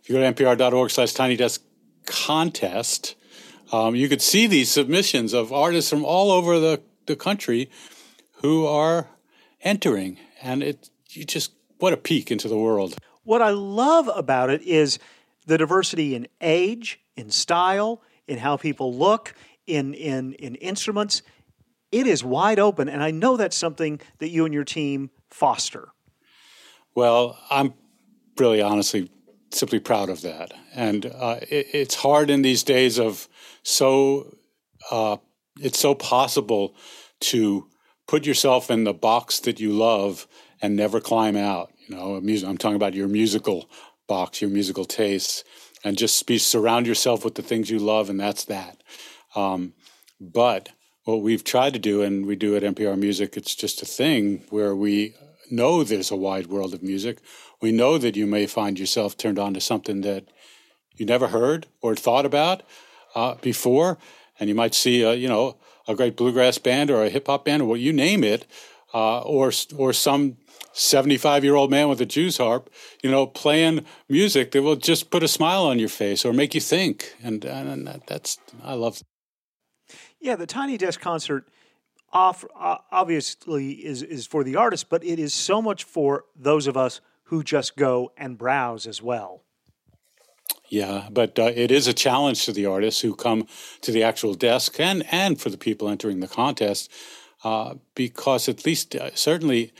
If 0.00 0.08
you 0.08 0.14
go 0.14 0.20
to 0.20 0.32
npr.org 0.32 0.90
slash 0.92 1.14
tiny 1.14 1.34
desk 1.34 1.62
contest, 2.06 3.16
um, 3.72 3.96
you 3.96 4.08
could 4.08 4.22
see 4.22 4.46
these 4.46 4.70
submissions 4.70 5.32
of 5.32 5.52
artists 5.52 5.90
from 5.90 6.04
all 6.04 6.30
over 6.30 6.60
the, 6.60 6.80
the 7.06 7.16
country 7.16 7.70
who 8.42 8.66
are 8.66 9.08
entering. 9.62 10.18
And 10.40 10.62
it 10.62 10.90
you 11.16 11.24
just 11.24 11.52
what 11.78 11.92
a 11.92 11.96
peek 11.96 12.30
into 12.30 12.48
the 12.48 12.56
world. 12.56 12.96
What 13.24 13.42
I 13.42 13.50
love 13.50 14.08
about 14.14 14.50
it 14.50 14.62
is 14.62 14.98
the 15.46 15.58
diversity 15.58 16.14
in 16.14 16.28
age, 16.40 17.00
in 17.16 17.30
style, 17.30 18.02
in 18.26 18.38
how 18.38 18.56
people 18.56 18.94
look, 18.94 19.34
in 19.66 19.94
in 19.94 20.34
in 20.34 20.54
instruments. 20.56 21.22
It 21.92 22.06
is 22.06 22.24
wide 22.24 22.58
open, 22.58 22.88
and 22.88 23.02
I 23.02 23.10
know 23.10 23.36
that's 23.36 23.56
something 23.56 24.00
that 24.18 24.28
you 24.28 24.44
and 24.44 24.52
your 24.52 24.64
team 24.64 25.10
foster. 25.30 25.88
Well, 26.94 27.38
I'm 27.50 27.74
really 28.36 28.60
honestly 28.60 29.10
simply 29.52 29.78
proud 29.78 30.08
of 30.08 30.22
that, 30.22 30.52
and 30.74 31.06
uh, 31.06 31.38
it, 31.42 31.68
it's 31.72 31.94
hard 31.94 32.30
in 32.30 32.42
these 32.42 32.62
days 32.62 32.98
of 32.98 33.28
so. 33.62 34.36
Uh, 34.90 35.16
it's 35.60 35.78
so 35.78 35.94
possible 35.94 36.74
to 37.20 37.68
put 38.06 38.26
yourself 38.26 38.70
in 38.70 38.84
the 38.84 38.92
box 38.92 39.38
that 39.40 39.60
you 39.60 39.72
love 39.72 40.26
and 40.64 40.76
never 40.76 40.98
climb 40.98 41.36
out. 41.36 41.70
You 41.86 41.94
know, 41.94 42.16
I'm 42.16 42.56
talking 42.56 42.74
about 42.74 42.94
your 42.94 43.06
musical 43.06 43.68
box, 44.08 44.40
your 44.40 44.48
musical 44.48 44.86
tastes, 44.86 45.44
and 45.84 45.98
just 45.98 46.26
be 46.26 46.38
surround 46.38 46.86
yourself 46.86 47.22
with 47.22 47.34
the 47.34 47.42
things 47.42 47.68
you 47.68 47.78
love, 47.78 48.08
and 48.08 48.18
that's 48.18 48.46
that. 48.46 48.82
Um, 49.36 49.74
but 50.18 50.70
what 51.04 51.20
we've 51.20 51.44
tried 51.44 51.74
to 51.74 51.78
do, 51.78 52.00
and 52.00 52.24
we 52.24 52.34
do 52.34 52.56
at 52.56 52.62
NPR 52.62 52.98
Music, 52.98 53.36
it's 53.36 53.54
just 53.54 53.82
a 53.82 53.84
thing 53.84 54.44
where 54.48 54.74
we 54.74 55.14
know 55.50 55.84
there's 55.84 56.10
a 56.10 56.16
wide 56.16 56.46
world 56.46 56.72
of 56.72 56.82
music. 56.82 57.18
We 57.60 57.70
know 57.70 57.98
that 57.98 58.16
you 58.16 58.26
may 58.26 58.46
find 58.46 58.78
yourself 58.78 59.18
turned 59.18 59.38
on 59.38 59.52
to 59.52 59.60
something 59.60 60.00
that 60.00 60.24
you 60.96 61.04
never 61.04 61.28
heard 61.28 61.66
or 61.82 61.94
thought 61.94 62.24
about 62.24 62.62
uh, 63.14 63.34
before, 63.42 63.98
and 64.40 64.48
you 64.48 64.54
might 64.54 64.74
see, 64.74 65.02
a, 65.02 65.12
you 65.12 65.28
know, 65.28 65.58
a 65.86 65.94
great 65.94 66.16
bluegrass 66.16 66.56
band 66.56 66.90
or 66.90 67.04
a 67.04 67.10
hip 67.10 67.26
hop 67.26 67.44
band 67.44 67.60
or 67.60 67.66
what 67.66 67.80
you 67.80 67.92
name 67.92 68.24
it, 68.24 68.46
uh, 68.94 69.20
or 69.20 69.52
or 69.76 69.92
some 69.92 70.38
75 70.72 71.44
year 71.44 71.54
old 71.54 71.70
man 71.70 71.88
with 71.88 72.00
a 72.00 72.06
Jew's 72.06 72.38
harp, 72.38 72.70
you 73.02 73.10
know, 73.10 73.26
playing 73.26 73.84
music 74.08 74.52
that 74.52 74.62
will 74.62 74.76
just 74.76 75.10
put 75.10 75.22
a 75.22 75.28
smile 75.28 75.64
on 75.64 75.78
your 75.78 75.88
face 75.88 76.24
or 76.24 76.32
make 76.32 76.54
you 76.54 76.60
think. 76.60 77.14
And, 77.22 77.44
and 77.44 78.02
that's, 78.06 78.38
I 78.62 78.74
love 78.74 79.02
Yeah, 80.20 80.36
the 80.36 80.46
Tiny 80.46 80.76
Desk 80.76 81.00
concert 81.00 81.48
off, 82.12 82.44
obviously 82.54 83.72
is, 83.72 84.02
is 84.02 84.26
for 84.26 84.44
the 84.44 84.56
artist, 84.56 84.88
but 84.88 85.04
it 85.04 85.18
is 85.18 85.34
so 85.34 85.60
much 85.60 85.84
for 85.84 86.24
those 86.36 86.66
of 86.66 86.76
us 86.76 87.00
who 87.24 87.42
just 87.42 87.76
go 87.76 88.12
and 88.16 88.38
browse 88.38 88.86
as 88.86 89.02
well. 89.02 89.42
Yeah, 90.68 91.08
but 91.10 91.38
uh, 91.38 91.52
it 91.54 91.70
is 91.70 91.86
a 91.86 91.92
challenge 91.92 92.44
to 92.44 92.52
the 92.52 92.66
artists 92.66 93.00
who 93.00 93.14
come 93.14 93.46
to 93.82 93.92
the 93.92 94.02
actual 94.02 94.34
desk 94.34 94.80
and, 94.80 95.04
and 95.12 95.40
for 95.40 95.50
the 95.50 95.58
people 95.58 95.88
entering 95.88 96.20
the 96.20 96.28
contest 96.28 96.90
uh, 97.44 97.74
because 97.94 98.48
at 98.48 98.64
least 98.64 98.94
uh, 98.96 99.10
certainly 99.14 99.72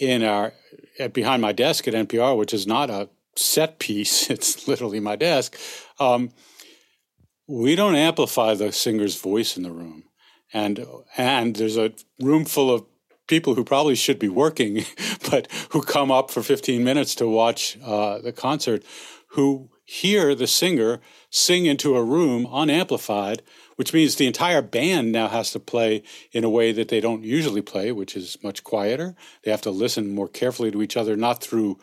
in 0.00 0.22
our 0.22 0.52
behind 1.12 1.42
my 1.42 1.52
desk 1.52 1.88
at 1.88 1.94
NPR, 1.94 2.36
which 2.36 2.54
is 2.54 2.66
not 2.66 2.90
a 2.90 3.08
set 3.36 3.78
piece, 3.78 4.30
it's 4.30 4.66
literally 4.68 5.00
my 5.00 5.16
desk. 5.16 5.56
Um, 5.98 6.30
we 7.46 7.76
don't 7.76 7.96
amplify 7.96 8.54
the 8.54 8.72
singer's 8.72 9.20
voice 9.20 9.56
in 9.56 9.62
the 9.62 9.72
room, 9.72 10.04
and 10.52 10.86
and 11.16 11.56
there's 11.56 11.76
a 11.76 11.92
room 12.20 12.44
full 12.44 12.70
of 12.70 12.86
people 13.26 13.54
who 13.54 13.64
probably 13.64 13.94
should 13.94 14.18
be 14.18 14.28
working, 14.28 14.84
but 15.30 15.50
who 15.70 15.82
come 15.82 16.10
up 16.10 16.30
for 16.30 16.42
15 16.42 16.82
minutes 16.82 17.14
to 17.16 17.28
watch 17.28 17.78
uh, 17.84 18.18
the 18.18 18.32
concert, 18.32 18.82
who 19.28 19.70
hear 19.84 20.34
the 20.34 20.46
singer 20.46 21.00
sing 21.30 21.66
into 21.66 21.96
a 21.96 22.04
room 22.04 22.46
unamplified 22.46 23.42
which 23.76 23.92
means 23.92 24.16
the 24.16 24.26
entire 24.26 24.62
band 24.62 25.12
now 25.12 25.28
has 25.28 25.50
to 25.52 25.60
play 25.60 26.02
in 26.32 26.44
a 26.44 26.50
way 26.50 26.72
that 26.72 26.88
they 26.88 27.00
don't 27.00 27.24
usually 27.24 27.62
play, 27.62 27.92
which 27.92 28.16
is 28.16 28.36
much 28.42 28.62
quieter. 28.64 29.14
They 29.42 29.50
have 29.50 29.62
to 29.62 29.70
listen 29.70 30.14
more 30.14 30.28
carefully 30.28 30.70
to 30.70 30.82
each 30.82 30.96
other, 30.96 31.16
not 31.16 31.42
through 31.42 31.78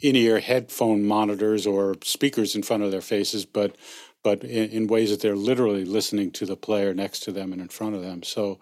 in-ear 0.00 0.40
headphone 0.40 1.04
monitors 1.04 1.66
or 1.66 1.96
speakers 2.02 2.56
in 2.56 2.62
front 2.62 2.82
of 2.82 2.90
their 2.90 3.00
faces, 3.00 3.44
but 3.44 3.76
but 4.22 4.44
in, 4.44 4.70
in 4.70 4.86
ways 4.86 5.10
that 5.10 5.20
they're 5.22 5.34
literally 5.34 5.84
listening 5.84 6.30
to 6.30 6.44
the 6.44 6.56
player 6.56 6.92
next 6.92 7.20
to 7.20 7.32
them 7.32 7.54
and 7.54 7.62
in 7.62 7.68
front 7.68 7.94
of 7.94 8.02
them. 8.02 8.22
So 8.22 8.60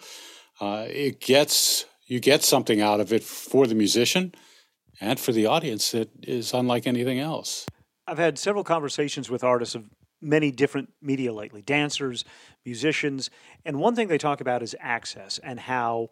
uh, 0.60 0.86
it 0.88 1.20
gets 1.20 1.84
you 2.06 2.20
get 2.20 2.44
something 2.44 2.80
out 2.80 3.00
of 3.00 3.12
it 3.12 3.22
for 3.24 3.66
the 3.66 3.74
musician 3.74 4.34
and 5.00 5.18
for 5.18 5.32
the 5.32 5.46
audience 5.46 5.92
that 5.92 6.10
is 6.22 6.52
unlike 6.54 6.86
anything 6.86 7.18
else. 7.18 7.66
I've 8.08 8.18
had 8.18 8.38
several 8.38 8.64
conversations 8.64 9.28
with 9.28 9.44
artists 9.44 9.74
of 9.74 9.84
many 10.20 10.50
different 10.50 10.88
media 11.02 11.32
lately 11.32 11.62
dancers, 11.62 12.24
musicians. 12.64 13.30
And 13.64 13.78
one 13.78 13.94
thing 13.94 14.08
they 14.08 14.18
talk 14.18 14.40
about 14.40 14.62
is 14.62 14.74
access 14.80 15.38
and 15.38 15.60
how 15.60 16.10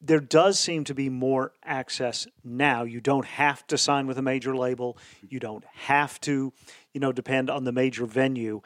there 0.00 0.20
does 0.20 0.58
seem 0.58 0.84
to 0.84 0.94
be 0.94 1.08
more 1.08 1.52
access 1.64 2.26
now. 2.44 2.82
You 2.82 3.00
don't 3.00 3.24
have 3.24 3.66
to 3.68 3.78
sign 3.78 4.06
with 4.06 4.18
a 4.18 4.22
major 4.22 4.54
label, 4.54 4.98
you 5.28 5.40
don't 5.40 5.64
have 5.72 6.20
to, 6.22 6.52
you 6.92 7.00
know, 7.00 7.12
depend 7.12 7.48
on 7.48 7.64
the 7.64 7.72
major 7.72 8.04
venue. 8.04 8.60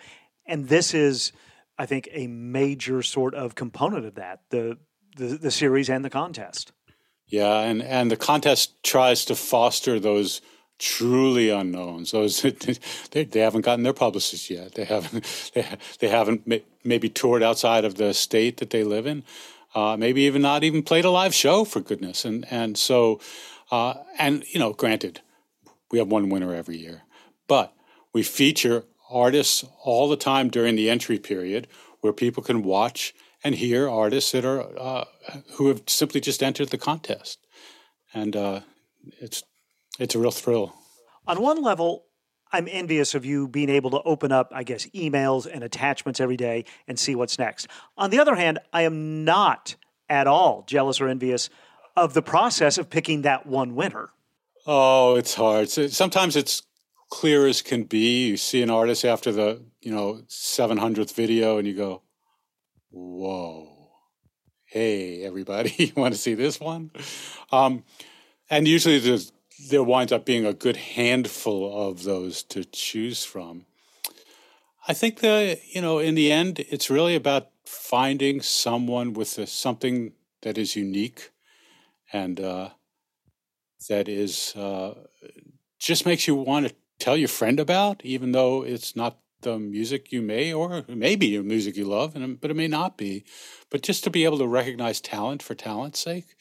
And 0.47 0.68
this 0.68 0.95
is, 0.95 1.33
I 1.79 1.87
think, 1.87 2.09
a 2.11 2.27
major 2.27 3.03
sort 3.03 3.35
of 3.35 3.55
component 3.55 4.07
of 4.07 4.14
that 4.16 4.41
the, 4.51 4.79
the, 5.16 5.27
the 5.39 5.51
series 5.51 5.89
and 5.89 6.05
the 6.05 6.11
contest. 6.11 6.72
Yeah, 7.29 7.61
and, 7.61 7.83
and 7.83 8.11
the 8.11 8.16
contest 8.16 8.83
tries 8.83 9.24
to 9.27 9.35
foster 9.35 10.01
those 10.01 10.41
truly 10.79 11.51
unknowns. 11.51 12.11
Those 12.11 12.43
they, 13.11 13.24
they 13.24 13.41
haven't 13.41 13.62
gotten 13.62 13.83
their 13.83 13.93
publicists 13.93 14.51
yet. 14.51 14.74
They 14.74 14.85
haven't 14.85 15.51
they, 15.55 15.66
they 16.01 16.09
haven't 16.09 16.51
maybe 16.85 17.09
toured 17.09 17.43
outside 17.43 17.85
of 17.85 17.97
the 17.97 18.12
state 18.14 18.59
that 18.59 18.70
they 18.70 18.85
live 18.85 19.07
in. 19.07 19.24
Uh, 19.74 19.97
maybe 19.97 20.22
even 20.22 20.41
not 20.41 20.64
even 20.64 20.83
played 20.83 21.05
a 21.05 21.11
live 21.11 21.35
show 21.35 21.64
for 21.64 21.81
goodness. 21.81 22.24
And 22.24 22.47
and 22.51 22.79
so 22.79 23.20
uh, 23.70 23.95
and 24.18 24.45
you 24.53 24.61
know, 24.61 24.72
granted, 24.72 25.20
we 25.91 25.99
have 25.99 26.09
one 26.09 26.29
winner 26.29 26.55
every 26.55 26.77
year, 26.77 27.03
but 27.49 27.72
we 28.12 28.22
feature 28.22 28.85
artists 29.11 29.64
all 29.85 30.09
the 30.09 30.16
time 30.16 30.49
during 30.49 30.77
the 30.77 30.91
entry 30.91 31.18
period 31.18 31.68
where 32.01 32.12
people 32.12 32.43
can 32.43 32.62
watch 32.62 33.14
and 33.45 33.55
hear 33.55 33.89
artists 33.89 34.33
that 34.33 34.45
are 34.45 34.66
uh, 34.79 35.05
who 35.55 35.68
have 35.68 35.83
simply 35.87 36.20
just 36.20 36.43
entered 36.43 36.68
the 36.68 36.79
contest, 36.79 37.39
and 38.14 38.37
uh, 38.37 38.61
it's 39.20 39.43
it's 39.99 40.15
a 40.15 40.19
real 40.19 40.31
thrill. 40.31 40.75
On 41.27 41.41
one 41.41 41.63
level, 41.63 42.05
I'm 42.53 42.69
envious 42.71 43.15
of 43.15 43.25
you 43.25 43.49
being 43.49 43.69
able 43.69 43.91
to 43.91 44.03
open 44.03 44.33
up, 44.33 44.51
I 44.55 44.63
guess, 44.63 44.87
emails 44.89 45.47
and 45.53 45.65
attachments 45.65 46.21
every 46.21 46.37
day 46.37 46.65
and 46.87 46.99
see 46.99 47.15
what's 47.15 47.39
next. 47.39 47.67
On 47.97 48.11
the 48.11 48.19
other 48.19 48.35
hand, 48.35 48.59
I 48.73 48.83
am 48.83 49.25
not 49.25 49.75
at 50.09 50.27
all 50.27 50.65
jealous 50.67 51.01
or 51.01 51.09
envious 51.09 51.51
of 51.97 52.15
the 52.15 52.23
process 52.23 52.79
of 52.79 52.91
picking 52.91 53.23
that 53.23 53.47
one 53.47 53.75
winner. 53.75 54.11
Oh, 54.67 55.17
it's 55.17 55.35
hard. 55.35 55.69
Sometimes 55.71 56.37
it's 56.37 56.63
clear 57.11 57.47
as 57.47 57.63
can 57.63 57.85
be. 57.85 58.29
You 58.29 58.37
see 58.37 58.63
an 58.63 58.71
artist 58.71 59.05
after 59.05 59.33
the, 59.33 59.63
you 59.81 59.93
know, 59.93 60.23
700th 60.29 61.15
video 61.15 61.59
and 61.59 61.67
you 61.67 61.75
go, 61.75 62.03
whoa, 62.91 63.91
hey, 64.67 65.25
everybody, 65.25 65.75
you 65.79 65.93
want 65.97 66.15
to 66.15 66.21
see 66.21 66.35
this 66.35 66.61
one? 66.61 66.91
Um, 67.51 67.85
and 68.51 68.69
usually 68.69 68.99
there's 68.99 69.33
there 69.59 69.83
winds 69.83 70.13
up 70.13 70.25
being 70.25 70.45
a 70.45 70.53
good 70.53 70.77
handful 70.77 71.89
of 71.89 72.05
those 72.05 72.43
to 72.45 72.65
choose 72.65 73.25
from. 73.25 73.67
I 74.89 74.93
think 74.93 75.21
that, 75.21 75.61
you 75.75 75.81
know, 75.81 75.99
in 75.99 76.15
the 76.15 76.31
end, 76.31 76.61
it's 76.69 76.91
really 76.91 77.17
about 77.17 77.49
finding 77.65 78.41
someone 78.41 79.13
with 79.13 79.37
a, 79.39 79.47
something 79.47 80.13
that 80.43 80.57
is 80.59 80.77
unique 80.77 81.31
and 82.13 82.39
uh, 82.41 82.71
that 83.89 84.09
is 84.09 84.55
uh, 84.55 84.95
just 85.79 86.07
makes 86.07 86.29
you 86.29 86.35
want 86.35 86.69
to 86.69 86.75
tell 86.99 87.17
your 87.17 87.29
friend 87.29 87.59
about, 87.59 88.01
even 88.05 88.33
though 88.33 88.63
it's 88.63 88.95
not 88.95 89.19
the 89.43 89.59
music 89.59 90.13
you 90.13 90.23
may, 90.23 90.53
or 90.53 90.85
maybe 90.89 91.39
music 91.41 91.77
you 91.77 91.85
love, 91.85 92.17
and, 92.17 92.41
but 92.41 92.51
it 92.51 92.57
may 92.57 92.69
not 92.69 92.97
be. 92.97 93.25
But 93.71 93.83
just 93.83 94.05
to 94.05 94.11
be 94.11 94.25
able 94.25 94.39
to 94.39 94.47
recognize 94.47 95.01
talent 95.01 95.43
for 95.43 95.55
talent's 95.55 95.99
sake 95.99 96.37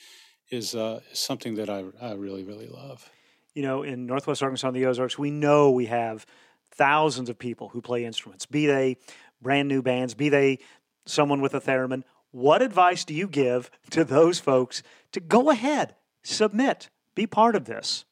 is, 0.49 0.75
uh, 0.75 1.01
something 1.13 1.55
that 1.55 1.69
I, 1.69 1.83
I 2.01 2.13
really, 2.13 2.43
really 2.43 2.67
love. 2.67 3.09
You 3.53 3.63
know, 3.63 3.83
in 3.83 4.05
Northwest 4.05 4.43
Arkansas 4.43 4.67
and 4.67 4.75
the 4.75 4.85
Ozarks, 4.85 5.17
we 5.17 5.31
know 5.31 5.71
we 5.71 5.85
have 5.85 6.25
thousands 6.71 7.29
of 7.29 7.39
people 7.39 7.69
who 7.69 7.81
play 7.81 8.05
instruments, 8.05 8.45
be 8.45 8.65
they 8.65 8.97
brand 9.41 9.67
new 9.67 9.81
bands, 9.81 10.13
be 10.13 10.29
they 10.29 10.59
someone 11.05 11.41
with 11.41 11.53
a 11.53 11.61
theremin. 11.61 12.03
What 12.31 12.61
advice 12.61 13.05
do 13.05 13.13
you 13.13 13.27
give 13.27 13.71
to 13.91 14.03
those 14.03 14.39
folks 14.39 14.83
to 15.13 15.19
go 15.19 15.49
ahead, 15.49 15.95
submit, 16.23 16.89
be 17.15 17.25
part 17.25 17.55
of 17.55 17.65
this? 17.65 18.03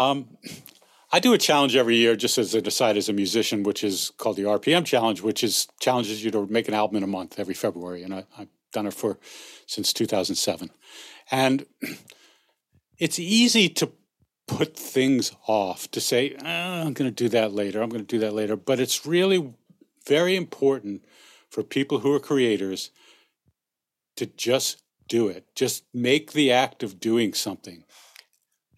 Um, 0.00 0.36
I 1.12 1.20
do 1.20 1.32
a 1.32 1.38
challenge 1.38 1.76
every 1.76 1.96
year 1.96 2.16
just 2.16 2.38
as 2.38 2.54
a 2.54 2.60
decide 2.60 2.96
as 2.96 3.08
a 3.08 3.12
musician, 3.12 3.62
which 3.62 3.84
is 3.84 4.10
called 4.18 4.36
the 4.36 4.42
RPM 4.42 4.84
challenge, 4.84 5.22
which 5.22 5.44
is 5.44 5.68
challenges 5.80 6.24
you 6.24 6.30
to 6.32 6.46
make 6.46 6.68
an 6.68 6.74
album 6.74 6.96
in 6.96 7.02
a 7.02 7.06
month 7.06 7.38
every 7.38 7.54
February. 7.54 8.02
And 8.02 8.12
I, 8.12 8.24
I 8.36 8.48
done 8.72 8.86
it 8.86 8.94
for 8.94 9.18
since 9.66 9.92
2007. 9.92 10.70
And 11.30 11.66
it's 12.98 13.18
easy 13.18 13.68
to 13.70 13.92
put 14.46 14.76
things 14.76 15.32
off, 15.48 15.90
to 15.90 16.00
say, 16.00 16.36
oh, 16.40 16.46
I'm 16.46 16.92
going 16.92 17.10
to 17.10 17.24
do 17.24 17.28
that 17.30 17.52
later, 17.52 17.82
I'm 17.82 17.88
going 17.90 18.04
to 18.04 18.06
do 18.06 18.20
that 18.20 18.34
later. 18.34 18.56
But 18.56 18.80
it's 18.80 19.06
really 19.06 19.52
very 20.06 20.36
important 20.36 21.04
for 21.50 21.62
people 21.62 22.00
who 22.00 22.12
are 22.12 22.20
creators 22.20 22.90
to 24.16 24.26
just 24.26 24.82
do 25.08 25.28
it, 25.28 25.46
just 25.54 25.84
make 25.92 26.32
the 26.32 26.52
act 26.52 26.82
of 26.82 27.00
doing 27.00 27.32
something. 27.32 27.84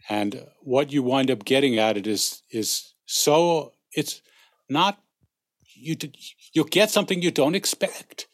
And 0.08 0.46
what 0.60 0.92
you 0.92 1.02
wind 1.02 1.30
up 1.30 1.44
getting 1.44 1.78
at 1.78 1.96
it 1.96 2.06
is 2.06 2.42
is 2.50 2.94
so 3.04 3.72
it's 3.92 4.22
not 4.68 5.00
you 5.74 5.96
you'll 6.52 6.64
get 6.64 6.90
something 6.90 7.20
you 7.22 7.30
don't 7.30 7.54
expect 7.54 8.27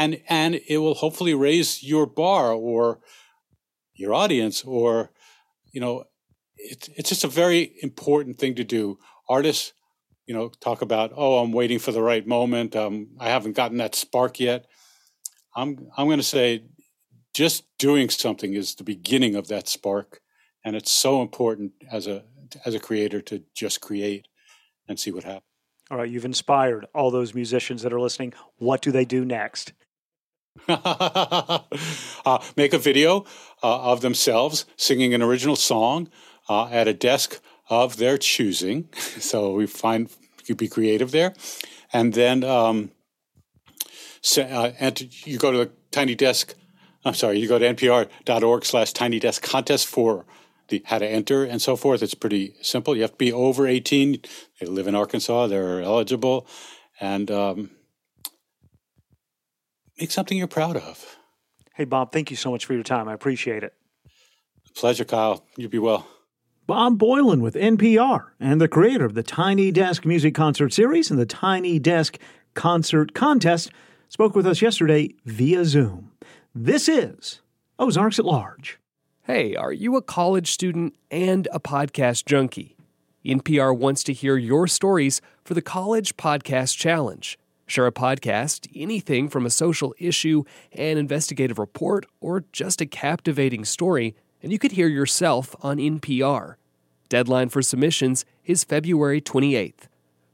and 0.00 0.22
and 0.28 0.60
it 0.66 0.78
will 0.78 0.94
hopefully 0.94 1.34
raise 1.34 1.82
your 1.82 2.06
bar 2.06 2.52
or 2.52 3.00
your 3.94 4.14
audience 4.14 4.64
or 4.64 5.12
you 5.72 5.80
know 5.80 6.04
it, 6.56 6.88
it's 6.96 7.10
just 7.10 7.22
a 7.22 7.28
very 7.28 7.74
important 7.82 8.38
thing 8.38 8.54
to 8.54 8.64
do. 8.64 8.98
Artists 9.28 9.74
you 10.26 10.34
know 10.34 10.48
talk 10.60 10.80
about 10.80 11.12
oh 11.16 11.38
i'm 11.38 11.52
waiting 11.52 11.78
for 11.78 11.92
the 11.92 12.02
right 12.02 12.26
moment. 12.26 12.74
Um, 12.74 13.08
i 13.20 13.28
haven't 13.28 13.56
gotten 13.56 13.76
that 13.76 13.94
spark 13.94 14.40
yet. 14.40 14.66
I'm 15.54 15.88
i'm 15.96 16.06
going 16.06 16.18
to 16.18 16.24
say 16.24 16.64
just 17.34 17.64
doing 17.78 18.08
something 18.08 18.54
is 18.54 18.74
the 18.74 18.84
beginning 18.84 19.36
of 19.36 19.48
that 19.48 19.68
spark 19.68 20.20
and 20.64 20.74
it's 20.74 20.90
so 20.90 21.20
important 21.20 21.72
as 21.92 22.06
a 22.06 22.24
as 22.64 22.74
a 22.74 22.80
creator 22.80 23.20
to 23.20 23.42
just 23.54 23.80
create 23.82 24.26
and 24.88 24.98
see 24.98 25.12
what 25.12 25.24
happens. 25.24 25.44
All 25.90 25.98
right 25.98 26.08
you've 26.08 26.24
inspired 26.24 26.86
all 26.94 27.10
those 27.10 27.34
musicians 27.34 27.82
that 27.82 27.92
are 27.92 28.00
listening. 28.00 28.32
What 28.56 28.80
do 28.80 28.90
they 28.92 29.04
do 29.04 29.26
next 29.26 29.74
uh, 30.68 31.58
make 32.56 32.72
a 32.72 32.78
video 32.78 33.24
uh, 33.62 33.92
of 33.92 34.00
themselves 34.00 34.66
singing 34.76 35.14
an 35.14 35.22
original 35.22 35.56
song 35.56 36.08
uh, 36.48 36.68
at 36.70 36.88
a 36.88 36.94
desk 36.94 37.40
of 37.68 37.96
their 37.96 38.18
choosing. 38.18 38.88
so 38.94 39.52
we 39.54 39.66
find 39.66 40.10
you 40.46 40.54
be 40.54 40.68
creative 40.68 41.10
there, 41.12 41.34
and 41.92 42.14
then 42.14 42.42
um, 42.44 42.90
so, 44.20 44.42
uh, 44.42 44.72
and 44.80 45.26
you 45.26 45.38
go 45.38 45.52
to 45.52 45.58
the 45.58 45.70
Tiny 45.90 46.14
Desk 46.14 46.54
I'm 47.04 47.14
sorry, 47.14 47.38
you 47.38 47.48
go 47.48 47.58
to 47.58 47.74
npr.org 47.74 48.64
slash 48.64 48.92
tiny 48.92 49.18
desk 49.18 49.42
contest 49.42 49.86
for 49.86 50.26
the 50.68 50.82
how 50.84 50.98
to 50.98 51.06
enter 51.06 51.44
and 51.44 51.60
so 51.60 51.74
forth. 51.74 52.02
It's 52.02 52.14
pretty 52.14 52.54
simple. 52.60 52.94
You 52.94 53.02
have 53.02 53.12
to 53.12 53.16
be 53.16 53.32
over 53.32 53.66
18. 53.66 54.20
They 54.60 54.66
live 54.66 54.86
in 54.86 54.94
Arkansas. 54.94 55.46
They're 55.46 55.80
eligible. 55.80 56.46
And 57.00 57.30
um, 57.30 57.70
make 60.00 60.10
something 60.10 60.36
you're 60.36 60.46
proud 60.46 60.76
of. 60.76 61.18
Hey, 61.74 61.84
Bob, 61.84 62.12
thank 62.12 62.30
you 62.30 62.36
so 62.36 62.50
much 62.50 62.64
for 62.64 62.74
your 62.74 62.82
time. 62.82 63.08
I 63.08 63.12
appreciate 63.12 63.62
it. 63.62 63.74
Pleasure, 64.74 65.04
Kyle. 65.04 65.44
You 65.56 65.68
be 65.68 65.78
well. 65.78 66.06
Bob 66.66 66.98
Boilen 66.98 67.40
with 67.40 67.54
NPR 67.54 68.30
and 68.38 68.60
the 68.60 68.68
creator 68.68 69.04
of 69.04 69.14
the 69.14 69.22
Tiny 69.22 69.70
Desk 69.70 70.04
Music 70.04 70.34
Concert 70.34 70.72
Series 70.72 71.10
and 71.10 71.18
the 71.18 71.26
Tiny 71.26 71.78
Desk 71.78 72.18
Concert 72.54 73.12
Contest 73.12 73.70
spoke 74.08 74.34
with 74.34 74.46
us 74.46 74.62
yesterday 74.62 75.14
via 75.24 75.64
Zoom. 75.64 76.12
This 76.54 76.88
is 76.88 77.40
Ozarks 77.78 78.18
at 78.18 78.24
Large. 78.24 78.78
Hey, 79.24 79.54
are 79.54 79.72
you 79.72 79.96
a 79.96 80.02
college 80.02 80.50
student 80.50 80.94
and 81.10 81.48
a 81.52 81.60
podcast 81.60 82.24
junkie? 82.26 82.76
NPR 83.24 83.76
wants 83.76 84.02
to 84.04 84.12
hear 84.12 84.36
your 84.36 84.66
stories 84.66 85.20
for 85.44 85.54
the 85.54 85.62
College 85.62 86.16
Podcast 86.16 86.76
Challenge. 86.76 87.38
Share 87.70 87.86
a 87.86 87.92
podcast, 87.92 88.68
anything 88.74 89.28
from 89.28 89.46
a 89.46 89.50
social 89.50 89.94
issue, 89.96 90.42
an 90.72 90.98
investigative 90.98 91.56
report, 91.56 92.04
or 92.20 92.42
just 92.50 92.80
a 92.80 92.86
captivating 92.86 93.64
story, 93.64 94.16
and 94.42 94.50
you 94.50 94.58
could 94.58 94.72
hear 94.72 94.88
yourself 94.88 95.54
on 95.60 95.76
NPR. 95.76 96.56
Deadline 97.08 97.48
for 97.48 97.62
submissions 97.62 98.24
is 98.44 98.64
February 98.64 99.20
28th. 99.20 99.86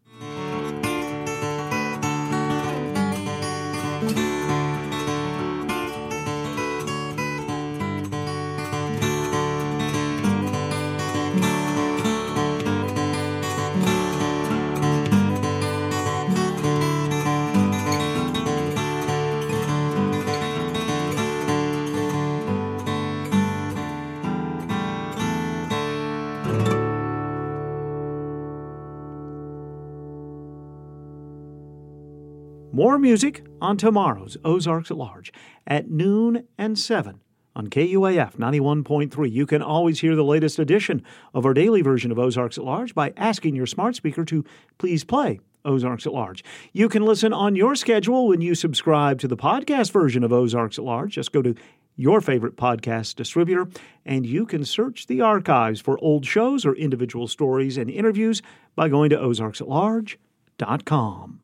More 32.81 32.99
music 32.99 33.45
on 33.61 33.77
tomorrow's 33.77 34.39
Ozarks 34.43 34.91
at 34.91 34.97
Large 34.97 35.35
at 35.67 35.91
noon 35.91 36.47
and 36.57 36.79
7 36.79 37.21
on 37.55 37.67
KUAF 37.67 38.39
91.3. 38.39 39.31
You 39.31 39.45
can 39.45 39.61
always 39.61 40.01
hear 40.01 40.17
the 40.17 40.25
latest 40.25 40.59
edition 40.59 41.03
of 41.35 41.45
our 41.45 41.53
daily 41.53 41.83
version 41.83 42.11
of 42.11 42.19
Ozarks 42.19 42.57
at 42.57 42.65
Large 42.65 42.95
by 42.95 43.13
asking 43.19 43.55
your 43.55 43.67
smart 43.67 43.97
speaker 43.97 44.25
to 44.25 44.47
please 44.79 45.05
play 45.05 45.41
Ozarks 45.63 46.07
at 46.07 46.15
Large. 46.15 46.43
You 46.73 46.89
can 46.89 47.05
listen 47.05 47.35
on 47.35 47.55
your 47.55 47.75
schedule 47.75 48.29
when 48.29 48.41
you 48.41 48.55
subscribe 48.55 49.19
to 49.19 49.29
the 49.29 49.37
podcast 49.37 49.93
version 49.93 50.25
of 50.25 50.33
Ozarks 50.33 50.79
at 50.79 50.85
Large. 50.87 51.17
Just 51.17 51.33
go 51.33 51.43
to 51.43 51.55
your 51.97 52.23
favorite 52.23 52.57
podcast 52.57 53.17
distributor 53.17 53.69
and 54.07 54.25
you 54.25 54.47
can 54.47 54.65
search 54.65 55.07
the 55.07 55.21
archives 55.21 55.83
for 55.83 56.03
old 56.03 56.25
shows 56.25 56.65
or 56.65 56.75
individual 56.77 57.29
stories 57.29 57.77
and 57.77 57.91
interviews 57.91 58.41
by 58.75 58.89
going 58.89 59.11
to 59.11 59.19
ozarksatlarge.com. 59.19 61.40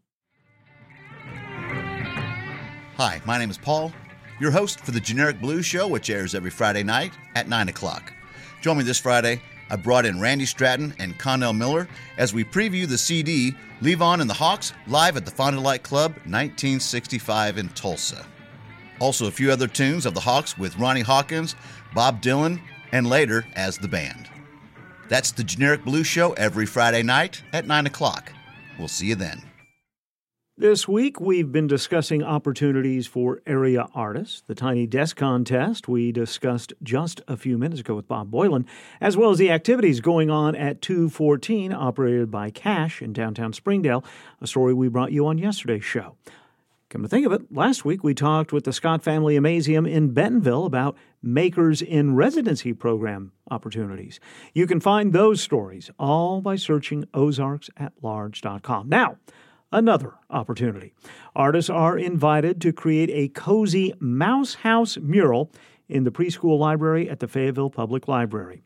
Hi, 2.97 3.21
my 3.27 3.37
name 3.37 3.51
is 3.51 3.59
Paul, 3.59 3.93
your 4.41 4.51
host 4.51 4.81
for 4.81 4.91
the 4.91 5.01
Generic 5.01 5.39
Blues 5.39 5.67
Show, 5.67 5.87
which 5.87 6.09
airs 6.09 6.35
every 6.35 6.49
Friday 6.49 6.83
night 6.83 7.13
at 7.35 7.47
9 7.47 7.69
o'clock. 7.69 8.11
Join 8.63 8.79
me 8.79 8.85
this 8.85 8.99
Friday. 8.99 9.43
I 9.69 9.77
brought 9.77 10.07
in 10.07 10.19
Randy 10.19 10.47
Stratton 10.47 10.95
and 10.99 11.19
Connell 11.19 11.53
Miller 11.53 11.89
as 12.17 12.33
we 12.33 12.43
preview 12.43 12.89
the 12.89 12.97
CD 12.97 13.55
Levon 13.83 14.23
and 14.23 14.31
the 14.31 14.35
Hawks 14.35 14.73
live 14.87 15.19
at 15.19 15.27
the 15.27 15.31
Fond 15.31 15.57
du 15.57 15.61
Lac 15.61 15.83
Club 15.83 16.13
1965 16.25 17.59
in 17.59 17.69
Tulsa. 17.69 18.25
Also, 18.99 19.27
a 19.27 19.31
few 19.31 19.53
other 19.53 19.69
tunes 19.69 20.07
of 20.07 20.15
the 20.15 20.21
Hawks 20.21 20.57
with 20.57 20.79
Ronnie 20.79 21.03
Hawkins, 21.03 21.55
Bob 21.95 22.23
Dylan, 22.23 22.59
and 22.93 23.07
later 23.07 23.45
as 23.57 23.77
the 23.77 23.89
band. 23.89 24.31
That's 25.11 25.33
the 25.33 25.45
Generic 25.45 25.85
Blues 25.85 26.07
Show 26.07 26.33
every 26.33 26.65
Friday 26.65 27.03
night 27.03 27.43
at 27.53 27.67
9 27.67 27.85
o'clock. 27.85 28.33
We'll 28.79 28.89
see 28.89 29.09
you 29.09 29.17
then. 29.17 29.43
This 30.59 30.89
week, 30.89 31.21
we've 31.21 31.53
been 31.53 31.67
discussing 31.67 32.23
opportunities 32.23 33.07
for 33.07 33.43
area 33.47 33.89
artists. 33.95 34.41
The 34.41 34.55
Tiny 34.55 34.87
Desk 34.87 35.15
Contest 35.15 35.87
we 35.87 36.13
discussed 36.13 36.73
just 36.83 37.21
a 37.29 37.37
few 37.37 37.59
minutes 37.59 37.83
ago 37.83 37.95
with 37.95 38.09
Bob 38.09 38.31
Boilen, 38.31 38.65
as 38.99 39.19
well 39.19 39.31
as 39.31 39.37
the 39.37 39.51
activities 39.51 40.01
going 40.01 40.31
on 40.31 40.55
at 40.57 40.81
214, 40.81 41.75
operated 41.75 42.31
by 42.31 42.49
Cash 42.49 43.03
in 43.03 43.13
downtown 43.13 43.53
Springdale, 43.53 44.03
a 44.41 44.47
story 44.47 44.73
we 44.73 44.89
brought 44.89 45.13
you 45.13 45.27
on 45.27 45.37
yesterday's 45.37 45.85
show. 45.85 46.17
Come 46.89 47.03
to 47.03 47.09
think 47.09 47.27
of 47.27 47.33
it, 47.33 47.53
last 47.53 47.85
week 47.85 48.03
we 48.03 48.15
talked 48.15 48.51
with 48.51 48.65
the 48.65 48.73
Scott 48.73 49.03
Family 49.03 49.37
Amazeum 49.37 49.87
in 49.87 50.15
Bentonville 50.15 50.65
about 50.65 50.97
Makers 51.23 51.83
in 51.83 52.15
Residency 52.15 52.73
program 52.73 53.33
opportunities. 53.51 54.21
You 54.55 54.67
can 54.67 54.81
find 54.81 55.13
those 55.13 55.43
stories 55.43 55.91
all 55.99 56.41
by 56.41 56.57
searching 56.57 57.05
ozarksatlarge.com. 57.13 58.89
Now, 58.89 59.19
another 59.77 60.15
opportunity. 60.31 60.95
Artists 61.37 61.69
are 61.69 61.99
invited 61.99 62.63
to 62.63 62.73
create 62.73 63.11
a 63.13 63.29
cozy 63.29 63.93
mouse 64.01 64.55
house 64.55 64.97
mural 64.97 65.53
in 65.87 66.05
the 66.05 66.11
preschool 66.11 66.59
library 66.59 67.09
at 67.11 67.21
the 67.21 67.29
Fayetteville 67.29 67.71
Public 67.71 68.09
Library. 68.09 68.63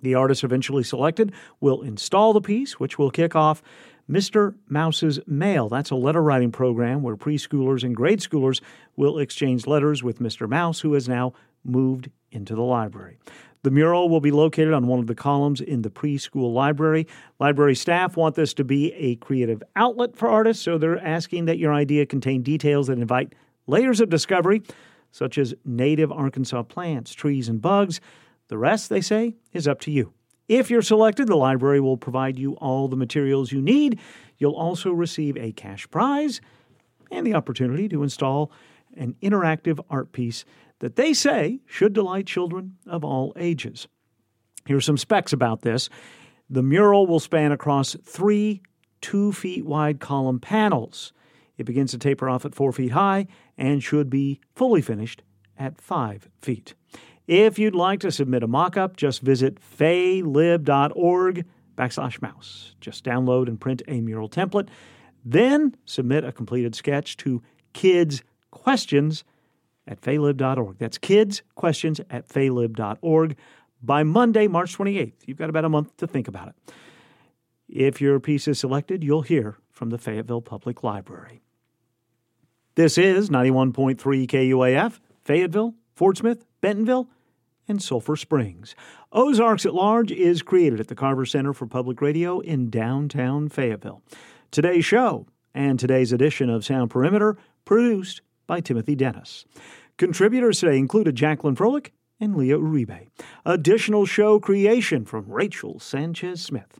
The 0.00 0.14
artist 0.14 0.42
eventually 0.42 0.82
selected 0.82 1.32
will 1.60 1.82
install 1.82 2.32
the 2.32 2.40
piece, 2.40 2.80
which 2.80 2.98
will 2.98 3.10
kick 3.10 3.36
off 3.36 3.62
Mr. 4.10 4.54
Mouse's 4.66 5.20
Mail. 5.26 5.68
That's 5.68 5.90
a 5.90 5.94
letter 5.94 6.22
writing 6.22 6.52
program 6.52 7.02
where 7.02 7.16
preschoolers 7.16 7.84
and 7.84 7.94
grade 7.94 8.20
schoolers 8.20 8.62
will 8.96 9.18
exchange 9.18 9.66
letters 9.66 10.02
with 10.02 10.20
Mr. 10.20 10.48
Mouse, 10.48 10.80
who 10.80 10.94
has 10.94 11.06
now 11.06 11.34
moved 11.64 12.10
into 12.30 12.54
the 12.54 12.62
library. 12.62 13.18
The 13.64 13.70
mural 13.70 14.10
will 14.10 14.20
be 14.20 14.30
located 14.30 14.74
on 14.74 14.86
one 14.86 14.98
of 14.98 15.06
the 15.06 15.14
columns 15.14 15.62
in 15.62 15.80
the 15.80 15.88
preschool 15.88 16.52
library. 16.52 17.06
Library 17.40 17.74
staff 17.74 18.14
want 18.14 18.34
this 18.34 18.52
to 18.54 18.62
be 18.62 18.92
a 18.92 19.16
creative 19.16 19.62
outlet 19.74 20.14
for 20.16 20.28
artists, 20.28 20.62
so 20.62 20.76
they're 20.76 21.02
asking 21.02 21.46
that 21.46 21.56
your 21.56 21.72
idea 21.72 22.04
contain 22.04 22.42
details 22.42 22.88
that 22.88 22.98
invite 22.98 23.34
layers 23.66 24.02
of 24.02 24.10
discovery, 24.10 24.62
such 25.12 25.38
as 25.38 25.54
native 25.64 26.12
Arkansas 26.12 26.64
plants, 26.64 27.14
trees, 27.14 27.48
and 27.48 27.62
bugs. 27.62 28.02
The 28.48 28.58
rest, 28.58 28.90
they 28.90 29.00
say, 29.00 29.36
is 29.54 29.66
up 29.66 29.80
to 29.80 29.90
you. 29.90 30.12
If 30.46 30.68
you're 30.68 30.82
selected, 30.82 31.26
the 31.26 31.36
library 31.36 31.80
will 31.80 31.96
provide 31.96 32.38
you 32.38 32.56
all 32.56 32.86
the 32.86 32.96
materials 32.96 33.50
you 33.50 33.62
need. 33.62 33.98
You'll 34.36 34.52
also 34.52 34.90
receive 34.90 35.38
a 35.38 35.52
cash 35.52 35.90
prize 35.90 36.42
and 37.10 37.26
the 37.26 37.32
opportunity 37.32 37.88
to 37.88 38.02
install 38.02 38.52
an 38.94 39.16
interactive 39.22 39.80
art 39.88 40.12
piece 40.12 40.44
that 40.80 40.96
they 40.96 41.12
say 41.12 41.60
should 41.66 41.92
delight 41.92 42.26
children 42.26 42.76
of 42.86 43.04
all 43.04 43.32
ages. 43.36 43.88
Here 44.66 44.76
are 44.76 44.82
some 44.82 44.98
specs 44.98 45.32
about 45.32 45.62
this. 45.62 45.88
The 46.50 46.62
mural 46.62 47.06
will 47.06 47.20
span 47.20 47.52
across 47.52 47.96
three 48.04 48.62
two 49.00 49.32
feet 49.32 49.66
wide 49.66 50.00
column 50.00 50.40
panels. 50.40 51.12
It 51.58 51.64
begins 51.64 51.90
to 51.90 51.98
taper 51.98 52.28
off 52.28 52.46
at 52.46 52.54
four 52.54 52.72
feet 52.72 52.92
high 52.92 53.26
and 53.58 53.82
should 53.82 54.08
be 54.08 54.40
fully 54.54 54.80
finished 54.80 55.22
at 55.58 55.78
five 55.78 56.28
feet. 56.40 56.74
If 57.26 57.58
you'd 57.58 57.74
like 57.74 58.00
to 58.00 58.10
submit 58.10 58.42
a 58.42 58.46
mock 58.46 58.76
up, 58.78 58.96
just 58.96 59.20
visit 59.20 59.58
faylib.org 59.60 61.44
backslash 61.76 62.22
mouse. 62.22 62.74
Just 62.80 63.04
download 63.04 63.48
and 63.48 63.60
print 63.60 63.82
a 63.88 64.00
mural 64.00 64.28
template. 64.28 64.68
Then 65.24 65.74
submit 65.84 66.24
a 66.24 66.32
completed 66.32 66.74
sketch 66.74 67.16
to 67.18 67.42
kids 67.74 68.22
questions 68.50 69.24
at 69.86 70.00
faylib.org. 70.00 70.78
That's 70.78 70.98
kids 70.98 71.42
questions 71.54 72.00
at 72.10 72.28
faylib.org 72.28 73.36
by 73.82 74.02
Monday, 74.02 74.46
March 74.46 74.76
28th. 74.76 75.14
You've 75.26 75.38
got 75.38 75.50
about 75.50 75.64
a 75.64 75.68
month 75.68 75.96
to 75.98 76.06
think 76.06 76.28
about 76.28 76.48
it. 76.48 76.54
If 77.68 78.00
your 78.00 78.20
piece 78.20 78.48
is 78.48 78.58
selected, 78.58 79.02
you'll 79.02 79.22
hear 79.22 79.58
from 79.70 79.90
the 79.90 79.98
Fayetteville 79.98 80.42
Public 80.42 80.82
Library. 80.82 81.42
This 82.76 82.98
is 82.98 83.30
91.3 83.30 83.96
KUAF, 84.26 85.00
Fayetteville, 85.24 85.74
Fort 85.94 86.18
Smith, 86.18 86.44
Bentonville, 86.60 87.08
and 87.68 87.82
Sulphur 87.82 88.16
Springs. 88.16 88.74
Ozarks 89.12 89.64
at 89.64 89.74
Large 89.74 90.12
is 90.12 90.42
created 90.42 90.80
at 90.80 90.88
the 90.88 90.94
Carver 90.94 91.24
Center 91.24 91.52
for 91.52 91.66
Public 91.66 92.00
Radio 92.00 92.40
in 92.40 92.68
downtown 92.68 93.48
Fayetteville. 93.48 94.02
Today's 94.50 94.84
show 94.84 95.26
and 95.54 95.78
today's 95.78 96.12
edition 96.12 96.50
of 96.50 96.64
Sound 96.64 96.90
Perimeter 96.90 97.36
produced 97.64 98.20
by 98.46 98.60
Timothy 98.60 98.94
Dennis. 98.94 99.44
Contributors 99.96 100.60
today 100.60 100.78
included 100.78 101.14
Jacqueline 101.14 101.56
Froelich 101.56 101.90
and 102.20 102.36
Leah 102.36 102.58
Uribe. 102.58 103.08
Additional 103.44 104.06
show 104.06 104.38
creation 104.38 105.04
from 105.04 105.30
Rachel 105.30 105.78
Sanchez 105.78 106.40
Smith. 106.40 106.78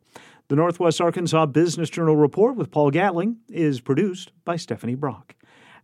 The 0.48 0.56
Northwest 0.56 1.00
Arkansas 1.00 1.46
Business 1.46 1.90
Journal 1.90 2.16
Report 2.16 2.56
with 2.56 2.70
Paul 2.70 2.90
Gatling 2.90 3.38
is 3.48 3.80
produced 3.80 4.32
by 4.44 4.56
Stephanie 4.56 4.94
Brock. 4.94 5.34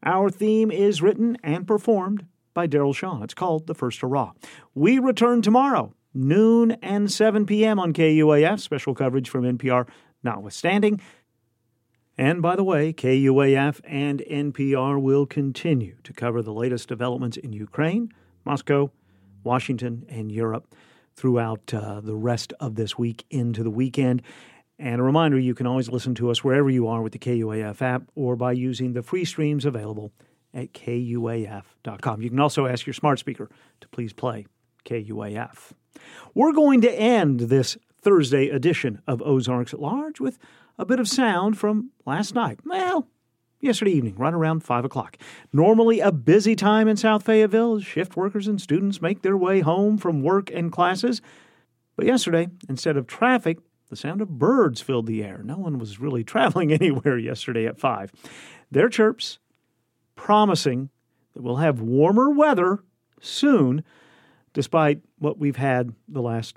Our 0.05 0.31
theme 0.31 0.71
is 0.71 1.03
written 1.03 1.37
and 1.43 1.67
performed 1.67 2.27
by 2.55 2.67
Daryl 2.67 2.95
Shaw. 2.95 3.23
It's 3.23 3.35
called 3.35 3.67
The 3.67 3.75
First 3.75 4.01
Hurrah. 4.01 4.33
We 4.75 4.99
return 4.99 5.43
tomorrow, 5.43 5.95
noon 6.13 6.73
and 6.83 7.11
7 7.11 7.47
p.m. 7.47 7.79
on 7.79 7.93
KUAF. 7.93 8.61
Special 8.61 8.95
coverage 8.95 9.29
from 9.29 9.45
NPR 9.45 9.87
notwithstanding. 10.23 11.01
And 12.19 12.43
by 12.43 12.57
the 12.57 12.65
way, 12.65 12.93
KUAF 12.93 13.81
and 13.85 14.21
NPR 14.21 15.01
will 15.01 15.27
continue 15.27 15.97
to 16.05 16.13
cover 16.13 16.43
the 16.43 16.53
latest 16.53 16.89
developments 16.89 17.37
in 17.37 17.53
Ukraine, 17.53 18.13
Moscow, 18.45 18.91
Washington, 19.43 20.05
and 20.09 20.31
Europe 20.31 20.75
throughout 21.17 21.73
uh, 21.73 22.01
the 22.01 22.15
rest 22.15 22.53
of 22.61 22.75
this 22.75 22.99
week 22.99 23.25
into 23.31 23.63
the 23.63 23.71
weekend. 23.71 24.23
And 24.79 25.01
a 25.01 25.05
reminder 25.05 25.39
you 25.39 25.55
can 25.55 25.67
always 25.67 25.91
listen 25.91 26.15
to 26.17 26.31
us 26.31 26.43
wherever 26.43 26.71
you 26.71 26.89
are 26.89 27.03
with 27.03 27.13
the 27.13 27.19
KUAF 27.19 27.83
app 27.83 28.03
or 28.15 28.37
by 28.37 28.53
using 28.53 28.93
the 28.93 29.03
free 29.03 29.25
streams 29.25 29.65
available 29.65 30.13
at 30.55 30.73
kuaf.com. 30.73 32.23
You 32.23 32.31
can 32.31 32.41
also 32.41 32.67
ask 32.67 32.87
your 32.87 32.95
smart 32.95 33.19
speaker 33.19 33.51
to 33.81 33.89
please 33.89 34.13
play 34.13 34.47
KUAF. 34.85 35.73
We're 36.35 36.53
going 36.53 36.81
to 36.83 36.93
end 36.93 37.41
this 37.41 37.77
Thursday 38.03 38.49
edition 38.49 39.01
of 39.07 39.23
Ozarks 39.23 39.75
at 39.75 39.81
Large 39.81 40.21
with 40.21 40.39
a 40.79 40.85
bit 40.85 41.01
of 41.01 41.09
sound 41.09 41.59
from 41.59 41.91
last 42.07 42.35
night. 42.35 42.61
Well, 42.65 43.09
yesterday 43.61 43.93
evening, 43.93 44.17
right 44.17 44.33
around 44.33 44.61
5 44.61 44.85
o'clock. 44.85 45.17
Normally 45.53 46.01
a 46.01 46.13
busy 46.13 46.57
time 46.57 46.89
in 46.89 46.97
South 46.97 47.25
Fayetteville 47.25 47.77
as 47.77 47.85
shift 47.85 48.17
workers 48.17 48.47
and 48.47 48.61
students 48.61 49.03
make 49.03 49.23
their 49.23 49.37
way 49.37 49.61
home 49.61 49.99
from 49.99 50.23
work 50.23 50.51
and 50.51 50.73
classes. 50.73 51.21
But 51.97 52.07
yesterday, 52.07 52.49
instead 52.69 52.97
of 52.97 53.07
traffic, 53.07 53.59
the 53.91 53.97
sound 53.97 54.23
of 54.23 54.39
birds 54.39 54.81
filled 54.81 55.07
the 55.07 55.23
air. 55.23 55.43
No 55.45 55.57
one 55.57 55.79
was 55.79 56.01
really 56.01 56.25
traveling 56.25 56.73
anywhere 56.73 57.19
yesterday 57.19 57.67
at 57.67 57.79
5. 57.79 58.13
Their 58.71 58.89
chirps 58.89 59.39
promising 60.15 60.91
that 61.35 61.43
we'll 61.43 61.57
have 61.57 61.81
warmer 61.81 62.31
weather 62.31 62.81
soon, 63.21 63.85
despite 64.53 65.01
what 65.19 65.39
we've 65.39 65.57
had 65.57 65.95
the 66.09 66.23
last 66.23 66.57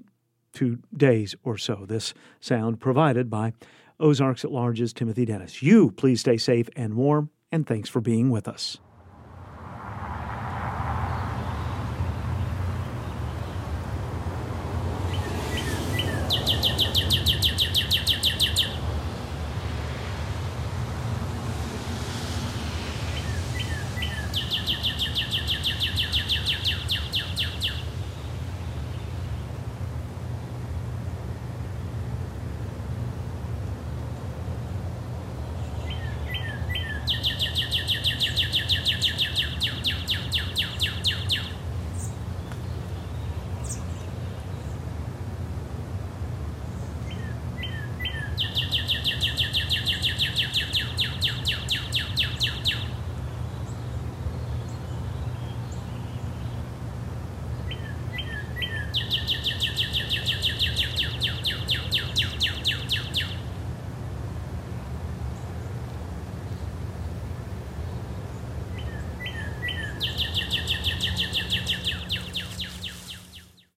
two 0.53 0.79
days 0.95 1.35
or 1.43 1.57
so. 1.57 1.85
This 1.87 2.13
sound 2.39 2.79
provided 2.79 3.29
by 3.29 3.53
Ozarks 3.99 4.45
at 4.45 4.51
Large's 4.51 4.93
Timothy 4.93 5.25
Dennis. 5.25 5.61
You 5.61 5.91
please 5.91 6.21
stay 6.21 6.37
safe 6.37 6.69
and 6.75 6.95
warm, 6.95 7.29
and 7.51 7.67
thanks 7.67 7.89
for 7.89 8.01
being 8.01 8.29
with 8.29 8.47
us. 8.47 8.77